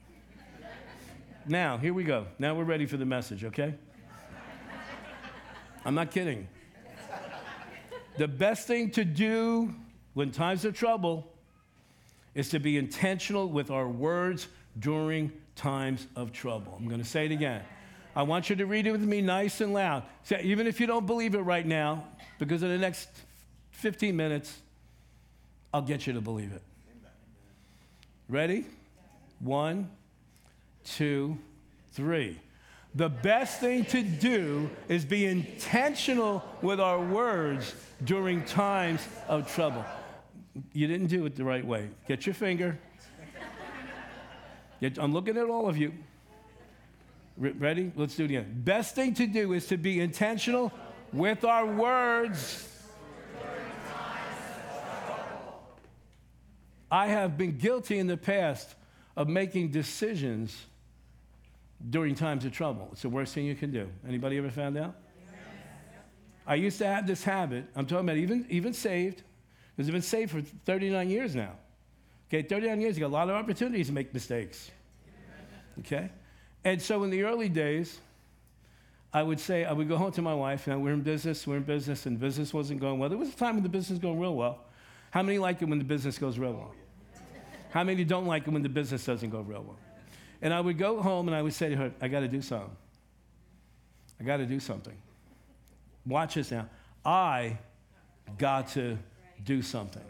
Now, 1.46 1.78
here 1.78 1.94
we 1.94 2.04
go. 2.04 2.26
Now 2.40 2.56
we're 2.56 2.63
ready 2.63 2.88
for 2.88 2.98
the 2.98 3.06
message, 3.06 3.46
okay? 3.46 3.76
I'm 5.86 5.94
not 5.94 6.10
kidding. 6.10 6.48
The 8.18 8.28
best 8.28 8.66
thing 8.66 8.90
to 8.92 9.06
do 9.06 9.76
when 10.16 10.32
times 10.32 10.66
of 10.66 10.74
trouble 10.74 11.32
is 12.34 12.50
to 12.50 12.60
be 12.60 12.78
intentional 12.78 13.48
with 13.48 13.70
our 13.70 13.88
words 13.88 14.48
during 14.80 15.32
times 15.56 16.08
of 16.16 16.32
trouble. 16.32 16.76
I'm 16.80 16.88
going 16.88 17.02
to 17.02 17.08
say 17.08 17.26
it 17.26 17.32
again. 17.32 17.62
I 18.17 18.23
want 18.23 18.49
you 18.49 18.56
to 18.56 18.65
read 18.65 18.88
it 18.88 18.91
with 18.91 19.03
me 19.03 19.21
nice 19.21 19.62
and 19.62 19.73
loud. 19.73 20.01
Even 20.41 20.65
if 20.65 20.80
you 20.80 20.88
don't 20.88 21.06
believe 21.06 21.36
it 21.36 21.41
right 21.41 21.65
now, 21.65 22.03
because 22.39 22.63
in 22.63 22.69
the 22.69 22.77
next 22.80 23.10
15 23.73 24.15
minutes, 24.15 24.58
I'll 25.71 25.84
get 25.84 26.08
you 26.08 26.13
to 26.13 26.21
believe 26.21 26.51
it. 26.51 26.63
Ready? 28.27 28.65
One, 29.39 29.91
two, 30.84 31.38
three. 31.91 32.39
The 32.95 33.08
best 33.08 33.60
thing 33.60 33.86
to 33.86 34.01
do 34.01 34.67
is 34.89 35.06
be 35.06 35.27
intentional 35.27 36.43
with 36.63 36.80
our 36.80 36.99
words 36.99 37.75
during 38.03 38.43
times 38.45 39.08
of 39.27 39.53
trouble. 39.53 39.86
You 40.73 40.88
didn't 40.88 41.08
do 41.08 41.23
it 41.27 41.36
the 41.36 41.43
right 41.43 41.63
way. 41.63 41.91
Get 42.08 42.25
your 42.25 42.34
finger. 42.34 42.80
Get, 44.82 44.97
I'm 44.97 45.13
looking 45.13 45.38
at 45.38 45.45
all 45.45 45.69
of 45.69 45.77
you. 45.77 45.93
Ready? 47.38 47.91
Let's 47.95 48.15
do 48.15 48.23
it 48.23 48.32
again. 48.32 48.62
Best 48.63 48.95
thing 48.95 49.13
to 49.15 49.28
do 49.28 49.54
is 49.54 49.67
to 49.67 49.78
be 49.78 50.00
intentional 50.00 50.71
with 51.13 51.43
our 51.45 51.65
words. 51.65 52.67
I 56.89 57.08
have 57.08 57.38
been 57.38 57.58
guilty 57.58 58.00
in 58.00 58.08
the 58.08 58.17
past 58.17 58.76
of 59.15 59.28
making 59.28 59.71
decisions 59.71 60.65
during 61.89 62.15
times 62.15 62.45
of 62.45 62.54
trouble. 62.54 62.89
It's 62.91 63.04
the 63.04 63.10
worst 63.10 63.36
thing 63.36 63.45
you 63.45 63.56
can 63.56 63.71
do. 63.71 63.88
Anybody 64.08 64.38
ever 64.38 64.50
found 64.50 64.78
out? 64.78 64.95
I 66.47 66.56
used 66.56 66.78
to 66.80 66.88
have 66.88 67.06
this 67.06 67.23
habit. 67.23 67.65
I'm 67.76 67.86
talking 67.86 68.06
about 68.06 68.17
even, 68.17 68.45
even 68.50 68.73
saved, 68.73 69.21
because 69.76 69.89
I've 69.89 69.93
been 69.93 70.02
saved 70.02 70.32
for 70.32 70.41
39 70.41 71.10
years 71.10 71.36
now. 71.36 71.52
Okay, 72.30 72.41
39 72.41 72.82
years, 72.82 72.97
you 72.97 73.02
got 73.02 73.08
a 73.08 73.10
lot 73.10 73.30
of 73.30 73.36
opportunities 73.36 73.88
to 73.88 73.93
make 73.93 74.13
mistakes. 74.13 74.71
Okay? 75.80 76.10
And 76.63 76.82
so 76.82 77.04
in 77.04 77.10
the 77.10 77.24
early 77.24 77.50
days, 77.50 78.00
I 79.13 79.24
would 79.24 79.39
say, 79.39 79.65
I 79.65 79.74
would 79.74 79.88
go 79.88 79.98
home 79.98 80.12
to 80.12 80.22
my 80.22 80.34
wife, 80.34 80.67
and 80.67 80.84
we're 80.84 80.93
in 80.93 81.02
business, 81.02 81.48
we're 81.48 81.58
in 81.58 81.63
business, 81.63 82.06
and 82.06 82.20
business 82.20 82.54
wasn't 82.54 82.82
going 82.82 83.00
well. 83.00 83.10
There 83.10 83.17
was 83.17 83.30
a 83.30 83.36
time 83.36 83.56
when 83.56 83.63
the 83.63 83.70
business 83.70 83.91
was 83.91 84.00
going 84.00 84.20
real 84.20 84.36
well. 84.36 84.60
How 85.12 85.24
many 85.24 85.39
like 85.39 85.62
it 85.62 85.65
when 85.70 85.80
the 85.80 85.86
business 85.86 86.17
goes 86.17 86.38
real 86.38 86.54
well? 86.54 86.74
How 87.72 87.84
many 87.84 88.04
don't 88.04 88.26
like 88.26 88.48
it 88.48 88.52
when 88.52 88.63
the 88.63 88.70
business 88.70 89.06
doesn't 89.06 89.30
go 89.30 89.41
real 89.41 89.63
well? 89.63 89.78
And 90.41 90.54
I 90.54 90.62
would 90.62 90.78
go 90.78 91.02
home 91.02 91.28
and 91.28 91.36
I 91.36 91.41
would 91.41 91.54
say 91.54 91.70
to 91.70 91.76
her, 91.76 91.91
I 92.02 92.08
got 92.08 92.20
to 92.20 92.28
do 92.28 92.41
something. 92.41 92.76
I 94.20 94.24
got 94.24 94.38
to 94.38 94.46
do 94.46 94.60
something. 94.60 94.96
Watch 96.06 96.36
this 96.36 96.52
now. 96.52 96.67
I 97.06 97.58
got 98.38 98.70
to 98.70 98.98
do 99.43 99.62
something. 99.62 100.04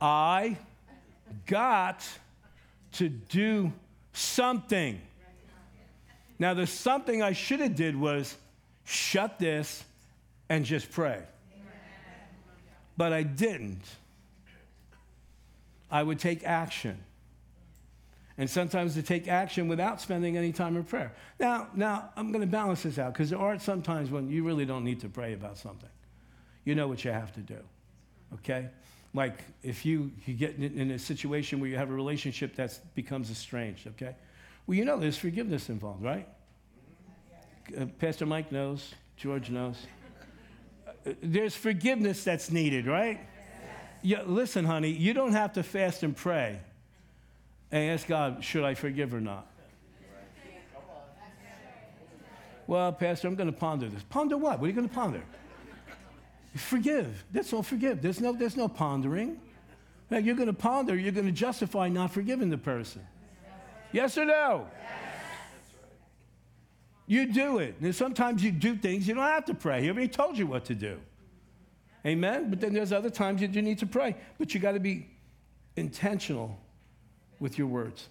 I 0.00 0.56
got 1.46 2.06
to 2.92 3.08
do 3.08 3.72
something. 4.12 5.00
Now, 6.38 6.54
the 6.54 6.66
something 6.66 7.22
I 7.22 7.32
should 7.32 7.60
have 7.60 7.74
did 7.74 7.96
was 7.96 8.36
shut 8.84 9.38
this 9.38 9.84
and 10.48 10.64
just 10.64 10.90
pray. 10.90 11.22
But 12.96 13.12
I 13.12 13.22
didn't. 13.22 13.84
I 15.90 16.02
would 16.02 16.18
take 16.18 16.44
action 16.44 16.98
and 18.38 18.48
sometimes 18.48 18.94
to 18.94 19.02
take 19.02 19.26
action 19.26 19.66
without 19.66 20.00
spending 20.00 20.36
any 20.36 20.52
time 20.52 20.76
in 20.76 20.84
prayer. 20.84 21.12
Now, 21.40 21.66
now 21.74 22.10
I'm 22.16 22.30
going 22.30 22.40
to 22.40 22.46
balance 22.46 22.84
this 22.84 22.98
out 22.98 23.12
because 23.12 23.30
there 23.30 23.38
are 23.38 23.58
sometimes 23.58 24.10
when 24.10 24.30
you 24.30 24.44
really 24.44 24.64
don't 24.64 24.84
need 24.84 25.00
to 25.00 25.08
pray 25.08 25.34
about 25.34 25.58
something. 25.58 25.90
You 26.64 26.76
know 26.76 26.86
what 26.86 27.04
you 27.04 27.10
have 27.10 27.34
to 27.34 27.40
do, 27.40 27.58
okay? 28.34 28.68
Like 29.12 29.42
if 29.64 29.84
you, 29.84 30.12
you 30.24 30.34
get 30.34 30.56
in 30.56 30.92
a 30.92 30.98
situation 30.98 31.58
where 31.58 31.68
you 31.68 31.76
have 31.76 31.90
a 31.90 31.94
relationship 31.94 32.54
that 32.56 32.78
becomes 32.94 33.30
estranged, 33.30 33.88
okay? 33.88 34.14
Well, 34.68 34.76
you 34.76 34.84
know 34.84 34.98
there's 34.98 35.16
forgiveness 35.16 35.70
involved, 35.70 36.04
right? 36.04 36.28
Uh, 37.74 37.86
Pastor 37.98 38.26
Mike 38.26 38.52
knows, 38.52 38.94
George 39.16 39.48
knows. 39.48 39.78
Uh, 40.86 41.12
there's 41.22 41.56
forgiveness 41.56 42.22
that's 42.22 42.50
needed, 42.50 42.86
right? 42.86 43.18
Yeah, 44.02 44.24
listen, 44.26 44.66
honey, 44.66 44.90
you 44.90 45.14
don't 45.14 45.32
have 45.32 45.54
to 45.54 45.62
fast 45.62 46.02
and 46.02 46.14
pray 46.14 46.60
and 47.72 47.90
ask 47.92 48.06
God, 48.06 48.44
should 48.44 48.62
I 48.62 48.74
forgive 48.74 49.14
or 49.14 49.22
not? 49.22 49.46
Well, 52.66 52.92
Pastor, 52.92 53.26
I'm 53.26 53.36
going 53.36 53.50
to 53.50 53.58
ponder 53.58 53.88
this. 53.88 54.02
Ponder 54.10 54.36
what? 54.36 54.60
What 54.60 54.66
are 54.66 54.68
you 54.68 54.74
going 54.74 54.88
to 54.90 54.94
ponder? 54.94 55.22
Forgive. 56.56 57.24
That's 57.32 57.54
all 57.54 57.62
forgive. 57.62 58.02
There's 58.02 58.20
no, 58.20 58.34
there's 58.34 58.56
no 58.56 58.68
pondering. 58.68 59.40
Now, 60.10 60.18
you're 60.18 60.36
going 60.36 60.48
to 60.48 60.52
ponder, 60.52 60.94
you're 60.94 61.12
going 61.12 61.24
to 61.24 61.32
justify 61.32 61.88
not 61.88 62.12
forgiving 62.12 62.50
the 62.50 62.58
person. 62.58 63.06
Yes 63.92 64.18
or 64.18 64.24
no? 64.24 64.66
You 67.06 67.32
do 67.32 67.58
it. 67.58 67.76
And 67.80 67.94
sometimes 67.94 68.44
you 68.44 68.52
do 68.52 68.76
things 68.76 69.08
you 69.08 69.14
don't 69.14 69.24
have 69.24 69.46
to 69.46 69.54
pray. 69.54 69.82
He 69.82 69.88
already 69.88 70.08
told 70.08 70.36
you 70.36 70.46
what 70.46 70.66
to 70.66 70.74
do. 70.74 71.00
Amen? 72.06 72.50
But 72.50 72.60
then 72.60 72.74
there's 72.74 72.92
other 72.92 73.10
times 73.10 73.40
you 73.40 73.48
need 73.48 73.78
to 73.78 73.86
pray. 73.86 74.14
But 74.38 74.52
you 74.52 74.60
got 74.60 74.72
to 74.72 74.80
be 74.80 75.08
intentional 75.76 76.58
with 77.40 77.56
your 77.56 77.66
words. 77.66 78.08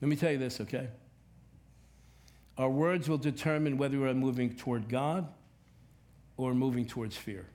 Let 0.00 0.08
me 0.08 0.16
tell 0.16 0.32
you 0.32 0.38
this, 0.38 0.60
okay? 0.62 0.88
Our 2.56 2.70
words 2.70 3.08
will 3.08 3.18
determine 3.18 3.76
whether 3.76 3.98
we're 3.98 4.14
moving 4.14 4.54
toward 4.54 4.88
God 4.88 5.28
or 6.36 6.54
moving 6.54 6.86
towards 6.86 7.16
fear. 7.16 7.46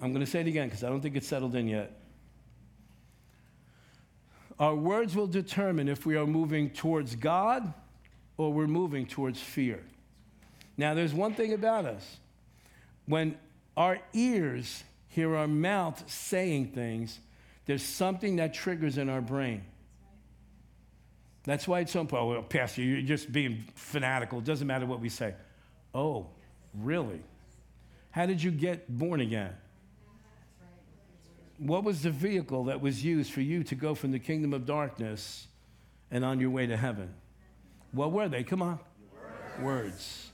I'm 0.00 0.12
going 0.12 0.24
to 0.24 0.30
say 0.30 0.40
it 0.40 0.46
again 0.46 0.68
because 0.68 0.84
I 0.84 0.88
don't 0.88 1.00
think 1.00 1.16
it's 1.16 1.26
settled 1.26 1.54
in 1.54 1.68
yet. 1.68 2.00
Our 4.58 4.74
words 4.74 5.16
will 5.16 5.26
determine 5.26 5.88
if 5.88 6.06
we 6.06 6.16
are 6.16 6.26
moving 6.26 6.70
towards 6.70 7.16
God 7.16 7.72
or 8.36 8.52
we're 8.52 8.66
moving 8.66 9.06
towards 9.06 9.40
fear. 9.40 9.82
Now, 10.76 10.94
there's 10.94 11.14
one 11.14 11.34
thing 11.34 11.52
about 11.52 11.84
us. 11.84 12.18
When 13.06 13.36
our 13.76 13.98
ears 14.12 14.84
hear 15.08 15.36
our 15.36 15.48
mouth 15.48 16.02
saying 16.10 16.68
things, 16.68 17.18
there's 17.66 17.82
something 17.82 18.36
that 18.36 18.54
triggers 18.54 18.98
in 18.98 19.08
our 19.08 19.20
brain. 19.20 19.64
That's 21.44 21.68
why 21.68 21.80
it's 21.80 21.92
so 21.92 22.00
important. 22.00 22.30
Well, 22.30 22.42
Pastor, 22.42 22.82
you're 22.82 23.02
just 23.02 23.30
being 23.30 23.64
fanatical. 23.74 24.38
It 24.38 24.44
doesn't 24.44 24.66
matter 24.66 24.86
what 24.86 25.00
we 25.00 25.08
say. 25.08 25.34
Oh, 25.94 26.26
really? 26.74 27.20
How 28.10 28.26
did 28.26 28.42
you 28.42 28.50
get 28.50 28.88
born 28.88 29.20
again? 29.20 29.52
What 31.58 31.84
was 31.84 32.02
the 32.02 32.10
vehicle 32.10 32.64
that 32.64 32.80
was 32.80 33.04
used 33.04 33.32
for 33.32 33.40
you 33.40 33.62
to 33.64 33.74
go 33.74 33.94
from 33.94 34.10
the 34.10 34.18
kingdom 34.18 34.52
of 34.52 34.66
darkness 34.66 35.46
and 36.10 36.24
on 36.24 36.40
your 36.40 36.50
way 36.50 36.66
to 36.66 36.76
heaven? 36.76 37.14
What 37.92 38.12
were 38.12 38.28
they? 38.28 38.42
Come 38.42 38.62
on. 38.62 38.78
Words. 39.60 39.62
Words. 39.62 40.30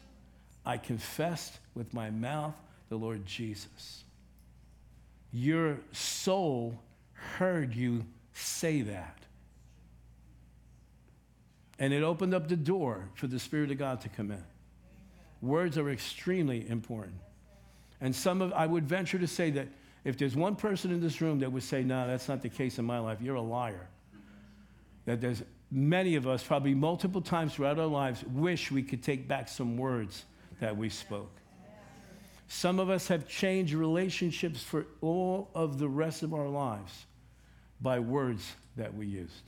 I 0.65 0.77
confessed 0.79 1.59
with 1.75 1.93
my 1.93 2.11
mouth 2.11 2.55
the 2.89 2.97
Lord 2.97 3.27
Jesus 3.27 4.05
your 5.33 5.79
soul 5.93 6.79
heard 7.13 7.75
you 7.75 8.05
say 8.33 8.83
that. 8.83 9.17
And 11.79 11.93
it 11.93 12.03
opened 12.03 12.35
up 12.35 12.49
the 12.49 12.57
door 12.57 13.09
for 13.15 13.27
the 13.27 13.39
Spirit 13.39 13.71
of 13.71 13.79
God 13.79 14.01
to 14.03 14.09
come 14.09 14.31
in. 14.31 14.43
Words 15.41 15.79
are 15.79 15.89
extremely 15.91 16.69
important. 16.69 17.17
And 18.01 18.15
some 18.15 18.43
of, 18.43 18.53
I 18.53 18.67
would 18.67 18.87
venture 18.87 19.19
to 19.19 19.27
say 19.27 19.51
that 19.53 19.69
if 20.05 20.17
there's 20.17 20.35
one 20.35 20.57
person 20.57 20.91
in 20.91 21.01
this 21.01 21.21
room 21.21 21.41
that 21.41 21.53
would 21.53 21.63
say, 21.63 21.83
no, 21.83 22.07
that's 22.07 22.29
not 22.29 22.43
the 22.43 22.49
case 22.49 22.79
in 22.79 22.85
my 22.85 22.99
life, 22.99 23.19
you're 23.21 23.37
a 23.37 23.43
liar. 23.43 23.89
That 25.05 25.21
there's 25.21 25.43
many 25.71 26.17
of 26.17 26.27
us, 26.27 26.43
probably 26.43 26.75
multiple 26.75 27.21
times 27.21 27.55
throughout 27.55 27.79
our 27.79 27.87
lives, 27.87 28.25
wish 28.25 28.71
we 28.71 28.83
could 28.83 29.03
take 29.03 29.29
back 29.29 29.49
some 29.49 29.77
words 29.77 30.25
that 30.61 30.77
we 30.77 30.89
spoke. 30.89 31.31
Some 32.49 32.81
of 32.81 32.91
us 32.91 33.09
have 33.09 33.29
changed 33.29 33.75
relationships 33.75 34.63
for 34.63 34.87
all 35.01 35.51
of 35.55 35.79
the 35.79 35.89
rest 35.89 36.23
of 36.23 36.35
our 36.35 36.49
lives 36.49 37.07
by 37.81 38.01
words 38.01 38.53
that 38.77 38.95
we 38.95 39.07
used. 39.07 39.43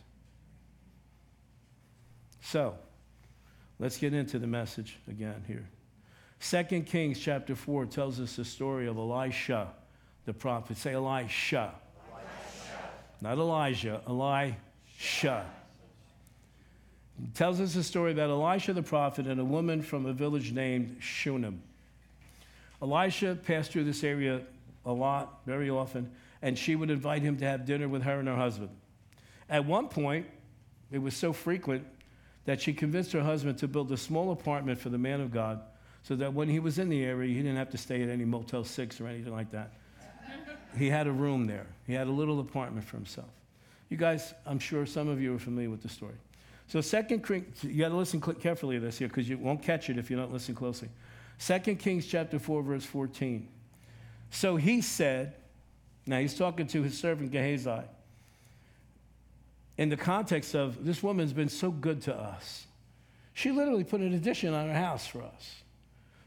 So, 2.42 2.74
let's 3.78 3.98
get 3.98 4.14
into 4.14 4.38
the 4.38 4.46
message 4.46 4.98
again 5.08 5.42
here. 5.46 5.68
2 6.40 6.82
Kings 6.82 7.18
chapter 7.18 7.54
4 7.54 7.86
tells 7.86 8.20
us 8.20 8.36
the 8.36 8.44
story 8.44 8.86
of 8.86 8.96
Elisha, 8.96 9.68
the 10.24 10.32
prophet. 10.32 10.76
Say 10.76 10.92
Elisha. 10.92 11.74
Elisha. 12.10 12.90
Not 13.20 13.38
Elijah, 13.38 14.00
Elisha. 14.06 15.46
It 17.22 17.34
tells 17.34 17.60
us 17.60 17.76
a 17.76 17.82
story 17.82 18.12
about 18.12 18.30
Elisha 18.30 18.72
the 18.72 18.82
prophet 18.82 19.26
and 19.26 19.40
a 19.40 19.44
woman 19.44 19.82
from 19.82 20.06
a 20.06 20.12
village 20.12 20.52
named 20.52 20.96
Shunem. 21.00 21.62
Elisha 22.80 23.36
passed 23.36 23.70
through 23.70 23.84
this 23.84 24.02
area 24.02 24.42
a 24.84 24.92
lot, 24.92 25.40
very 25.46 25.70
often, 25.70 26.10
and 26.40 26.58
she 26.58 26.74
would 26.74 26.90
invite 26.90 27.22
him 27.22 27.36
to 27.36 27.44
have 27.44 27.64
dinner 27.64 27.88
with 27.88 28.02
her 28.02 28.18
and 28.18 28.26
her 28.26 28.36
husband. 28.36 28.70
At 29.48 29.64
one 29.64 29.88
point, 29.88 30.26
it 30.90 30.98
was 30.98 31.14
so 31.14 31.32
frequent 31.32 31.86
that 32.44 32.60
she 32.60 32.72
convinced 32.72 33.12
her 33.12 33.22
husband 33.22 33.58
to 33.58 33.68
build 33.68 33.92
a 33.92 33.96
small 33.96 34.32
apartment 34.32 34.80
for 34.80 34.88
the 34.88 34.98
man 34.98 35.20
of 35.20 35.30
God 35.30 35.60
so 36.02 36.16
that 36.16 36.34
when 36.34 36.48
he 36.48 36.58
was 36.58 36.78
in 36.78 36.88
the 36.88 37.04
area, 37.04 37.28
he 37.28 37.36
didn't 37.36 37.56
have 37.56 37.70
to 37.70 37.78
stay 37.78 38.02
at 38.02 38.08
any 38.08 38.24
Motel 38.24 38.64
6 38.64 39.00
or 39.00 39.06
anything 39.06 39.32
like 39.32 39.52
that. 39.52 39.72
He 40.76 40.88
had 40.90 41.06
a 41.06 41.12
room 41.12 41.46
there, 41.46 41.66
he 41.86 41.92
had 41.92 42.06
a 42.06 42.10
little 42.10 42.40
apartment 42.40 42.86
for 42.86 42.96
himself. 42.96 43.28
You 43.88 43.96
guys, 43.96 44.32
I'm 44.46 44.58
sure 44.58 44.86
some 44.86 45.08
of 45.08 45.20
you 45.20 45.34
are 45.34 45.38
familiar 45.38 45.70
with 45.70 45.82
the 45.82 45.88
story. 45.88 46.14
So, 46.68 46.80
second, 46.80 47.28
you 47.62 47.78
got 47.78 47.90
to 47.90 47.96
listen 47.96 48.20
carefully 48.20 48.76
to 48.76 48.80
this 48.80 48.98
here 48.98 49.08
because 49.08 49.28
you 49.28 49.36
won't 49.36 49.62
catch 49.62 49.90
it 49.90 49.98
if 49.98 50.10
you 50.10 50.16
don't 50.16 50.32
listen 50.32 50.54
closely. 50.54 50.88
Second 51.36 51.78
Kings 51.78 52.06
chapter 52.06 52.38
4, 52.38 52.62
verse 52.62 52.84
14. 52.84 53.46
So 54.30 54.56
he 54.56 54.80
said, 54.80 55.34
now 56.06 56.18
he's 56.18 56.36
talking 56.36 56.66
to 56.68 56.82
his 56.82 56.98
servant 56.98 57.30
Gehazi 57.30 57.82
in 59.78 59.88
the 59.88 59.96
context 59.96 60.54
of 60.54 60.84
this 60.84 61.02
woman's 61.02 61.32
been 61.32 61.48
so 61.48 61.70
good 61.70 62.02
to 62.02 62.14
us. 62.14 62.66
She 63.34 63.50
literally 63.50 63.84
put 63.84 64.00
an 64.00 64.14
addition 64.14 64.52
on 64.54 64.68
her 64.68 64.74
house 64.74 65.06
for 65.06 65.22
us. 65.22 65.62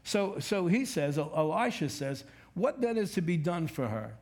So, 0.04 0.38
so 0.38 0.66
he 0.66 0.84
says, 0.84 1.18
Elisha 1.18 1.88
says, 1.88 2.24
What 2.54 2.80
then 2.80 2.96
is 2.96 3.12
to 3.12 3.20
be 3.20 3.36
done 3.36 3.66
for 3.66 3.88
her? 3.88 4.14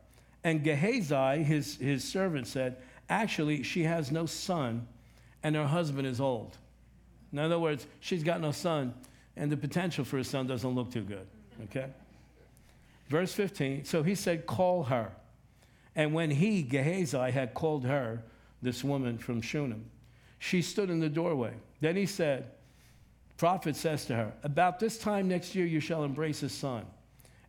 And 0.45 0.63
Gehazi, 0.63 1.41
his, 1.41 1.77
his 1.77 2.03
servant, 2.03 2.45
said, 2.45 2.77
Actually, 3.09 3.63
she 3.63 3.81
has 3.81 4.11
no 4.11 4.27
son, 4.27 4.87
and 5.41 5.55
her 5.55 5.65
husband 5.65 6.05
is 6.05 6.21
old. 6.21 6.55
In 7.33 7.39
other 7.39 7.57
words, 7.57 7.87
she's 7.99 8.23
got 8.23 8.39
no 8.39 8.51
son, 8.51 8.93
and 9.35 9.51
the 9.51 9.57
potential 9.57 10.05
for 10.05 10.19
a 10.19 10.23
son 10.23 10.45
doesn't 10.45 10.69
look 10.69 10.91
too 10.91 11.01
good. 11.01 11.25
Okay? 11.63 11.87
Verse 13.09 13.33
15 13.33 13.85
So 13.85 14.03
he 14.03 14.13
said, 14.13 14.45
Call 14.45 14.83
her. 14.83 15.11
And 15.95 16.13
when 16.13 16.29
he, 16.29 16.61
Gehazi, 16.61 17.31
had 17.31 17.55
called 17.55 17.83
her, 17.83 18.21
this 18.61 18.83
woman 18.83 19.17
from 19.17 19.41
Shunem, 19.41 19.85
she 20.37 20.61
stood 20.61 20.91
in 20.91 20.99
the 20.99 21.09
doorway. 21.09 21.53
Then 21.81 21.95
he 21.95 22.05
said, 22.05 22.51
Prophet 23.37 23.75
says 23.75 24.05
to 24.05 24.15
her, 24.15 24.31
About 24.43 24.79
this 24.79 24.99
time 24.99 25.27
next 25.27 25.55
year 25.55 25.65
you 25.65 25.79
shall 25.79 26.03
embrace 26.03 26.43
a 26.43 26.49
son. 26.49 26.85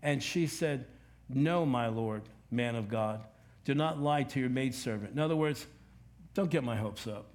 And 0.03 0.23
she 0.23 0.47
said, 0.47 0.87
No, 1.29 1.67
my 1.67 1.89
Lord, 1.89 2.23
man 2.51 2.77
of 2.77 2.89
God, 2.89 3.25
do 3.65 3.75
not 3.75 4.01
lie 4.01 4.23
to 4.23 4.41
your 4.41 4.49
maidservant. 4.49 5.13
In 5.13 5.19
other 5.19 5.37
words, 5.37 5.67
don't 6.35 6.51
get 6.51 6.63
my 6.63 6.77
hopes 6.77 7.07
up. 7.07 7.27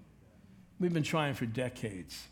We've 0.80 0.94
been 0.94 1.04
trying 1.04 1.34
for 1.34 1.46
decades. 1.46 2.28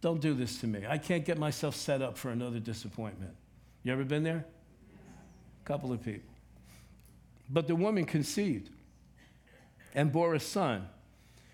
Don't 0.00 0.20
do 0.20 0.34
this 0.34 0.60
to 0.60 0.66
me. 0.66 0.84
I 0.88 0.98
can't 0.98 1.24
get 1.24 1.38
myself 1.38 1.74
set 1.76 2.02
up 2.02 2.18
for 2.18 2.30
another 2.30 2.58
disappointment. 2.58 3.34
You 3.82 3.92
ever 3.92 4.04
been 4.04 4.22
there? 4.22 4.44
A 5.64 5.66
couple 5.66 5.92
of 5.92 6.02
people. 6.02 6.28
But 7.48 7.66
the 7.66 7.76
woman 7.76 8.04
conceived 8.04 8.70
and 9.94 10.12
bore 10.12 10.34
a 10.34 10.40
son 10.40 10.88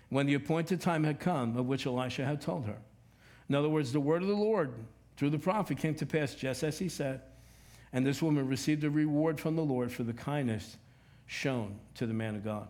when 0.09 0.25
the 0.25 0.33
appointed 0.33 0.81
time 0.81 1.03
had 1.03 1.19
come, 1.19 1.55
of 1.57 1.67
which 1.67 1.85
Elisha 1.85 2.25
had 2.25 2.41
told 2.41 2.65
her. 2.65 2.77
In 3.47 3.55
other 3.55 3.69
words, 3.69 3.91
the 3.91 3.99
word 3.99 4.21
of 4.21 4.27
the 4.27 4.35
Lord 4.35 4.73
through 5.17 5.29
the 5.29 5.39
prophet 5.39 5.77
came 5.77 5.95
to 5.95 6.05
pass 6.05 6.33
just 6.33 6.63
as 6.63 6.79
he 6.79 6.89
said, 6.89 7.21
and 7.91 8.05
this 8.05 8.21
woman 8.21 8.47
received 8.47 8.83
a 8.83 8.89
reward 8.89 9.39
from 9.39 9.55
the 9.55 9.63
Lord 9.63 9.91
for 9.91 10.03
the 10.03 10.13
kindness 10.13 10.77
shown 11.25 11.79
to 11.95 12.05
the 12.05 12.13
man 12.13 12.35
of 12.35 12.43
God. 12.43 12.67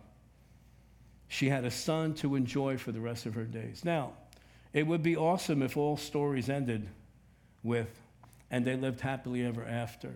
She 1.28 1.48
had 1.48 1.64
a 1.64 1.70
son 1.70 2.14
to 2.14 2.34
enjoy 2.34 2.76
for 2.76 2.92
the 2.92 3.00
rest 3.00 3.26
of 3.26 3.34
her 3.34 3.44
days. 3.44 3.84
Now, 3.84 4.12
it 4.72 4.86
would 4.86 5.02
be 5.02 5.16
awesome 5.16 5.62
if 5.62 5.76
all 5.76 5.96
stories 5.96 6.48
ended 6.48 6.88
with, 7.62 8.00
and 8.50 8.64
they 8.64 8.76
lived 8.76 9.00
happily 9.00 9.44
ever 9.44 9.64
after. 9.64 10.12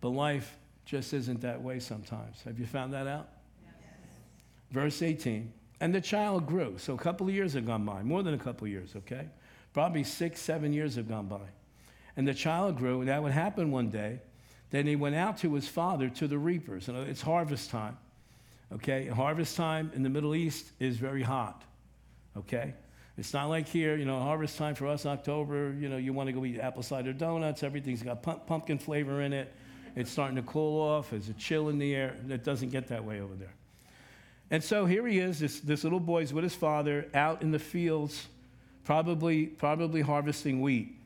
But 0.00 0.10
life 0.10 0.56
just 0.84 1.12
isn't 1.12 1.40
that 1.42 1.62
way 1.62 1.78
sometimes. 1.80 2.42
Have 2.44 2.58
you 2.58 2.66
found 2.66 2.92
that 2.92 3.06
out? 3.06 3.28
Yes. 3.62 3.72
Verse 4.70 5.02
18. 5.02 5.52
And 5.80 5.94
the 5.94 6.00
child 6.00 6.46
grew. 6.46 6.78
So 6.78 6.94
a 6.94 6.98
couple 6.98 7.28
of 7.28 7.34
years 7.34 7.54
have 7.54 7.66
gone 7.66 7.84
by, 7.84 8.02
more 8.02 8.22
than 8.22 8.34
a 8.34 8.38
couple 8.38 8.66
of 8.66 8.70
years, 8.70 8.94
okay? 8.96 9.28
Probably 9.72 10.04
six, 10.04 10.40
seven 10.40 10.72
years 10.72 10.96
have 10.96 11.08
gone 11.08 11.26
by. 11.26 11.40
And 12.16 12.26
the 12.28 12.34
child 12.34 12.76
grew, 12.76 13.00
and 13.00 13.08
that 13.08 13.22
would 13.22 13.32
happen 13.32 13.70
one 13.70 13.88
day. 13.88 14.20
Then 14.70 14.86
he 14.86 14.96
went 14.96 15.14
out 15.14 15.38
to 15.38 15.54
his 15.54 15.68
father 15.68 16.08
to 16.10 16.26
the 16.26 16.38
reapers. 16.38 16.88
And 16.88 16.96
uh, 16.96 17.02
it's 17.02 17.22
harvest 17.22 17.70
time, 17.70 17.96
okay? 18.72 19.06
Harvest 19.06 19.56
time 19.56 19.90
in 19.94 20.02
the 20.02 20.08
Middle 20.08 20.34
East 20.34 20.66
is 20.78 20.96
very 20.96 21.22
hot, 21.22 21.62
okay? 22.36 22.74
It's 23.18 23.34
not 23.34 23.48
like 23.48 23.68
here, 23.68 23.96
you 23.96 24.06
know, 24.06 24.18
harvest 24.20 24.56
time 24.56 24.74
for 24.74 24.86
us, 24.86 25.04
October, 25.04 25.74
you 25.78 25.88
know, 25.88 25.98
you 25.98 26.12
want 26.14 26.28
to 26.28 26.32
go 26.32 26.44
eat 26.46 26.58
apple 26.58 26.82
cider 26.82 27.12
donuts, 27.12 27.62
everything's 27.62 28.02
got 28.02 28.22
pumpkin 28.46 28.78
flavor 28.78 29.20
in 29.20 29.34
it. 29.34 29.52
It's 29.94 30.10
starting 30.10 30.36
to 30.36 30.42
cool 30.42 30.80
off. 30.80 31.10
There's 31.10 31.28
a 31.28 31.34
chill 31.34 31.68
in 31.68 31.78
the 31.78 31.94
air. 31.94 32.16
It 32.28 32.44
doesn't 32.44 32.70
get 32.70 32.88
that 32.88 33.04
way 33.04 33.20
over 33.20 33.34
there. 33.34 33.52
And 34.50 34.64
so 34.64 34.86
here 34.86 35.06
he 35.06 35.18
is, 35.18 35.38
this, 35.38 35.60
this 35.60 35.84
little 35.84 36.00
boy's 36.00 36.32
with 36.32 36.44
his 36.44 36.54
father 36.54 37.06
out 37.12 37.42
in 37.42 37.50
the 37.50 37.58
fields, 37.58 38.26
probably, 38.84 39.46
probably 39.46 40.00
harvesting 40.00 40.60
wheat. 40.62 40.96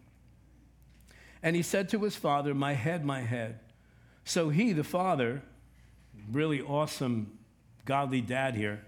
And 1.43 1.55
he 1.55 1.63
said 1.63 1.89
to 1.91 1.99
his 2.01 2.17
father, 2.17 2.55
My 2.55 2.73
head, 2.73 3.05
my 3.05 3.21
head. 3.21 3.61
So 4.25 4.49
he, 4.49 4.73
the 4.73 4.85
father, 4.85 5.43
really 6.31 6.61
awesome, 6.61 7.39
godly 7.85 8.21
dad 8.21 8.55
here, 8.55 8.85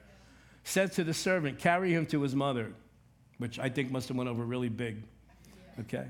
said 0.65 0.93
to 0.93 1.05
the 1.05 1.15
servant, 1.15 1.59
Carry 1.59 1.93
him 1.93 2.07
to 2.07 2.23
his 2.23 2.35
mother, 2.35 2.73
which 3.39 3.59
I 3.59 3.69
think 3.69 3.91
must 3.91 4.09
have 4.09 4.17
went 4.17 4.29
over 4.29 4.45
really 4.45 4.69
big. 4.69 5.03
Okay? 5.81 6.07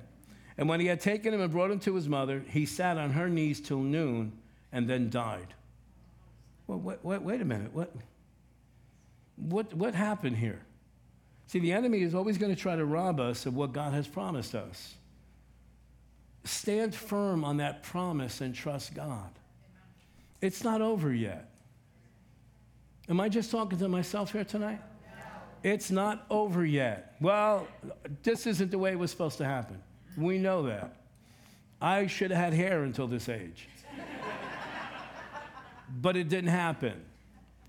And 0.57 0.69
when 0.69 0.81
he 0.81 0.87
had 0.87 1.01
taken 1.01 1.33
him 1.33 1.41
and 1.41 1.53
brought 1.53 1.71
him 1.71 1.79
to 1.81 1.95
his 1.95 2.09
mother, 2.09 2.43
he 2.49 2.67
sat 2.67 2.99
on 2.99 3.11
her 3.11 3.29
knees 3.29 3.61
till 3.61 3.81
noon 3.81 4.33
and 4.73 4.89
then 4.89 5.11
died. 5.11 5.55
Well, 6.67 6.79
wait, 6.79 6.99
wait, 7.03 7.23
wait 7.23 7.41
a 7.41 7.45
minute. 7.45 7.73
What, 7.73 7.93
what, 9.37 9.73
what 9.75 9.95
happened 9.95 10.37
here? 10.37 10.61
See, 11.47 11.61
the 11.61 11.73
enemy 11.73 12.03
is 12.03 12.15
always 12.15 12.37
going 12.37 12.55
to 12.55 12.61
try 12.61 12.77
to 12.77 12.85
rob 12.85 13.21
us 13.21 13.47
of 13.47 13.55
what 13.55 13.73
God 13.73 13.95
has 13.95 14.07
promised 14.07 14.55
us. 14.55 14.95
Stand 16.49 16.95
firm 16.95 17.45
on 17.45 17.59
that 17.59 17.83
promise 17.83 18.41
and 18.41 18.55
trust 18.55 18.95
God. 18.95 19.31
It's 20.41 20.65
not 20.65 20.81
over 20.81 21.13
yet. 21.13 21.51
Am 23.09 23.21
I 23.21 23.29
just 23.29 23.51
talking 23.51 23.79
to 23.79 23.89
myself 23.89 24.33
here 24.33 24.45
tonight? 24.45 24.81
It's 25.63 25.91
not 25.91 26.25
over 26.31 26.65
yet. 26.65 27.17
Well, 27.21 27.69
this 28.23 28.47
isn't 28.47 28.71
the 28.71 28.79
way 28.79 28.93
it 28.93 28.99
was 28.99 29.11
supposed 29.11 29.37
to 29.39 29.45
happen. 29.45 29.83
We 30.17 30.39
know 30.39 30.63
that. 30.65 30.97
I 31.83 32.07
should 32.07 32.31
have 32.31 32.41
had 32.41 32.53
hair 32.55 32.85
until 32.85 33.07
this 33.07 33.29
age. 33.29 33.69
but 36.01 36.17
it 36.17 36.31
didn't 36.31 36.51
happen. 36.51 36.95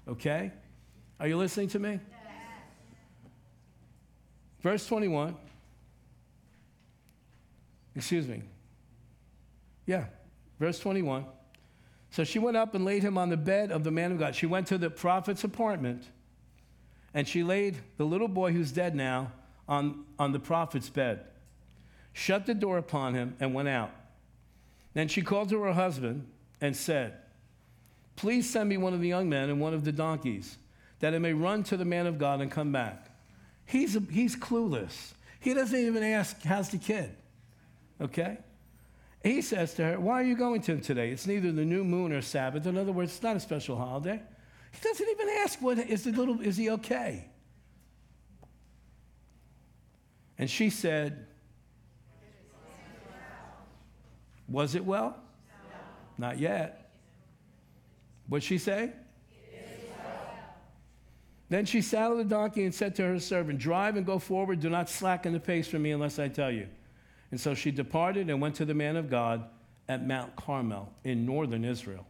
Okay? 0.07 0.51
Are 1.19 1.27
you 1.27 1.35
listening 1.35 1.67
to 1.69 1.79
me? 1.79 1.99
Verse 4.61 4.87
21. 4.87 5.35
Excuse 7.95 8.27
me. 8.27 8.43
Yeah, 9.89 10.05
verse 10.59 10.79
21. 10.79 11.25
So 12.11 12.23
she 12.23 12.37
went 12.37 12.57
up 12.57 12.75
and 12.75 12.85
laid 12.85 13.01
him 13.01 13.17
on 13.17 13.29
the 13.29 13.37
bed 13.37 13.71
of 13.71 13.83
the 13.83 13.91
man 13.91 14.11
of 14.11 14.19
God. 14.19 14.35
She 14.35 14.45
went 14.45 14.67
to 14.67 14.77
the 14.77 14.89
prophet's 14.89 15.43
apartment 15.43 16.03
and 17.13 17.27
she 17.27 17.43
laid 17.43 17.77
the 17.97 18.05
little 18.05 18.27
boy 18.27 18.51
who's 18.51 18.71
dead 18.71 18.93
now 18.93 19.31
on, 19.67 20.05
on 20.19 20.31
the 20.31 20.39
prophet's 20.39 20.89
bed 20.89 21.25
shut 22.13 22.45
the 22.45 22.53
door 22.53 22.77
upon 22.77 23.13
him, 23.13 23.35
and 23.39 23.53
went 23.53 23.69
out. 23.69 23.91
Then 24.93 25.07
she 25.07 25.21
called 25.21 25.49
to 25.49 25.61
her 25.61 25.73
husband 25.73 26.27
and 26.59 26.75
said, 26.75 27.13
Please 28.15 28.49
send 28.49 28.67
me 28.67 28.77
one 28.77 28.93
of 28.93 28.99
the 28.99 29.07
young 29.07 29.29
men 29.29 29.49
and 29.49 29.61
one 29.61 29.73
of 29.73 29.85
the 29.85 29.93
donkeys, 29.93 30.57
that 30.99 31.15
I 31.15 31.19
may 31.19 31.33
run 31.33 31.63
to 31.63 31.77
the 31.77 31.85
man 31.85 32.07
of 32.07 32.17
God 32.17 32.41
and 32.41 32.51
come 32.51 32.71
back. 32.71 33.09
He's, 33.65 33.95
a, 33.95 34.01
he's 34.11 34.35
clueless. 34.35 35.13
He 35.39 35.53
doesn't 35.53 35.79
even 35.79 36.03
ask, 36.03 36.43
How's 36.43 36.69
the 36.69 36.77
kid? 36.77 37.15
Okay? 38.01 38.39
He 39.23 39.41
says 39.41 39.73
to 39.75 39.83
her, 39.83 39.99
Why 39.99 40.21
are 40.21 40.23
you 40.23 40.35
going 40.35 40.61
to 40.61 40.73
him 40.73 40.81
today? 40.81 41.11
It's 41.11 41.27
neither 41.27 41.51
the 41.51 41.65
new 41.65 41.83
moon 41.83 42.13
or 42.13 42.21
Sabbath. 42.21 42.65
In 42.65 42.77
other 42.77 42.91
words, 42.91 43.11
it's 43.11 43.23
not 43.23 43.35
a 43.35 43.39
special 43.39 43.75
holiday. 43.75 44.21
He 44.71 44.79
doesn't 44.81 45.09
even 45.09 45.29
ask, 45.29 45.61
what, 45.61 45.77
is, 45.79 46.03
the 46.03 46.11
little, 46.11 46.39
is 46.41 46.55
he 46.55 46.69
okay? 46.69 47.29
And 50.37 50.49
she 50.49 50.69
said, 50.69 51.25
Was 54.47 54.73
it 54.73 54.83
well? 54.83 55.15
No. 56.17 56.27
Not 56.27 56.39
yet. 56.39 56.91
What'd 58.27 58.43
she 58.43 58.57
say? 58.57 58.91
Then 61.49 61.65
she 61.65 61.81
saddled 61.81 62.19
the 62.19 62.23
donkey 62.25 62.63
and 62.63 62.73
said 62.73 62.95
to 62.95 63.03
her 63.03 63.19
servant, 63.19 63.57
Drive 63.57 63.97
and 63.97 64.05
go 64.05 64.19
forward. 64.19 64.59
Do 64.59 64.69
not 64.69 64.87
slacken 64.87 65.33
the 65.33 65.39
pace 65.39 65.67
for 65.67 65.79
me 65.79 65.91
unless 65.91 66.19
I 66.19 66.27
tell 66.27 66.51
you. 66.51 66.67
And 67.31 67.39
so 67.39 67.53
she 67.53 67.71
departed 67.71 68.29
and 68.29 68.41
went 68.41 68.55
to 68.55 68.65
the 68.65 68.73
man 68.73 68.95
of 68.95 69.09
God 69.09 69.45
at 69.87 70.05
Mount 70.05 70.35
Carmel 70.35 70.91
in 71.03 71.25
northern 71.25 71.63
Israel. 71.63 72.05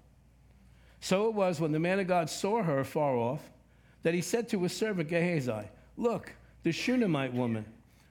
So 1.02 1.28
it 1.28 1.34
was 1.34 1.60
when 1.60 1.72
the 1.72 1.80
man 1.80 2.00
of 2.00 2.08
God 2.08 2.30
saw 2.30 2.62
her 2.64 2.84
far 2.84 3.16
off 3.16 3.42
that 4.04 4.14
he 4.14 4.22
said 4.22 4.50
to 4.50 4.64
his 4.64 4.76
servant 4.76 5.10
Gehazi, 5.10 5.68
Look, 5.98 6.34
the 6.64 6.72
Shunammite 6.72 7.34
woman, 7.34 7.66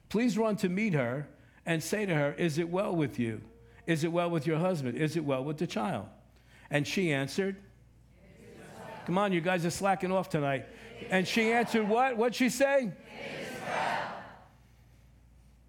please 0.09 0.37
run 0.37 0.55
to 0.57 0.69
meet 0.69 0.93
her 0.93 1.27
and 1.65 1.81
say 1.83 2.05
to 2.05 2.13
her, 2.13 2.33
Is 2.33 2.57
it 2.57 2.69
well 2.69 2.95
with 2.95 3.19
you? 3.19 3.41
Is 3.85 4.03
it 4.03 4.11
well 4.11 4.29
with 4.29 4.45
your 4.45 4.57
husband? 4.57 4.97
Is 4.97 5.15
it 5.15 5.23
well 5.25 5.43
with 5.43 5.57
the 5.57 5.67
child? 5.67 6.07
And 6.69 6.87
she 6.87 7.11
answered, 7.11 7.55
Come 9.05 9.17
on, 9.17 9.33
you 9.33 9.41
guys 9.41 9.65
are 9.65 9.71
slacking 9.71 10.11
off 10.11 10.29
tonight. 10.29 10.67
And 11.09 11.27
she 11.27 11.51
answered, 11.51 11.87
What? 11.87 12.17
What'd 12.17 12.35
she 12.35 12.49
say? 12.49 12.91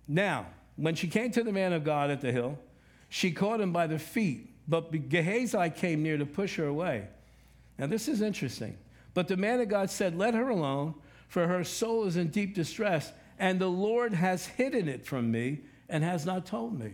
Now, 0.07 0.47
when 0.81 0.95
she 0.95 1.09
came 1.09 1.31
to 1.33 1.45
the 1.45 1.53
man 1.53 1.75
of 1.75 1.85
God 1.85 2.11
at 2.11 2.23
the 2.23 2.33
hill, 2.33 2.59
she 3.11 3.33
caught 3.33 3.61
him 3.61 3.71
by 3.71 3.87
the 3.87 3.99
feet, 3.99 4.51
but 4.67 4.91
Gehazi 5.11 5.69
came 5.71 6.03
near 6.03 6.17
to 6.17 6.25
push 6.25 6.57
her 6.57 6.65
away. 6.65 7.07
Now, 7.79 7.87
this 7.87 8.09
is 8.09 8.23
interesting. 8.23 8.79
But 9.13 9.29
the 9.29 9.37
man 9.37 9.61
of 9.61 9.69
God 9.69 9.91
said, 9.91 10.17
Let 10.17 10.33
her 10.35 10.49
alone, 10.49 10.95
for 11.29 11.47
her 11.47 11.65
soul 11.65 12.07
is 12.07 12.17
in 12.17 12.29
deep 12.29 12.55
distress, 12.55 13.13
and 13.39 13.61
the 13.61 13.69
Lord 13.69 14.15
has 14.15 14.47
hidden 14.47 14.89
it 14.89 15.05
from 15.05 15.31
me 15.31 15.61
and 15.89 16.03
has 16.03 16.25
not 16.25 16.47
told 16.47 16.79
me. 16.79 16.93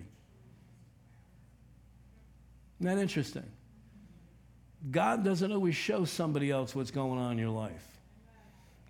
Isn't 2.81 2.97
that 2.97 2.99
interesting? 2.99 3.51
God 4.91 5.25
doesn't 5.25 5.53
always 5.53 5.77
show 5.77 6.05
somebody 6.05 6.51
else 6.51 6.75
what's 6.75 6.91
going 6.91 7.21
on 7.21 7.33
in 7.33 7.39
your 7.39 7.51
life. 7.51 7.87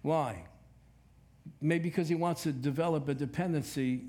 Why? 0.00 0.44
Maybe 1.60 1.90
because 1.90 2.08
he 2.08 2.14
wants 2.14 2.44
to 2.44 2.52
develop 2.52 3.08
a 3.08 3.14
dependency 3.14 4.04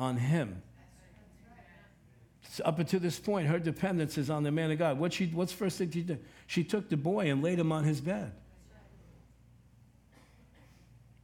on 0.00 0.16
him. 0.16 0.62
So 2.48 2.64
up 2.64 2.80
until 2.80 2.98
this 2.98 3.20
point, 3.20 3.46
her 3.46 3.60
dependence 3.60 4.18
is 4.18 4.30
on 4.30 4.42
the 4.42 4.50
man 4.50 4.72
of 4.72 4.78
God. 4.78 4.98
What 4.98 5.12
she, 5.12 5.26
what's 5.26 5.52
first 5.52 5.78
thing 5.78 5.92
she 5.92 6.02
did? 6.02 6.24
She 6.48 6.64
took 6.64 6.88
the 6.88 6.96
boy 6.96 7.30
and 7.30 7.42
laid 7.42 7.60
him 7.60 7.70
on 7.70 7.84
his 7.84 8.00
bed. 8.00 8.32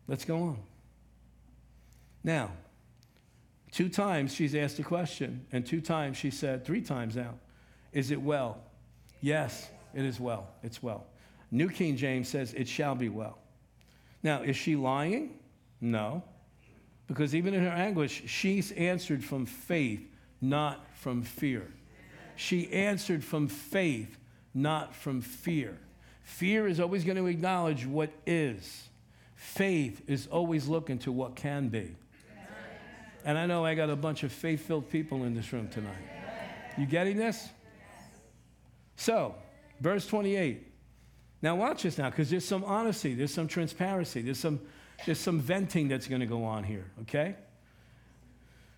Let's 0.06 0.24
go 0.24 0.36
on. 0.36 0.58
Now, 2.22 2.52
two 3.72 3.88
times 3.88 4.34
she's 4.34 4.54
asked 4.54 4.78
a 4.78 4.84
question, 4.84 5.46
and 5.50 5.66
two 5.66 5.80
times 5.80 6.16
she 6.16 6.30
said, 6.30 6.64
three 6.64 6.82
times 6.82 7.16
now, 7.16 7.34
is 7.92 8.10
it 8.10 8.20
well? 8.20 8.58
Yes, 9.20 9.70
it 9.94 10.04
is 10.04 10.20
well. 10.20 10.48
It's 10.62 10.82
well. 10.82 11.06
New 11.50 11.70
King 11.70 11.96
James 11.96 12.28
says, 12.28 12.52
it 12.52 12.68
shall 12.68 12.94
be 12.94 13.08
well. 13.08 13.38
Now, 14.22 14.42
is 14.42 14.56
she 14.56 14.76
lying? 14.76 15.38
No. 15.80 16.22
Because 17.06 17.34
even 17.34 17.54
in 17.54 17.62
her 17.62 17.70
anguish, 17.70 18.22
she's 18.26 18.72
answered 18.72 19.22
from 19.22 19.46
faith, 19.46 20.06
not 20.40 20.86
from 20.94 21.22
fear. 21.22 21.66
She 22.34 22.70
answered 22.72 23.24
from 23.24 23.48
faith, 23.48 24.18
not 24.54 24.94
from 24.94 25.20
fear. 25.20 25.78
Fear 26.22 26.66
is 26.66 26.80
always 26.80 27.04
going 27.04 27.16
to 27.16 27.26
acknowledge 27.26 27.86
what 27.86 28.10
is. 28.26 28.88
Faith 29.36 30.02
is 30.08 30.26
always 30.26 30.66
looking 30.66 30.98
to 30.98 31.12
what 31.12 31.36
can 31.36 31.68
be. 31.68 31.94
And 33.24 33.36
I 33.36 33.46
know 33.46 33.64
I 33.64 33.74
got 33.74 33.90
a 33.90 33.96
bunch 33.96 34.22
of 34.22 34.32
faith 34.32 34.66
filled 34.66 34.90
people 34.90 35.24
in 35.24 35.34
this 35.34 35.52
room 35.52 35.68
tonight. 35.68 35.96
You 36.76 36.86
getting 36.86 37.16
this? 37.16 37.48
So, 38.96 39.34
verse 39.80 40.06
28. 40.06 40.66
Now, 41.42 41.54
watch 41.54 41.82
this 41.82 41.98
now, 41.98 42.10
because 42.10 42.30
there's 42.30 42.44
some 42.44 42.64
honesty, 42.64 43.14
there's 43.14 43.32
some 43.32 43.46
transparency, 43.46 44.22
there's 44.22 44.38
some, 44.38 44.60
there's 45.04 45.18
some 45.18 45.40
venting 45.40 45.88
that's 45.88 46.08
going 46.08 46.20
to 46.20 46.26
go 46.26 46.44
on 46.44 46.64
here, 46.64 46.86
okay? 47.02 47.36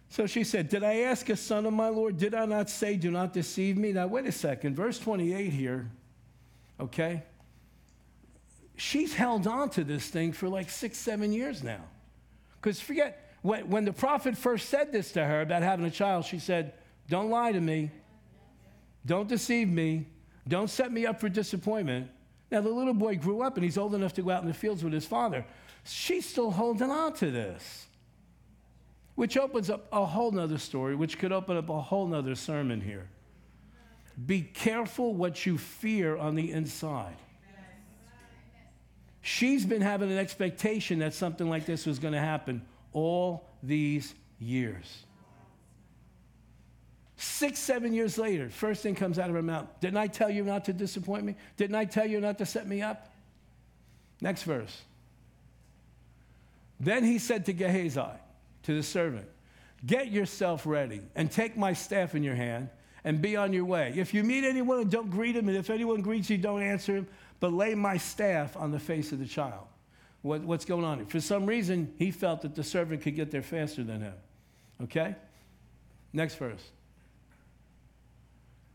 So 0.08 0.26
she 0.26 0.44
said, 0.44 0.68
Did 0.68 0.82
I 0.82 1.00
ask 1.00 1.28
a 1.28 1.36
son 1.36 1.66
of 1.66 1.72
my 1.72 1.88
Lord? 1.88 2.18
Did 2.18 2.34
I 2.34 2.46
not 2.46 2.70
say, 2.70 2.96
Do 2.96 3.10
not 3.10 3.32
deceive 3.32 3.76
me? 3.76 3.92
Now, 3.92 4.06
wait 4.06 4.26
a 4.26 4.32
second. 4.32 4.74
Verse 4.74 4.98
28 4.98 5.52
here, 5.52 5.90
okay? 6.80 7.22
She's 8.76 9.14
held 9.14 9.46
on 9.46 9.70
to 9.70 9.84
this 9.84 10.08
thing 10.08 10.32
for 10.32 10.48
like 10.48 10.70
six, 10.70 10.98
seven 10.98 11.32
years 11.32 11.62
now. 11.62 11.80
Because 12.60 12.80
forget, 12.80 13.34
when, 13.42 13.68
when 13.68 13.84
the 13.84 13.92
prophet 13.92 14.36
first 14.36 14.68
said 14.68 14.92
this 14.92 15.12
to 15.12 15.24
her 15.24 15.42
about 15.42 15.62
having 15.62 15.84
a 15.84 15.90
child, 15.90 16.24
she 16.24 16.38
said, 16.38 16.74
Don't 17.08 17.30
lie 17.30 17.52
to 17.52 17.60
me. 17.60 17.90
Don't 19.04 19.28
deceive 19.28 19.68
me. 19.68 20.06
Don't 20.46 20.68
set 20.68 20.90
me 20.90 21.06
up 21.06 21.20
for 21.20 21.28
disappointment. 21.28 22.10
Now, 22.50 22.62
the 22.62 22.70
little 22.70 22.94
boy 22.94 23.16
grew 23.16 23.42
up 23.42 23.56
and 23.56 23.64
he's 23.64 23.76
old 23.76 23.94
enough 23.94 24.14
to 24.14 24.22
go 24.22 24.30
out 24.30 24.42
in 24.42 24.48
the 24.48 24.54
fields 24.54 24.82
with 24.82 24.92
his 24.92 25.04
father. 25.04 25.44
She's 25.88 26.28
still 26.28 26.50
holding 26.50 26.90
on 26.90 27.14
to 27.14 27.30
this, 27.30 27.86
which 29.14 29.38
opens 29.38 29.70
up 29.70 29.86
a 29.90 30.04
whole 30.04 30.30
nother 30.30 30.58
story, 30.58 30.94
which 30.94 31.18
could 31.18 31.32
open 31.32 31.56
up 31.56 31.70
a 31.70 31.80
whole 31.80 32.06
nother 32.06 32.34
sermon 32.34 32.82
here. 32.82 33.08
Be 34.26 34.42
careful 34.42 35.14
what 35.14 35.46
you 35.46 35.56
fear 35.56 36.16
on 36.16 36.34
the 36.34 36.52
inside. 36.52 37.16
She's 39.22 39.64
been 39.64 39.80
having 39.80 40.12
an 40.12 40.18
expectation 40.18 40.98
that 40.98 41.14
something 41.14 41.48
like 41.48 41.64
this 41.64 41.86
was 41.86 41.98
going 41.98 42.14
to 42.14 42.20
happen 42.20 42.62
all 42.92 43.48
these 43.62 44.14
years. 44.38 45.04
Six, 47.16 47.58
seven 47.58 47.94
years 47.94 48.18
later, 48.18 48.50
first 48.50 48.82
thing 48.82 48.94
comes 48.94 49.18
out 49.18 49.28
of 49.28 49.34
her 49.34 49.42
mouth 49.42 49.66
Didn't 49.80 49.96
I 49.96 50.06
tell 50.06 50.30
you 50.30 50.44
not 50.44 50.66
to 50.66 50.72
disappoint 50.72 51.24
me? 51.24 51.34
Didn't 51.56 51.76
I 51.76 51.86
tell 51.86 52.06
you 52.06 52.20
not 52.20 52.38
to 52.38 52.46
set 52.46 52.66
me 52.68 52.82
up? 52.82 53.10
Next 54.20 54.42
verse. 54.42 54.82
Then 56.80 57.04
he 57.04 57.18
said 57.18 57.46
to 57.46 57.52
Gehazi, 57.52 58.00
to 58.64 58.74
the 58.74 58.82
servant, 58.82 59.26
Get 59.86 60.10
yourself 60.10 60.66
ready 60.66 61.02
and 61.14 61.30
take 61.30 61.56
my 61.56 61.72
staff 61.72 62.14
in 62.14 62.22
your 62.22 62.34
hand 62.34 62.68
and 63.04 63.22
be 63.22 63.36
on 63.36 63.52
your 63.52 63.64
way. 63.64 63.92
If 63.96 64.12
you 64.12 64.24
meet 64.24 64.44
anyone, 64.44 64.88
don't 64.88 65.10
greet 65.10 65.36
him, 65.36 65.48
and 65.48 65.56
if 65.56 65.70
anyone 65.70 66.02
greets 66.02 66.28
you, 66.28 66.36
don't 66.36 66.62
answer 66.62 66.96
him, 66.96 67.06
but 67.40 67.52
lay 67.52 67.74
my 67.74 67.96
staff 67.96 68.56
on 68.56 68.72
the 68.72 68.80
face 68.80 69.12
of 69.12 69.20
the 69.20 69.26
child. 69.26 69.66
What, 70.22 70.42
what's 70.42 70.64
going 70.64 70.84
on 70.84 70.98
here? 70.98 71.06
For 71.06 71.20
some 71.20 71.46
reason, 71.46 71.94
he 71.96 72.10
felt 72.10 72.42
that 72.42 72.56
the 72.56 72.64
servant 72.64 73.02
could 73.02 73.14
get 73.14 73.30
there 73.30 73.42
faster 73.42 73.84
than 73.84 74.00
him. 74.00 74.14
Okay? 74.82 75.14
Next 76.12 76.34
verse. 76.34 76.62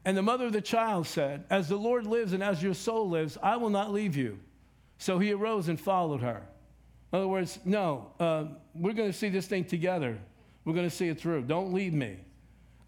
And 0.05 0.15
the 0.17 0.21
mother 0.21 0.45
of 0.45 0.53
the 0.53 0.61
child 0.61 1.07
said, 1.07 1.43
As 1.49 1.67
the 1.67 1.75
Lord 1.75 2.07
lives 2.07 2.33
and 2.33 2.41
as 2.41 2.63
your 2.63 2.73
soul 2.73 3.09
lives, 3.09 3.37
I 3.43 3.57
will 3.57 3.69
not 3.69 3.91
leave 3.91 4.15
you. 4.15 4.39
So 4.97 5.19
he 5.19 5.33
arose 5.33 5.67
and 5.67 5.79
followed 5.79 6.21
her. 6.21 6.43
In 7.13 7.19
other 7.19 7.27
words, 7.27 7.59
no, 7.63 8.07
uh, 8.19 8.45
we're 8.73 8.93
going 8.93 9.11
to 9.11 9.17
see 9.17 9.29
this 9.29 9.45
thing 9.45 9.65
together. 9.65 10.17
We're 10.65 10.73
going 10.73 10.89
to 10.89 10.95
see 10.95 11.09
it 11.09 11.19
through. 11.19 11.43
Don't 11.43 11.71
leave 11.71 11.93
me. 11.93 12.17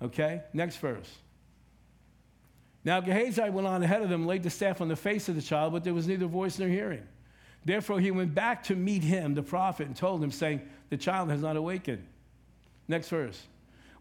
Okay? 0.01 0.41
Next 0.51 0.77
verse. 0.77 1.09
Now 2.83 3.01
Gehazi 3.01 3.49
went 3.51 3.67
on 3.67 3.83
ahead 3.83 4.01
of 4.01 4.09
them, 4.09 4.25
laid 4.25 4.41
the 4.41 4.49
staff 4.49 4.81
on 4.81 4.87
the 4.87 4.95
face 4.95 5.29
of 5.29 5.35
the 5.35 5.43
child, 5.43 5.73
but 5.73 5.83
there 5.83 5.93
was 5.93 6.07
neither 6.07 6.25
voice 6.25 6.57
nor 6.57 6.67
hearing. 6.67 7.03
Therefore, 7.65 7.99
he 7.99 8.11
went 8.11 8.33
back 8.33 8.63
to 8.65 8.75
meet 8.75 9.03
him, 9.03 9.35
the 9.35 9.43
prophet, 9.43 9.87
and 9.87 9.95
told 9.95 10.23
him, 10.23 10.31
saying, 10.31 10.61
The 10.89 10.97
child 10.97 11.29
has 11.29 11.41
not 11.41 11.55
awakened. 11.55 12.05
Next 12.87 13.09
verse. 13.09 13.41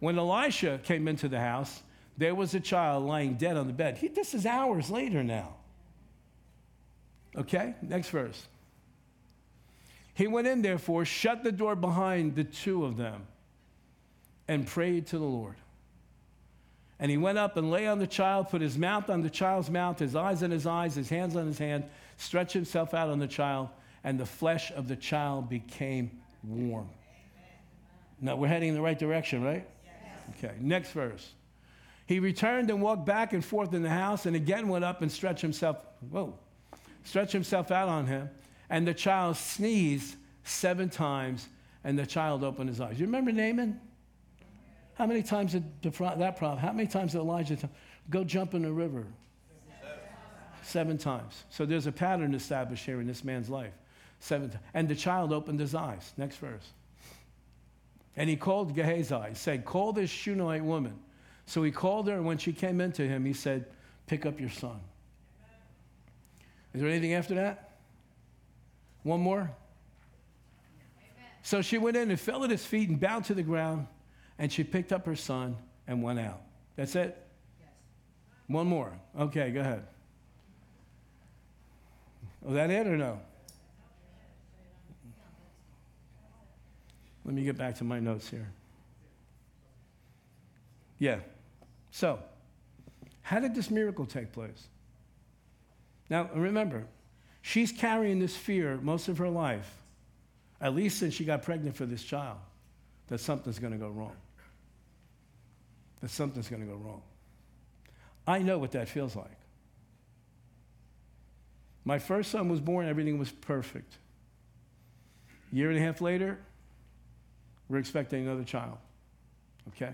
When 0.00 0.18
Elisha 0.18 0.80
came 0.84 1.06
into 1.06 1.28
the 1.28 1.40
house, 1.40 1.82
there 2.16 2.34
was 2.34 2.54
a 2.54 2.60
child 2.60 3.04
lying 3.04 3.34
dead 3.34 3.56
on 3.56 3.66
the 3.66 3.72
bed. 3.72 3.98
He, 3.98 4.08
this 4.08 4.34
is 4.34 4.46
hours 4.46 4.90
later 4.90 5.22
now. 5.22 5.54
Okay, 7.36 7.74
next 7.82 8.10
verse. 8.10 8.46
He 10.14 10.26
went 10.26 10.46
in, 10.46 10.62
therefore, 10.62 11.04
shut 11.04 11.42
the 11.42 11.52
door 11.52 11.74
behind 11.76 12.36
the 12.36 12.44
two 12.44 12.84
of 12.84 12.96
them, 12.96 13.26
and 14.46 14.66
prayed 14.66 15.08
to 15.08 15.18
the 15.18 15.24
Lord. 15.24 15.56
And 17.00 17.10
he 17.10 17.16
went 17.16 17.38
up 17.38 17.56
and 17.56 17.70
lay 17.70 17.86
on 17.88 17.98
the 17.98 18.06
child, 18.06 18.48
put 18.48 18.62
his 18.62 18.78
mouth 18.78 19.10
on 19.10 19.22
the 19.22 19.30
child's 19.30 19.68
mouth, 19.68 19.98
his 19.98 20.14
eyes 20.14 20.42
on 20.42 20.50
his 20.50 20.66
eyes, 20.66 20.94
his 20.94 21.08
hands 21.08 21.34
on 21.34 21.46
his 21.46 21.58
hand, 21.58 21.84
stretched 22.16 22.52
himself 22.52 22.94
out 22.94 23.08
on 23.08 23.18
the 23.18 23.26
child, 23.26 23.68
and 24.04 24.18
the 24.18 24.26
flesh 24.26 24.70
of 24.70 24.86
the 24.86 24.96
child 24.96 25.48
became 25.48 26.10
warm. 26.44 26.88
Now 28.20 28.36
we're 28.36 28.48
heading 28.48 28.68
in 28.68 28.74
the 28.74 28.80
right 28.80 28.98
direction, 28.98 29.42
right? 29.42 29.68
Okay, 30.38 30.54
next 30.60 30.92
verse. 30.92 31.32
He 32.06 32.20
returned 32.20 32.70
and 32.70 32.80
walked 32.80 33.04
back 33.04 33.32
and 33.32 33.44
forth 33.44 33.74
in 33.74 33.82
the 33.82 33.90
house 33.90 34.26
and 34.26 34.36
again 34.36 34.68
went 34.68 34.84
up 34.84 35.02
and 35.02 35.10
stretched 35.10 35.40
himself, 35.40 35.78
whoa, 36.10 36.34
stretched 37.02 37.32
himself 37.32 37.70
out 37.70 37.88
on 37.88 38.06
him. 38.06 38.30
And 38.70 38.86
the 38.86 38.94
child 38.94 39.36
sneezed 39.36 40.16
seven 40.44 40.88
times 40.88 41.48
and 41.84 41.98
the 41.98 42.06
child 42.06 42.42
opened 42.42 42.70
his 42.70 42.80
eyes. 42.80 42.98
You 42.98 43.06
remember 43.06 43.30
Naaman? 43.30 43.80
How 44.94 45.06
many 45.06 45.22
times 45.22 45.52
did 45.52 45.64
that 45.82 46.36
prophet, 46.36 46.60
how 46.60 46.72
many 46.72 46.88
times 46.88 47.12
did 47.12 47.18
Elijah 47.18 47.58
go 48.10 48.24
jump 48.24 48.54
in 48.54 48.62
the 48.62 48.72
river? 48.72 49.04
Seven. 49.80 49.98
Seven 50.62 50.98
times. 50.98 51.44
So 51.50 51.66
there's 51.66 51.86
a 51.86 51.92
pattern 51.92 52.34
established 52.34 52.84
here 52.86 53.00
in 53.00 53.06
this 53.06 53.24
man's 53.24 53.50
life. 53.50 53.72
Seven 54.20 54.50
times. 54.50 54.62
And 54.72 54.88
the 54.88 54.94
child 54.94 55.32
opened 55.32 55.60
his 55.60 55.74
eyes. 55.74 56.12
Next 56.16 56.36
verse. 56.36 56.70
And 58.16 58.30
he 58.30 58.36
called 58.36 58.74
Gehazi, 58.74 59.34
said, 59.34 59.64
Call 59.64 59.92
this 59.92 60.08
Shunammite 60.08 60.64
woman. 60.64 60.94
So 61.46 61.62
he 61.62 61.72
called 61.72 62.06
her, 62.08 62.14
and 62.14 62.24
when 62.24 62.38
she 62.38 62.52
came 62.52 62.80
into 62.80 63.02
him, 63.02 63.24
he 63.24 63.32
said, 63.32 63.66
Pick 64.06 64.24
up 64.24 64.38
your 64.38 64.50
son. 64.50 64.80
Is 66.72 66.80
there 66.80 66.88
anything 66.88 67.14
after 67.14 67.34
that? 67.34 67.73
One 69.04 69.20
more? 69.20 69.38
Amen. 69.38 69.52
So 71.42 71.62
she 71.62 71.78
went 71.78 71.96
in 71.96 72.10
and 72.10 72.18
fell 72.18 72.42
at 72.42 72.50
his 72.50 72.66
feet 72.66 72.88
and 72.88 72.98
bowed 72.98 73.24
to 73.26 73.34
the 73.34 73.42
ground. 73.42 73.86
And 74.38 74.52
she 74.52 74.64
picked 74.64 74.92
up 74.92 75.06
her 75.06 75.14
son 75.14 75.56
and 75.86 76.02
went 76.02 76.18
out. 76.18 76.40
That's 76.74 76.96
it? 76.96 77.16
Yes. 77.60 77.68
One 78.48 78.66
more. 78.66 78.92
Okay, 79.16 79.52
go 79.52 79.60
ahead. 79.60 79.84
Was 82.42 82.54
that 82.54 82.70
it 82.70 82.86
or 82.86 82.96
no? 82.96 83.20
Let 87.24 87.34
me 87.34 87.42
get 87.42 87.56
back 87.56 87.76
to 87.76 87.84
my 87.84 88.00
notes 88.00 88.28
here. 88.28 88.50
Yeah. 90.98 91.20
So, 91.90 92.18
how 93.22 93.40
did 93.40 93.54
this 93.54 93.70
miracle 93.70 94.04
take 94.04 94.32
place? 94.32 94.68
Now, 96.10 96.28
remember, 96.34 96.86
she's 97.44 97.70
carrying 97.70 98.18
this 98.18 98.34
fear 98.34 98.78
most 98.80 99.08
of 99.08 99.18
her 99.18 99.28
life, 99.28 99.70
at 100.62 100.74
least 100.74 100.98
since 100.98 101.12
she 101.12 101.26
got 101.26 101.42
pregnant 101.42 101.76
for 101.76 101.84
this 101.84 102.02
child, 102.02 102.38
that 103.08 103.18
something's 103.18 103.58
going 103.58 103.74
to 103.74 103.78
go 103.78 103.90
wrong. 103.90 104.16
That 106.00 106.10
something's 106.10 106.48
going 106.48 106.62
to 106.62 106.66
go 106.66 106.76
wrong. 106.76 107.02
I 108.26 108.38
know 108.38 108.56
what 108.56 108.72
that 108.72 108.88
feels 108.88 109.14
like. 109.14 109.36
My 111.84 111.98
first 111.98 112.30
son 112.30 112.48
was 112.48 112.60
born, 112.60 112.88
everything 112.88 113.18
was 113.18 113.30
perfect. 113.30 113.92
Year 115.52 115.68
and 115.68 115.78
a 115.78 115.82
half 115.82 116.00
later, 116.00 116.38
we're 117.68 117.76
expecting 117.76 118.26
another 118.26 118.44
child. 118.44 118.78
Okay? 119.68 119.92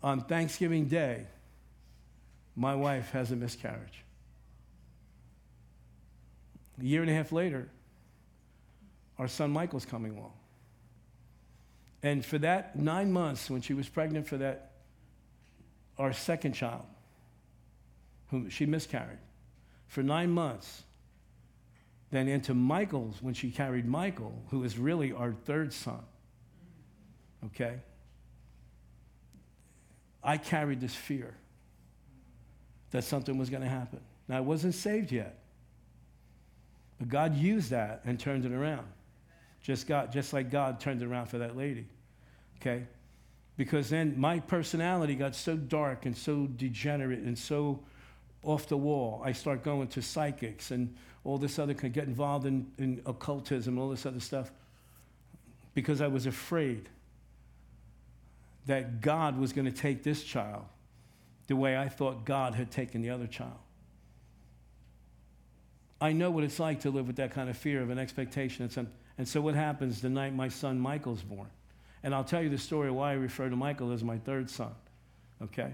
On 0.00 0.20
Thanksgiving 0.20 0.86
Day, 0.86 1.26
my 2.54 2.76
wife 2.76 3.10
has 3.10 3.32
a 3.32 3.36
miscarriage. 3.36 4.03
A 6.80 6.84
year 6.84 7.02
and 7.02 7.10
a 7.10 7.14
half 7.14 7.32
later, 7.32 7.68
our 9.18 9.28
son 9.28 9.50
Michael's 9.50 9.84
coming 9.84 10.16
along. 10.16 10.32
And 12.02 12.24
for 12.24 12.38
that 12.38 12.76
nine 12.76 13.12
months, 13.12 13.48
when 13.48 13.60
she 13.60 13.74
was 13.74 13.88
pregnant 13.88 14.26
for 14.26 14.36
that, 14.38 14.72
our 15.96 16.12
second 16.12 16.52
child, 16.52 16.84
whom 18.30 18.50
she 18.50 18.66
miscarried, 18.66 19.18
for 19.86 20.02
nine 20.02 20.30
months, 20.30 20.82
then 22.10 22.28
into 22.28 22.52
Michael's 22.54 23.22
when 23.22 23.34
she 23.34 23.50
carried 23.50 23.86
Michael, 23.86 24.42
who 24.50 24.64
is 24.64 24.78
really 24.78 25.12
our 25.12 25.32
third 25.32 25.72
son. 25.72 26.00
Okay? 27.46 27.76
I 30.22 30.38
carried 30.38 30.80
this 30.80 30.94
fear 30.94 31.34
that 32.90 33.04
something 33.04 33.36
was 33.36 33.50
going 33.50 33.62
to 33.62 33.68
happen. 33.68 34.00
Now, 34.28 34.38
I 34.38 34.40
wasn't 34.40 34.74
saved 34.74 35.12
yet. 35.12 35.43
But 36.98 37.08
God 37.08 37.36
used 37.36 37.70
that 37.70 38.02
and 38.04 38.18
turned 38.18 38.44
it 38.44 38.52
around. 38.52 38.86
Just, 39.62 39.86
God, 39.86 40.12
just 40.12 40.32
like 40.32 40.50
God 40.50 40.78
turned 40.78 41.02
it 41.02 41.06
around 41.06 41.26
for 41.26 41.38
that 41.38 41.56
lady. 41.56 41.86
Okay? 42.60 42.86
Because 43.56 43.88
then 43.88 44.18
my 44.18 44.40
personality 44.40 45.14
got 45.14 45.34
so 45.34 45.56
dark 45.56 46.06
and 46.06 46.16
so 46.16 46.46
degenerate 46.46 47.20
and 47.20 47.38
so 47.38 47.80
off 48.42 48.68
the 48.68 48.76
wall. 48.76 49.22
I 49.24 49.32
start 49.32 49.62
going 49.62 49.88
to 49.88 50.02
psychics 50.02 50.70
and 50.70 50.94
all 51.24 51.38
this 51.38 51.58
other, 51.58 51.72
could 51.72 51.92
get 51.92 52.06
involved 52.06 52.46
in, 52.46 52.66
in 52.78 53.00
occultism, 53.06 53.78
all 53.78 53.88
this 53.88 54.04
other 54.04 54.20
stuff, 54.20 54.52
because 55.72 56.00
I 56.00 56.06
was 56.06 56.26
afraid 56.26 56.88
that 58.66 59.00
God 59.00 59.38
was 59.38 59.52
going 59.52 59.64
to 59.64 59.72
take 59.72 60.02
this 60.02 60.22
child 60.22 60.64
the 61.46 61.56
way 61.56 61.76
I 61.76 61.88
thought 61.88 62.24
God 62.24 62.54
had 62.54 62.70
taken 62.70 63.02
the 63.02 63.10
other 63.10 63.26
child. 63.26 63.58
I 66.00 66.12
know 66.12 66.30
what 66.30 66.44
it's 66.44 66.58
like 66.58 66.80
to 66.80 66.90
live 66.90 67.06
with 67.06 67.16
that 67.16 67.32
kind 67.32 67.48
of 67.48 67.56
fear 67.56 67.80
of 67.80 67.90
an 67.90 67.98
expectation. 67.98 68.68
And 69.16 69.28
so, 69.28 69.40
what 69.40 69.54
happens 69.54 70.00
the 70.00 70.08
night 70.08 70.34
my 70.34 70.48
son 70.48 70.78
Michael's 70.78 71.22
born? 71.22 71.48
And 72.02 72.14
I'll 72.14 72.24
tell 72.24 72.42
you 72.42 72.50
the 72.50 72.58
story 72.58 72.90
why 72.90 73.10
I 73.10 73.14
refer 73.14 73.48
to 73.48 73.56
Michael 73.56 73.92
as 73.92 74.04
my 74.04 74.18
third 74.18 74.50
son. 74.50 74.72
Okay? 75.42 75.72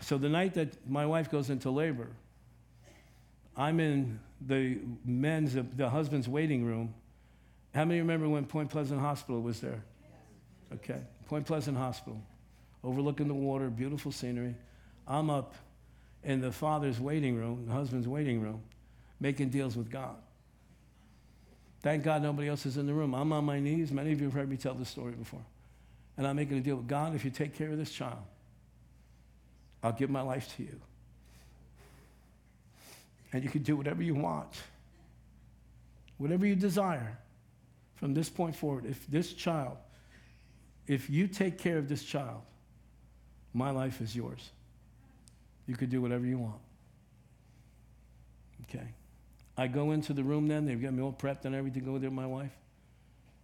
So, 0.00 0.18
the 0.18 0.28
night 0.28 0.54
that 0.54 0.88
my 0.88 1.06
wife 1.06 1.30
goes 1.30 1.50
into 1.50 1.70
labor, 1.70 2.08
I'm 3.56 3.78
in 3.78 4.18
the 4.40 4.78
men's, 5.04 5.56
the 5.76 5.88
husband's 5.88 6.28
waiting 6.28 6.64
room. 6.64 6.94
How 7.74 7.84
many 7.84 8.00
remember 8.00 8.28
when 8.28 8.46
Point 8.46 8.70
Pleasant 8.70 9.00
Hospital 9.00 9.40
was 9.40 9.60
there? 9.60 9.82
Okay, 10.72 11.00
Point 11.26 11.46
Pleasant 11.46 11.76
Hospital, 11.76 12.20
overlooking 12.82 13.28
the 13.28 13.34
water, 13.34 13.68
beautiful 13.68 14.12
scenery. 14.12 14.54
I'm 15.06 15.28
up 15.30 15.54
in 16.24 16.40
the 16.40 16.52
father's 16.52 17.00
waiting 17.00 17.36
room, 17.36 17.64
the 17.66 17.72
husband's 17.72 18.06
waiting 18.06 18.40
room, 18.40 18.62
making 19.20 19.50
deals 19.50 19.76
with 19.76 19.90
God. 19.90 20.16
Thank 21.82 22.04
God 22.04 22.22
nobody 22.22 22.48
else 22.48 22.66
is 22.66 22.76
in 22.76 22.86
the 22.86 22.92
room. 22.92 23.14
I'm 23.14 23.32
on 23.32 23.44
my 23.44 23.58
knees. 23.58 23.90
Many 23.90 24.12
of 24.12 24.20
you 24.20 24.26
have 24.26 24.34
heard 24.34 24.50
me 24.50 24.56
tell 24.56 24.74
this 24.74 24.90
story 24.90 25.12
before. 25.12 25.44
And 26.18 26.26
I'm 26.26 26.36
making 26.36 26.58
a 26.58 26.60
deal 26.60 26.76
with 26.76 26.88
God. 26.88 27.14
If 27.14 27.24
you 27.24 27.30
take 27.30 27.56
care 27.56 27.70
of 27.70 27.78
this 27.78 27.90
child, 27.90 28.18
I'll 29.82 29.92
give 29.92 30.10
my 30.10 30.20
life 30.20 30.54
to 30.56 30.62
you 30.62 30.80
and 33.32 33.44
you 33.44 33.50
can 33.50 33.62
do 33.62 33.76
whatever 33.76 34.02
you 34.02 34.14
want, 34.14 34.48
whatever 36.18 36.46
you 36.46 36.54
desire 36.54 37.18
from 37.96 38.14
this 38.14 38.28
point 38.28 38.56
forward. 38.56 38.86
If 38.86 39.06
this 39.06 39.32
child, 39.32 39.76
if 40.86 41.08
you 41.08 41.28
take 41.28 41.58
care 41.58 41.78
of 41.78 41.88
this 41.88 42.02
child, 42.02 42.40
my 43.54 43.70
life 43.70 44.00
is 44.00 44.14
yours. 44.16 44.50
You 45.70 45.76
could 45.76 45.88
do 45.88 46.02
whatever 46.02 46.26
you 46.26 46.36
want. 46.36 46.60
Okay. 48.64 48.88
I 49.56 49.68
go 49.68 49.92
into 49.92 50.12
the 50.12 50.24
room 50.24 50.48
then, 50.48 50.66
they've 50.66 50.82
got 50.82 50.92
me 50.92 51.00
all 51.00 51.12
prepped 51.12 51.44
and 51.44 51.54
everything, 51.54 51.84
go 51.84 51.96
there 51.96 52.10
with 52.10 52.16
my 52.16 52.26
wife. 52.26 52.50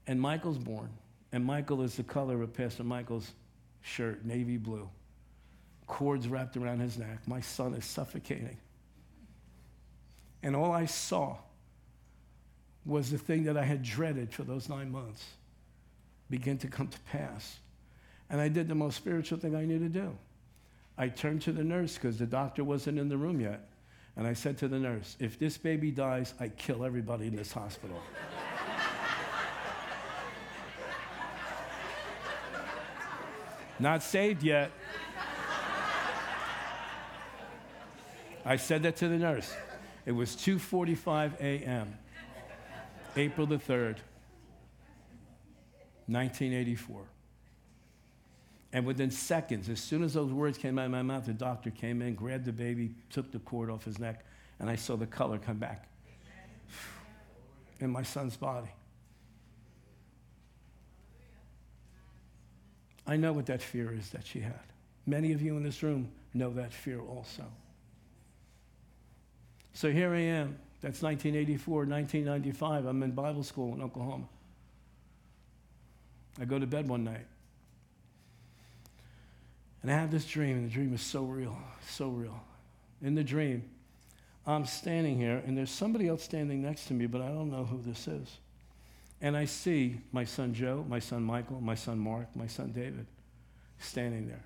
And 0.09 0.21
Michael's 0.21 0.59
born. 0.59 0.91
And 1.31 1.45
Michael 1.45 1.83
is 1.83 1.95
the 1.95 2.03
color 2.03 2.43
of 2.43 2.53
Pastor 2.53 2.83
Michael's 2.83 3.31
shirt, 3.81 4.25
navy 4.25 4.57
blue. 4.57 4.91
Cords 5.87 6.27
wrapped 6.27 6.57
around 6.57 6.81
his 6.81 6.99
neck. 6.99 7.21
My 7.29 7.41
son 7.41 7.75
is 7.75 7.85
suffocating. 7.85 8.57
And 10.43 10.57
all 10.57 10.73
I 10.73 10.87
saw 10.87 11.37
was 12.85 13.13
the 13.13 13.19
thing 13.19 13.45
that 13.45 13.57
I 13.57 13.63
had 13.63 13.85
dreaded 13.85 14.33
for 14.35 14.43
those 14.43 14.69
nine 14.69 14.91
months 14.91 15.25
begin 16.29 16.59
to 16.59 16.67
come 16.67 16.89
to 16.89 16.99
pass. 17.13 17.59
And 18.29 18.41
I 18.41 18.49
did 18.49 18.67
the 18.67 18.75
most 18.75 18.97
spiritual 18.97 19.39
thing 19.39 19.55
I 19.55 19.65
knew 19.65 19.79
to 19.79 19.89
do. 19.89 20.19
I 20.99 21.09
turned 21.09 21.43
to 21.43 21.53
the 21.53 21.65
nurse 21.65 21.95
because 21.95 22.19
the 22.19 22.27
doctor 22.27 22.65
wasn't 22.65 22.99
in 22.99 23.09
the 23.09 23.17
room 23.17 23.41
yet. 23.41 23.69
And 24.17 24.27
I 24.27 24.33
said 24.33 24.57
to 24.59 24.69
the 24.69 24.79
nurse, 24.79 25.17
if 25.21 25.39
this 25.39 25.59
baby 25.59 25.91
dies, 25.91 26.33
I 26.41 26.49
kill 26.49 26.85
everybody 26.85 27.27
in 27.27 27.37
this 27.37 27.53
hospital. 27.53 28.01
Not 33.79 34.03
saved 34.03 34.43
yet. 34.43 34.71
I 38.47 38.57
said 38.57 38.85
that 38.85 38.97
to 38.97 39.09
the 39.09 39.19
nurse. 39.19 39.53
It 40.07 40.13
was 40.13 40.35
2:45 40.37 41.39
a.m. 41.41 41.99
April 43.17 43.47
the 43.47 43.59
3rd, 43.59 43.99
1984. 46.07 47.03
And 48.77 48.85
within 48.85 49.11
seconds, 49.11 49.71
as 49.71 49.81
soon 49.81 50.03
as 50.05 50.13
those 50.13 50.31
words 50.31 50.59
came 50.59 50.79
out 50.79 50.85
of 50.85 50.91
my 50.91 51.01
mouth, 51.01 51.25
the 51.25 51.33
doctor 51.33 51.71
came 51.71 52.03
in, 52.03 52.15
grabbed 52.15 52.45
the 52.45 52.53
baby, 52.53 52.95
took 53.09 53.33
the 53.33 53.39
cord 53.39 53.71
off 53.71 53.87
his 53.87 53.99
neck, 53.99 54.23
and 54.59 54.69
I 54.69 54.77
saw 54.77 54.97
the 54.97 55.07
color 55.07 55.39
come 55.39 55.57
back 55.57 55.89
in 57.81 57.89
my 57.89 58.03
son's 58.03 58.37
body. 58.37 58.69
I 63.07 63.17
know 63.17 63.33
what 63.33 63.47
that 63.47 63.63
fear 63.63 63.95
is 63.95 64.11
that 64.11 64.27
she 64.27 64.41
had. 64.41 64.61
Many 65.07 65.33
of 65.33 65.41
you 65.41 65.57
in 65.57 65.63
this 65.63 65.83
room 65.83 66.11
know 66.35 66.51
that 66.51 66.71
fear 66.71 67.01
also. 67.01 67.47
So 69.73 69.91
here 69.91 70.13
I 70.13 70.21
am. 70.21 70.59
That's 70.83 71.01
1984, 71.01 71.87
1995. 71.87 72.85
I'm 72.85 73.03
in 73.03 73.13
Bible 73.13 73.43
school 73.43 73.73
in 73.73 73.81
Oklahoma. 73.81 74.29
I 76.39 76.45
go 76.45 76.59
to 76.59 76.67
bed 76.67 76.87
one 76.87 77.05
night. 77.05 77.27
And 79.87 79.95
I 79.95 80.01
have 80.01 80.11
this 80.11 80.27
dream, 80.27 80.57
and 80.57 80.67
the 80.67 80.75
dream 80.75 80.93
is 80.93 81.01
so 81.01 81.23
real, 81.23 81.57
so 81.91 82.09
real. 82.09 82.43
In 83.03 83.15
the 83.15 83.23
dream, 83.23 83.71
I'm 84.45 84.67
standing 84.67 85.17
here, 85.17 85.41
and 85.47 85.57
there's 85.57 85.71
somebody 85.71 86.09
else 86.09 86.25
standing 86.25 86.61
next 86.61 86.87
to 86.87 86.93
me, 86.93 87.07
but 87.07 87.21
I 87.21 87.29
don't 87.29 87.53
know 87.53 87.63
who 87.63 87.81
this 87.83 88.09
is. 88.09 88.39
And 89.21 89.37
I 89.37 89.45
see 89.45 90.01
my 90.11 90.25
son 90.25 90.55
Joe, 90.55 90.85
my 90.89 90.99
son 90.99 91.23
Michael, 91.23 91.61
my 91.61 91.77
son 91.77 92.01
Mark, 92.01 92.27
my 92.35 92.49
son 92.49 92.73
David 92.73 93.07
standing 93.79 94.27
there. 94.27 94.43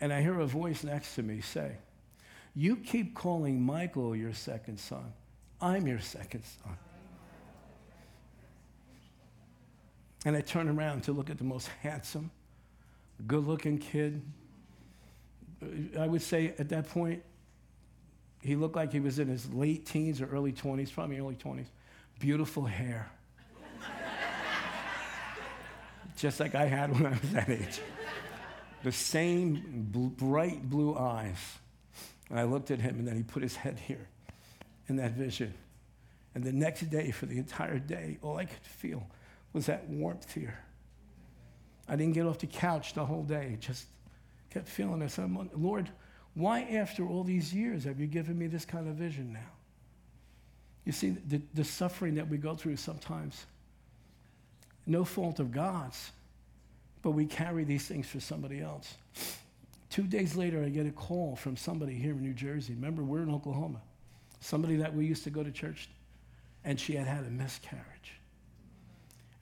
And 0.00 0.12
I 0.12 0.22
hear 0.22 0.38
a 0.38 0.46
voice 0.46 0.84
next 0.84 1.16
to 1.16 1.24
me 1.24 1.40
say, 1.40 1.72
you 2.54 2.76
keep 2.76 3.12
calling 3.12 3.60
Michael 3.60 4.14
your 4.14 4.34
second 4.34 4.78
son. 4.78 5.14
I'm 5.60 5.84
your 5.88 5.98
second 5.98 6.44
son. 6.44 6.78
And 10.24 10.36
I 10.36 10.42
turn 10.42 10.68
around 10.68 11.02
to 11.02 11.12
look 11.12 11.28
at 11.28 11.38
the 11.38 11.44
most 11.44 11.68
handsome, 11.82 12.30
good 13.26 13.46
looking 13.46 13.78
kid. 13.78 14.22
I 15.98 16.06
would 16.06 16.22
say 16.22 16.54
at 16.58 16.68
that 16.70 16.88
point, 16.88 17.22
he 18.42 18.56
looked 18.56 18.76
like 18.76 18.92
he 18.92 19.00
was 19.00 19.18
in 19.18 19.28
his 19.28 19.52
late 19.52 19.86
teens 19.86 20.20
or 20.20 20.26
early 20.26 20.52
20s, 20.52 20.92
probably 20.92 21.18
early 21.18 21.34
20s. 21.34 21.66
Beautiful 22.20 22.64
hair. 22.64 23.10
just 26.16 26.38
like 26.38 26.54
I 26.54 26.66
had 26.66 26.92
when 26.92 27.06
I 27.06 27.10
was 27.10 27.32
that 27.32 27.48
age. 27.48 27.80
the 28.82 28.92
same 28.92 29.88
bl- 29.90 30.06
bright 30.06 30.68
blue 30.68 30.96
eyes. 30.96 31.58
And 32.30 32.38
I 32.38 32.44
looked 32.44 32.70
at 32.70 32.80
him, 32.80 32.98
and 32.98 33.08
then 33.08 33.16
he 33.16 33.22
put 33.22 33.42
his 33.42 33.56
head 33.56 33.78
here 33.78 34.08
in 34.88 34.96
that 34.96 35.12
vision. 35.12 35.54
And 36.34 36.44
the 36.44 36.52
next 36.52 36.88
day, 36.90 37.10
for 37.10 37.26
the 37.26 37.38
entire 37.38 37.78
day, 37.78 38.18
all 38.22 38.36
I 38.36 38.44
could 38.44 38.62
feel 38.62 39.06
was 39.52 39.66
that 39.66 39.88
warmth 39.88 40.34
here. 40.34 40.58
I 41.88 41.96
didn't 41.96 42.14
get 42.14 42.26
off 42.26 42.38
the 42.38 42.46
couch 42.46 42.94
the 42.94 43.04
whole 43.04 43.22
day, 43.22 43.56
just 43.60 43.86
kept 44.50 44.68
feeling 44.68 45.00
this. 45.00 45.18
I'm, 45.18 45.50
Lord, 45.54 45.88
why, 46.34 46.62
after 46.62 47.06
all 47.06 47.24
these 47.24 47.54
years, 47.54 47.84
have 47.84 48.00
you 48.00 48.06
given 48.06 48.38
me 48.38 48.46
this 48.46 48.64
kind 48.64 48.88
of 48.88 48.96
vision 48.96 49.32
now? 49.32 49.52
You 50.84 50.92
see, 50.92 51.10
the, 51.10 51.40
the 51.54 51.64
suffering 51.64 52.14
that 52.16 52.28
we 52.28 52.36
go 52.36 52.54
through 52.54 52.76
sometimes, 52.76 53.46
no 54.86 55.04
fault 55.04 55.40
of 55.40 55.50
God's, 55.50 56.12
but 57.02 57.12
we 57.12 57.26
carry 57.26 57.64
these 57.64 57.86
things 57.86 58.06
for 58.06 58.20
somebody 58.20 58.60
else. 58.60 58.94
Two 59.90 60.02
days 60.02 60.36
later, 60.36 60.62
I 60.62 60.68
get 60.68 60.86
a 60.86 60.90
call 60.90 61.36
from 61.36 61.56
somebody 61.56 61.94
here 61.94 62.12
in 62.12 62.22
New 62.22 62.34
Jersey. 62.34 62.74
Remember, 62.74 63.02
we're 63.02 63.22
in 63.22 63.30
Oklahoma. 63.30 63.80
Somebody 64.40 64.76
that 64.76 64.94
we 64.94 65.06
used 65.06 65.24
to 65.24 65.30
go 65.30 65.42
to 65.42 65.50
church, 65.50 65.88
and 66.64 66.78
she 66.78 66.94
had 66.94 67.06
had 67.06 67.24
a 67.24 67.30
miscarriage. 67.30 68.20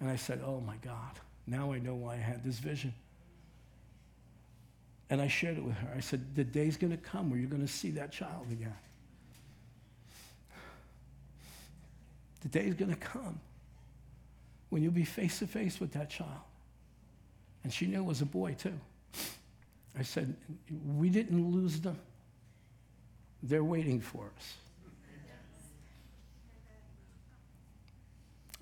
And 0.01 0.09
I 0.09 0.17
said, 0.17 0.41
Oh 0.45 0.61
my 0.61 0.77
God, 0.77 1.19
now 1.47 1.73
I 1.73 1.79
know 1.79 1.95
why 1.95 2.15
I 2.15 2.19
had 2.19 2.43
this 2.43 2.59
vision. 2.59 2.95
And 5.11 5.21
I 5.21 5.29
shared 5.29 5.59
it 5.59 5.65
with 5.65 5.77
her. 5.77 5.93
I 5.97 6.01
said, 6.01 6.35
The 6.35 6.45
day's 6.45 6.77
going 6.77 6.91
to 6.91 6.97
come 6.97 7.31
where 7.31 7.39
you're 7.39 7.51
going 7.51 7.67
to 7.67 7.73
see 7.73 7.91
that 7.93 8.11
child 8.11 8.47
again. 8.51 8.75
The 12.41 12.49
day's 12.49 12.75
going 12.75 12.91
to 12.91 12.97
come 12.97 13.41
when 14.71 14.83
you'll 14.83 14.93
be 14.93 15.05
face 15.05 15.39
to 15.39 15.47
face 15.47 15.81
with 15.81 15.93
that 15.93 16.11
child. 16.11 16.31
And 17.63 17.73
she 17.73 17.87
knew 17.87 17.99
it 17.99 18.05
was 18.05 18.23
a 18.23 18.27
boy, 18.27 18.55
too. 18.55 18.79
I 19.99 20.03
said, 20.03 20.35
We 20.97 21.09
didn't 21.11 21.53
lose 21.53 21.81
them, 21.81 21.99
they're 23.43 23.65
waiting 23.65 24.01
for 24.01 24.31
us. 24.37 24.55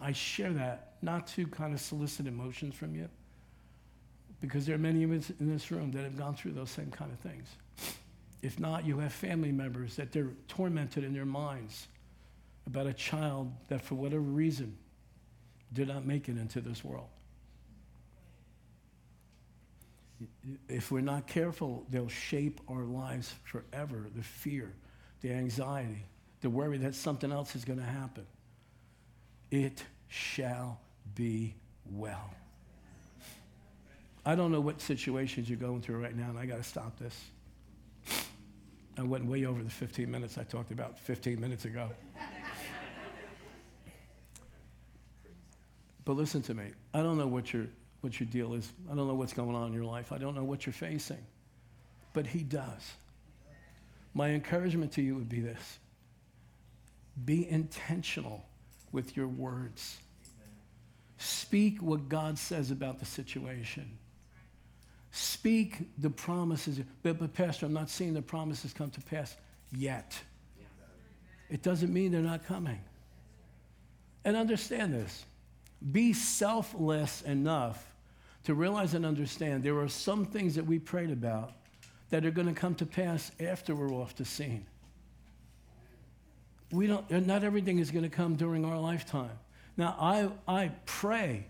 I 0.00 0.10
share 0.12 0.52
that 0.54 0.91
not 1.02 1.26
to 1.28 1.46
kind 1.46 1.74
of 1.74 1.80
solicit 1.80 2.26
emotions 2.26 2.74
from 2.74 2.94
you, 2.94 3.08
because 4.40 4.66
there 4.66 4.74
are 4.74 4.78
many 4.78 5.02
of 5.02 5.10
us 5.12 5.30
in 5.40 5.48
this 5.48 5.70
room 5.70 5.92
that 5.92 6.04
have 6.04 6.16
gone 6.16 6.34
through 6.34 6.52
those 6.52 6.70
same 6.70 6.90
kind 6.90 7.12
of 7.12 7.18
things. 7.18 7.48
If 8.42 8.58
not, 8.58 8.84
you 8.84 8.98
have 8.98 9.12
family 9.12 9.52
members 9.52 9.96
that 9.96 10.10
they're 10.10 10.32
tormented 10.48 11.04
in 11.04 11.12
their 11.12 11.24
minds 11.24 11.86
about 12.66 12.86
a 12.86 12.92
child 12.92 13.52
that, 13.68 13.80
for 13.80 13.94
whatever 13.94 14.22
reason, 14.22 14.76
did 15.72 15.88
not 15.88 16.04
make 16.04 16.28
it 16.28 16.36
into 16.36 16.60
this 16.60 16.82
world. 16.84 17.08
If 20.68 20.90
we're 20.90 21.00
not 21.00 21.26
careful, 21.26 21.84
they'll 21.88 22.08
shape 22.08 22.60
our 22.68 22.84
lives 22.84 23.34
forever. 23.44 24.08
The 24.14 24.22
fear, 24.22 24.72
the 25.20 25.32
anxiety, 25.32 26.04
the 26.40 26.50
worry 26.50 26.78
that 26.78 26.94
something 26.94 27.32
else 27.32 27.56
is 27.56 27.64
going 27.64 27.78
to 27.78 27.84
happen. 27.84 28.26
It 29.50 29.84
shall 30.08 30.80
be 31.14 31.54
well. 31.90 32.30
I 34.24 34.34
don't 34.34 34.52
know 34.52 34.60
what 34.60 34.80
situations 34.80 35.48
you're 35.48 35.58
going 35.58 35.82
through 35.82 36.00
right 36.00 36.16
now, 36.16 36.30
and 36.30 36.38
I 36.38 36.46
got 36.46 36.58
to 36.58 36.62
stop 36.62 36.98
this. 36.98 37.18
I 38.96 39.02
went 39.02 39.24
way 39.24 39.46
over 39.46 39.62
the 39.62 39.70
15 39.70 40.10
minutes 40.10 40.38
I 40.38 40.44
talked 40.44 40.70
about 40.70 40.98
15 41.00 41.40
minutes 41.40 41.64
ago. 41.64 41.90
but 46.04 46.12
listen 46.12 46.42
to 46.42 46.54
me. 46.54 46.66
I 46.92 47.02
don't 47.02 47.18
know 47.18 47.26
what 47.26 47.52
your, 47.52 47.66
what 48.02 48.20
your 48.20 48.28
deal 48.28 48.54
is. 48.54 48.70
I 48.90 48.94
don't 48.94 49.08
know 49.08 49.14
what's 49.14 49.32
going 49.32 49.56
on 49.56 49.68
in 49.68 49.72
your 49.72 49.84
life. 49.84 50.12
I 50.12 50.18
don't 50.18 50.34
know 50.34 50.44
what 50.44 50.66
you're 50.66 50.72
facing. 50.72 51.24
But 52.12 52.26
He 52.26 52.40
does. 52.42 52.92
My 54.14 54.28
encouragement 54.28 54.92
to 54.92 55.02
you 55.02 55.14
would 55.14 55.28
be 55.28 55.40
this 55.40 55.78
be 57.24 57.48
intentional 57.50 58.44
with 58.90 59.16
your 59.16 59.28
words. 59.28 59.98
Speak 61.22 61.80
what 61.80 62.08
God 62.08 62.36
says 62.36 62.72
about 62.72 62.98
the 62.98 63.04
situation. 63.04 63.88
Speak 65.12 65.76
the 65.98 66.10
promises. 66.10 66.80
But, 67.04 67.20
but, 67.20 67.32
Pastor, 67.32 67.66
I'm 67.66 67.72
not 67.72 67.90
seeing 67.90 68.12
the 68.12 68.22
promises 68.22 68.72
come 68.72 68.90
to 68.90 69.00
pass 69.02 69.36
yet. 69.70 70.18
It 71.48 71.62
doesn't 71.62 71.92
mean 71.92 72.10
they're 72.10 72.22
not 72.22 72.44
coming. 72.44 72.80
And 74.24 74.36
understand 74.36 74.94
this 74.94 75.24
be 75.92 76.12
selfless 76.12 77.22
enough 77.22 77.94
to 78.44 78.54
realize 78.54 78.94
and 78.94 79.06
understand 79.06 79.62
there 79.62 79.78
are 79.78 79.88
some 79.88 80.24
things 80.24 80.56
that 80.56 80.66
we 80.66 80.80
prayed 80.80 81.10
about 81.10 81.52
that 82.10 82.26
are 82.26 82.30
going 82.32 82.48
to 82.48 82.60
come 82.60 82.74
to 82.76 82.86
pass 82.86 83.30
after 83.38 83.76
we're 83.76 83.92
off 83.92 84.16
the 84.16 84.24
scene. 84.24 84.66
We 86.72 86.88
don't, 86.88 87.08
not 87.26 87.44
everything 87.44 87.78
is 87.78 87.92
going 87.92 88.04
to 88.04 88.14
come 88.14 88.34
during 88.34 88.64
our 88.64 88.78
lifetime. 88.78 89.38
Now, 89.76 89.96
I, 89.98 90.30
I 90.46 90.70
pray 90.84 91.46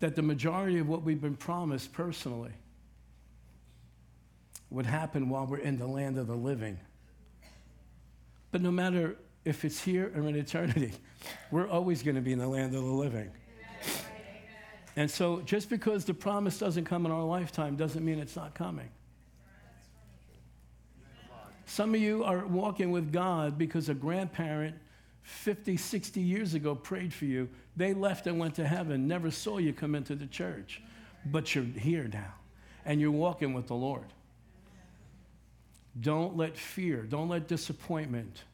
that 0.00 0.16
the 0.16 0.22
majority 0.22 0.78
of 0.78 0.88
what 0.88 1.02
we've 1.02 1.20
been 1.20 1.36
promised 1.36 1.92
personally 1.92 2.52
would 4.70 4.86
happen 4.86 5.28
while 5.28 5.46
we're 5.46 5.58
in 5.58 5.78
the 5.78 5.86
land 5.86 6.18
of 6.18 6.26
the 6.26 6.36
living. 6.36 6.78
But 8.50 8.62
no 8.62 8.70
matter 8.70 9.16
if 9.44 9.64
it's 9.64 9.82
here 9.82 10.12
or 10.14 10.22
in 10.28 10.36
eternity, 10.36 10.92
we're 11.50 11.68
always 11.68 12.02
going 12.02 12.16
to 12.16 12.22
be 12.22 12.32
in 12.32 12.38
the 12.38 12.48
land 12.48 12.74
of 12.74 12.82
the 12.82 12.90
living. 12.90 13.30
And 14.96 15.10
so 15.10 15.42
just 15.42 15.70
because 15.70 16.04
the 16.04 16.14
promise 16.14 16.58
doesn't 16.58 16.84
come 16.84 17.06
in 17.06 17.12
our 17.12 17.22
lifetime 17.22 17.76
doesn't 17.76 18.04
mean 18.04 18.18
it's 18.18 18.34
not 18.34 18.54
coming. 18.54 18.88
Some 21.66 21.94
of 21.94 22.00
you 22.00 22.24
are 22.24 22.46
walking 22.46 22.90
with 22.90 23.12
God 23.12 23.58
because 23.58 23.88
a 23.88 23.94
grandparent 23.94 24.74
50, 25.28 25.76
60 25.76 26.20
years 26.20 26.54
ago 26.54 26.74
prayed 26.74 27.12
for 27.12 27.26
you. 27.26 27.50
They 27.76 27.92
left 27.92 28.26
and 28.26 28.38
went 28.38 28.54
to 28.54 28.66
heaven, 28.66 29.06
never 29.06 29.30
saw 29.30 29.58
you 29.58 29.74
come 29.74 29.94
into 29.94 30.14
the 30.14 30.26
church. 30.26 30.80
But 31.26 31.54
you're 31.54 31.64
here 31.64 32.08
now, 32.10 32.32
and 32.86 32.98
you're 32.98 33.10
walking 33.10 33.52
with 33.52 33.66
the 33.66 33.74
Lord. 33.74 34.06
Don't 36.00 36.36
let 36.36 36.56
fear, 36.56 37.02
don't 37.02 37.28
let 37.28 37.46
disappointment, 37.46 38.44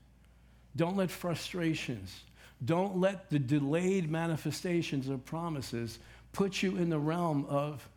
don't 0.74 0.96
let 0.96 1.12
frustrations, 1.12 2.22
don't 2.64 2.98
let 2.98 3.30
the 3.30 3.38
delayed 3.38 4.10
manifestations 4.10 5.08
of 5.08 5.24
promises 5.24 6.00
put 6.32 6.60
you 6.60 6.76
in 6.76 6.90
the 6.90 6.98
realm 6.98 7.46
of, 7.48 7.88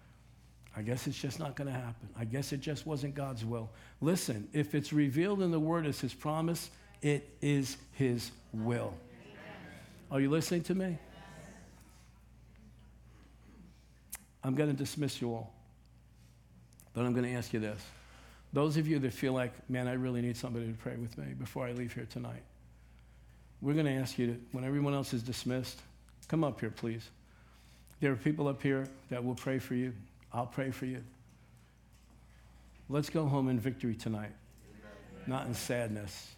I 0.76 0.84
guess 0.84 1.08
it's 1.08 1.18
just 1.18 1.40
not 1.40 1.56
going 1.56 1.68
to 1.68 1.74
happen. 1.74 2.10
I 2.16 2.26
guess 2.26 2.54
it 2.54 2.60
just 2.60 2.86
wasn't 2.86 3.16
God's 3.16 3.44
will. 3.44 3.72
Listen, 4.02 4.48
if 4.54 4.76
it's 4.76 4.94
revealed 4.94 5.42
in 5.42 5.50
the 5.50 5.60
Word 5.60 5.88
as 5.88 6.00
His 6.00 6.14
promise, 6.14 6.70
it 7.02 7.30
is 7.42 7.78
His 7.94 8.32
will. 8.54 8.94
Are 10.10 10.20
you 10.20 10.30
listening 10.30 10.62
to 10.64 10.76
me? 10.76 10.98
I'm 14.44 14.56
going 14.56 14.70
to 14.70 14.76
dismiss 14.76 15.22
you 15.22 15.30
all, 15.30 15.54
but 16.94 17.04
I'm 17.04 17.14
going 17.14 17.26
to 17.26 17.34
ask 17.34 17.52
you 17.52 17.60
this. 17.60 17.82
Those 18.54 18.78
of 18.78 18.88
you 18.88 18.98
that 19.00 19.14
feel 19.14 19.34
like, 19.34 19.52
man, 19.70 19.88
I 19.88 19.94
really 19.94 20.22
need 20.22 20.38
somebody 20.38 20.68
to 20.68 20.74
pray 20.74 20.96
with 20.96 21.18
me 21.18 21.34
before 21.34 21.68
I 21.68 21.74
leave 21.74 21.94
here 21.94 22.08
tonight, 22.10 22.44
we're 23.62 23.74
going 23.74 23.88
to 23.88 23.92
ask 23.92 24.18
you 24.18 24.28
to, 24.28 24.40
when 24.52 24.64
everyone 24.64 24.94
else 24.94 25.14
is 25.14 25.22
dismissed, 25.22 25.82
come 26.28 26.44
up 26.44 26.60
here, 26.60 26.70
please. 26.70 27.10
There 28.00 28.12
are 28.12 28.16
people 28.16 28.48
up 28.48 28.62
here 28.62 28.88
that 29.10 29.24
will 29.24 29.36
pray 29.36 29.60
for 29.60 29.74
you. 29.76 29.94
I'll 30.32 30.46
pray 30.46 30.72
for 30.72 30.86
you. 30.86 31.04
Let's 32.90 33.10
go 33.10 33.26
home 33.26 33.50
in 33.50 33.60
victory 33.60 33.96
tonight, 33.96 34.32
not 35.26 35.48
in 35.48 35.54
sadness. 35.54 36.36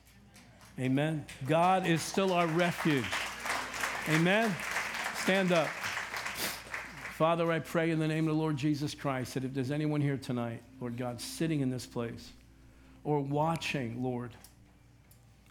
Amen. 0.79 1.25
God 1.45 1.85
is 1.85 2.01
still 2.01 2.31
our 2.31 2.47
refuge. 2.47 3.03
Amen. 4.07 4.55
Stand 5.15 5.51
up. 5.51 5.67
Father, 7.17 7.51
I 7.51 7.59
pray 7.59 7.91
in 7.91 7.99
the 7.99 8.07
name 8.07 8.29
of 8.29 8.33
the 8.33 8.39
Lord 8.39 8.55
Jesus 8.55 8.95
Christ 8.95 9.33
that 9.33 9.43
if 9.43 9.53
there's 9.53 9.71
anyone 9.71 9.99
here 9.99 10.15
tonight, 10.15 10.61
Lord 10.79 10.95
God, 10.95 11.19
sitting 11.19 11.59
in 11.59 11.69
this 11.69 11.85
place 11.85 12.31
or 13.03 13.19
watching, 13.19 14.01
Lord, 14.01 14.31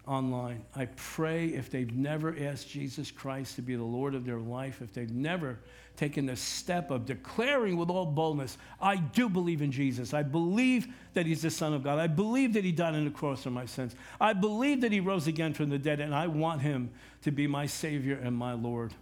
online, 0.09 0.64
I 0.74 0.86
pray 0.96 1.48
if 1.48 1.70
they've 1.70 1.92
never 1.92 2.34
asked 2.38 2.68
Jesus 2.68 3.11
Christ 3.11 3.56
to 3.56 3.62
be 3.62 3.76
the 3.76 3.84
Lord 3.84 4.14
of 4.14 4.24
their 4.24 4.38
life, 4.38 4.80
if 4.80 4.92
they've 4.92 5.11
never 5.11 5.59
taken 5.96 6.26
the 6.26 6.36
step 6.36 6.90
of 6.90 7.04
declaring 7.04 7.76
with 7.76 7.90
all 7.90 8.06
boldness, 8.06 8.56
I 8.80 8.96
do 8.96 9.28
believe 9.28 9.61
in 9.61 9.70
Jesus. 9.70 10.14
I 10.14 10.22
believe 10.22 10.88
that 11.14 11.26
he's 11.26 11.42
the 11.42 11.50
Son 11.50 11.74
of 11.74 11.84
God. 11.84 11.98
I 11.98 12.06
believe 12.06 12.54
that 12.54 12.64
he 12.64 12.72
died 12.72 12.94
on 12.94 13.04
the 13.04 13.11
cross 13.11 13.42
for 13.42 13.50
my 13.50 13.66
sins. 13.66 13.94
I 14.20 14.32
believe 14.32 14.80
that 14.80 14.92
he 14.92 15.00
rose 15.00 15.26
again 15.26 15.52
from 15.52 15.68
the 15.68 15.78
dead, 15.78 16.00
and 16.00 16.14
I 16.14 16.26
want 16.26 16.62
him 16.62 16.90
to 17.22 17.30
be 17.30 17.46
my 17.46 17.66
Savior 17.66 18.18
and 18.22 18.34
my 18.34 18.54
Lord. 18.54 18.94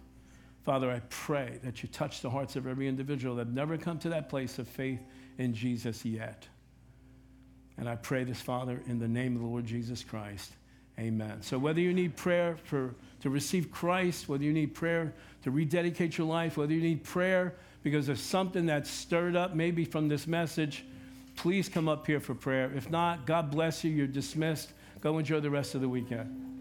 Father, 0.63 0.91
I 0.91 0.99
pray 1.09 1.59
that 1.63 1.81
you 1.81 1.87
touch 1.87 2.21
the 2.21 2.29
hearts 2.29 2.57
of 2.57 2.67
every 2.67 2.87
individual 2.87 3.35
that 3.35 3.47
have 3.47 3.53
never 3.53 3.77
come 3.77 3.99
to 3.99 4.09
that 4.09 4.27
place 4.27 4.59
of 4.59 4.67
faith 4.67 4.99
in 5.37 5.53
Jesus 5.53 6.03
yet. 6.03 6.45
And 7.77 7.87
I 7.87 7.95
pray 7.95 8.23
this, 8.23 8.41
Father, 8.41 8.81
in 8.87 8.99
the 8.99 9.07
name 9.07 9.35
of 9.35 9.41
the 9.41 9.47
Lord 9.47 9.65
Jesus 9.65 10.03
Christ. 10.03 10.51
Amen. 10.99 11.41
So 11.41 11.59
whether 11.59 11.79
you 11.79 11.93
need 11.93 12.15
prayer 12.15 12.57
for 12.63 12.95
to 13.21 13.29
receive 13.29 13.71
Christ, 13.71 14.29
whether 14.29 14.43
you 14.43 14.53
need 14.53 14.73
prayer 14.73 15.13
to 15.43 15.51
rededicate 15.51 16.17
your 16.17 16.27
life, 16.27 16.57
whether 16.57 16.73
you 16.73 16.81
need 16.81 17.03
prayer 17.03 17.55
because 17.83 18.07
there's 18.07 18.21
something 18.21 18.65
that's 18.65 18.89
stirred 18.89 19.35
up 19.35 19.55
maybe 19.55 19.85
from 19.85 20.07
this 20.07 20.27
message, 20.27 20.85
please 21.35 21.69
come 21.69 21.87
up 21.87 22.05
here 22.05 22.19
for 22.19 22.35
prayer. 22.35 22.71
If 22.75 22.89
not, 22.89 23.25
God 23.25 23.51
bless 23.51 23.83
you. 23.83 23.91
You're 23.91 24.07
dismissed. 24.07 24.71
Go 25.01 25.17
enjoy 25.19 25.39
the 25.39 25.49
rest 25.49 25.75
of 25.75 25.81
the 25.81 25.89
weekend. 25.89 26.56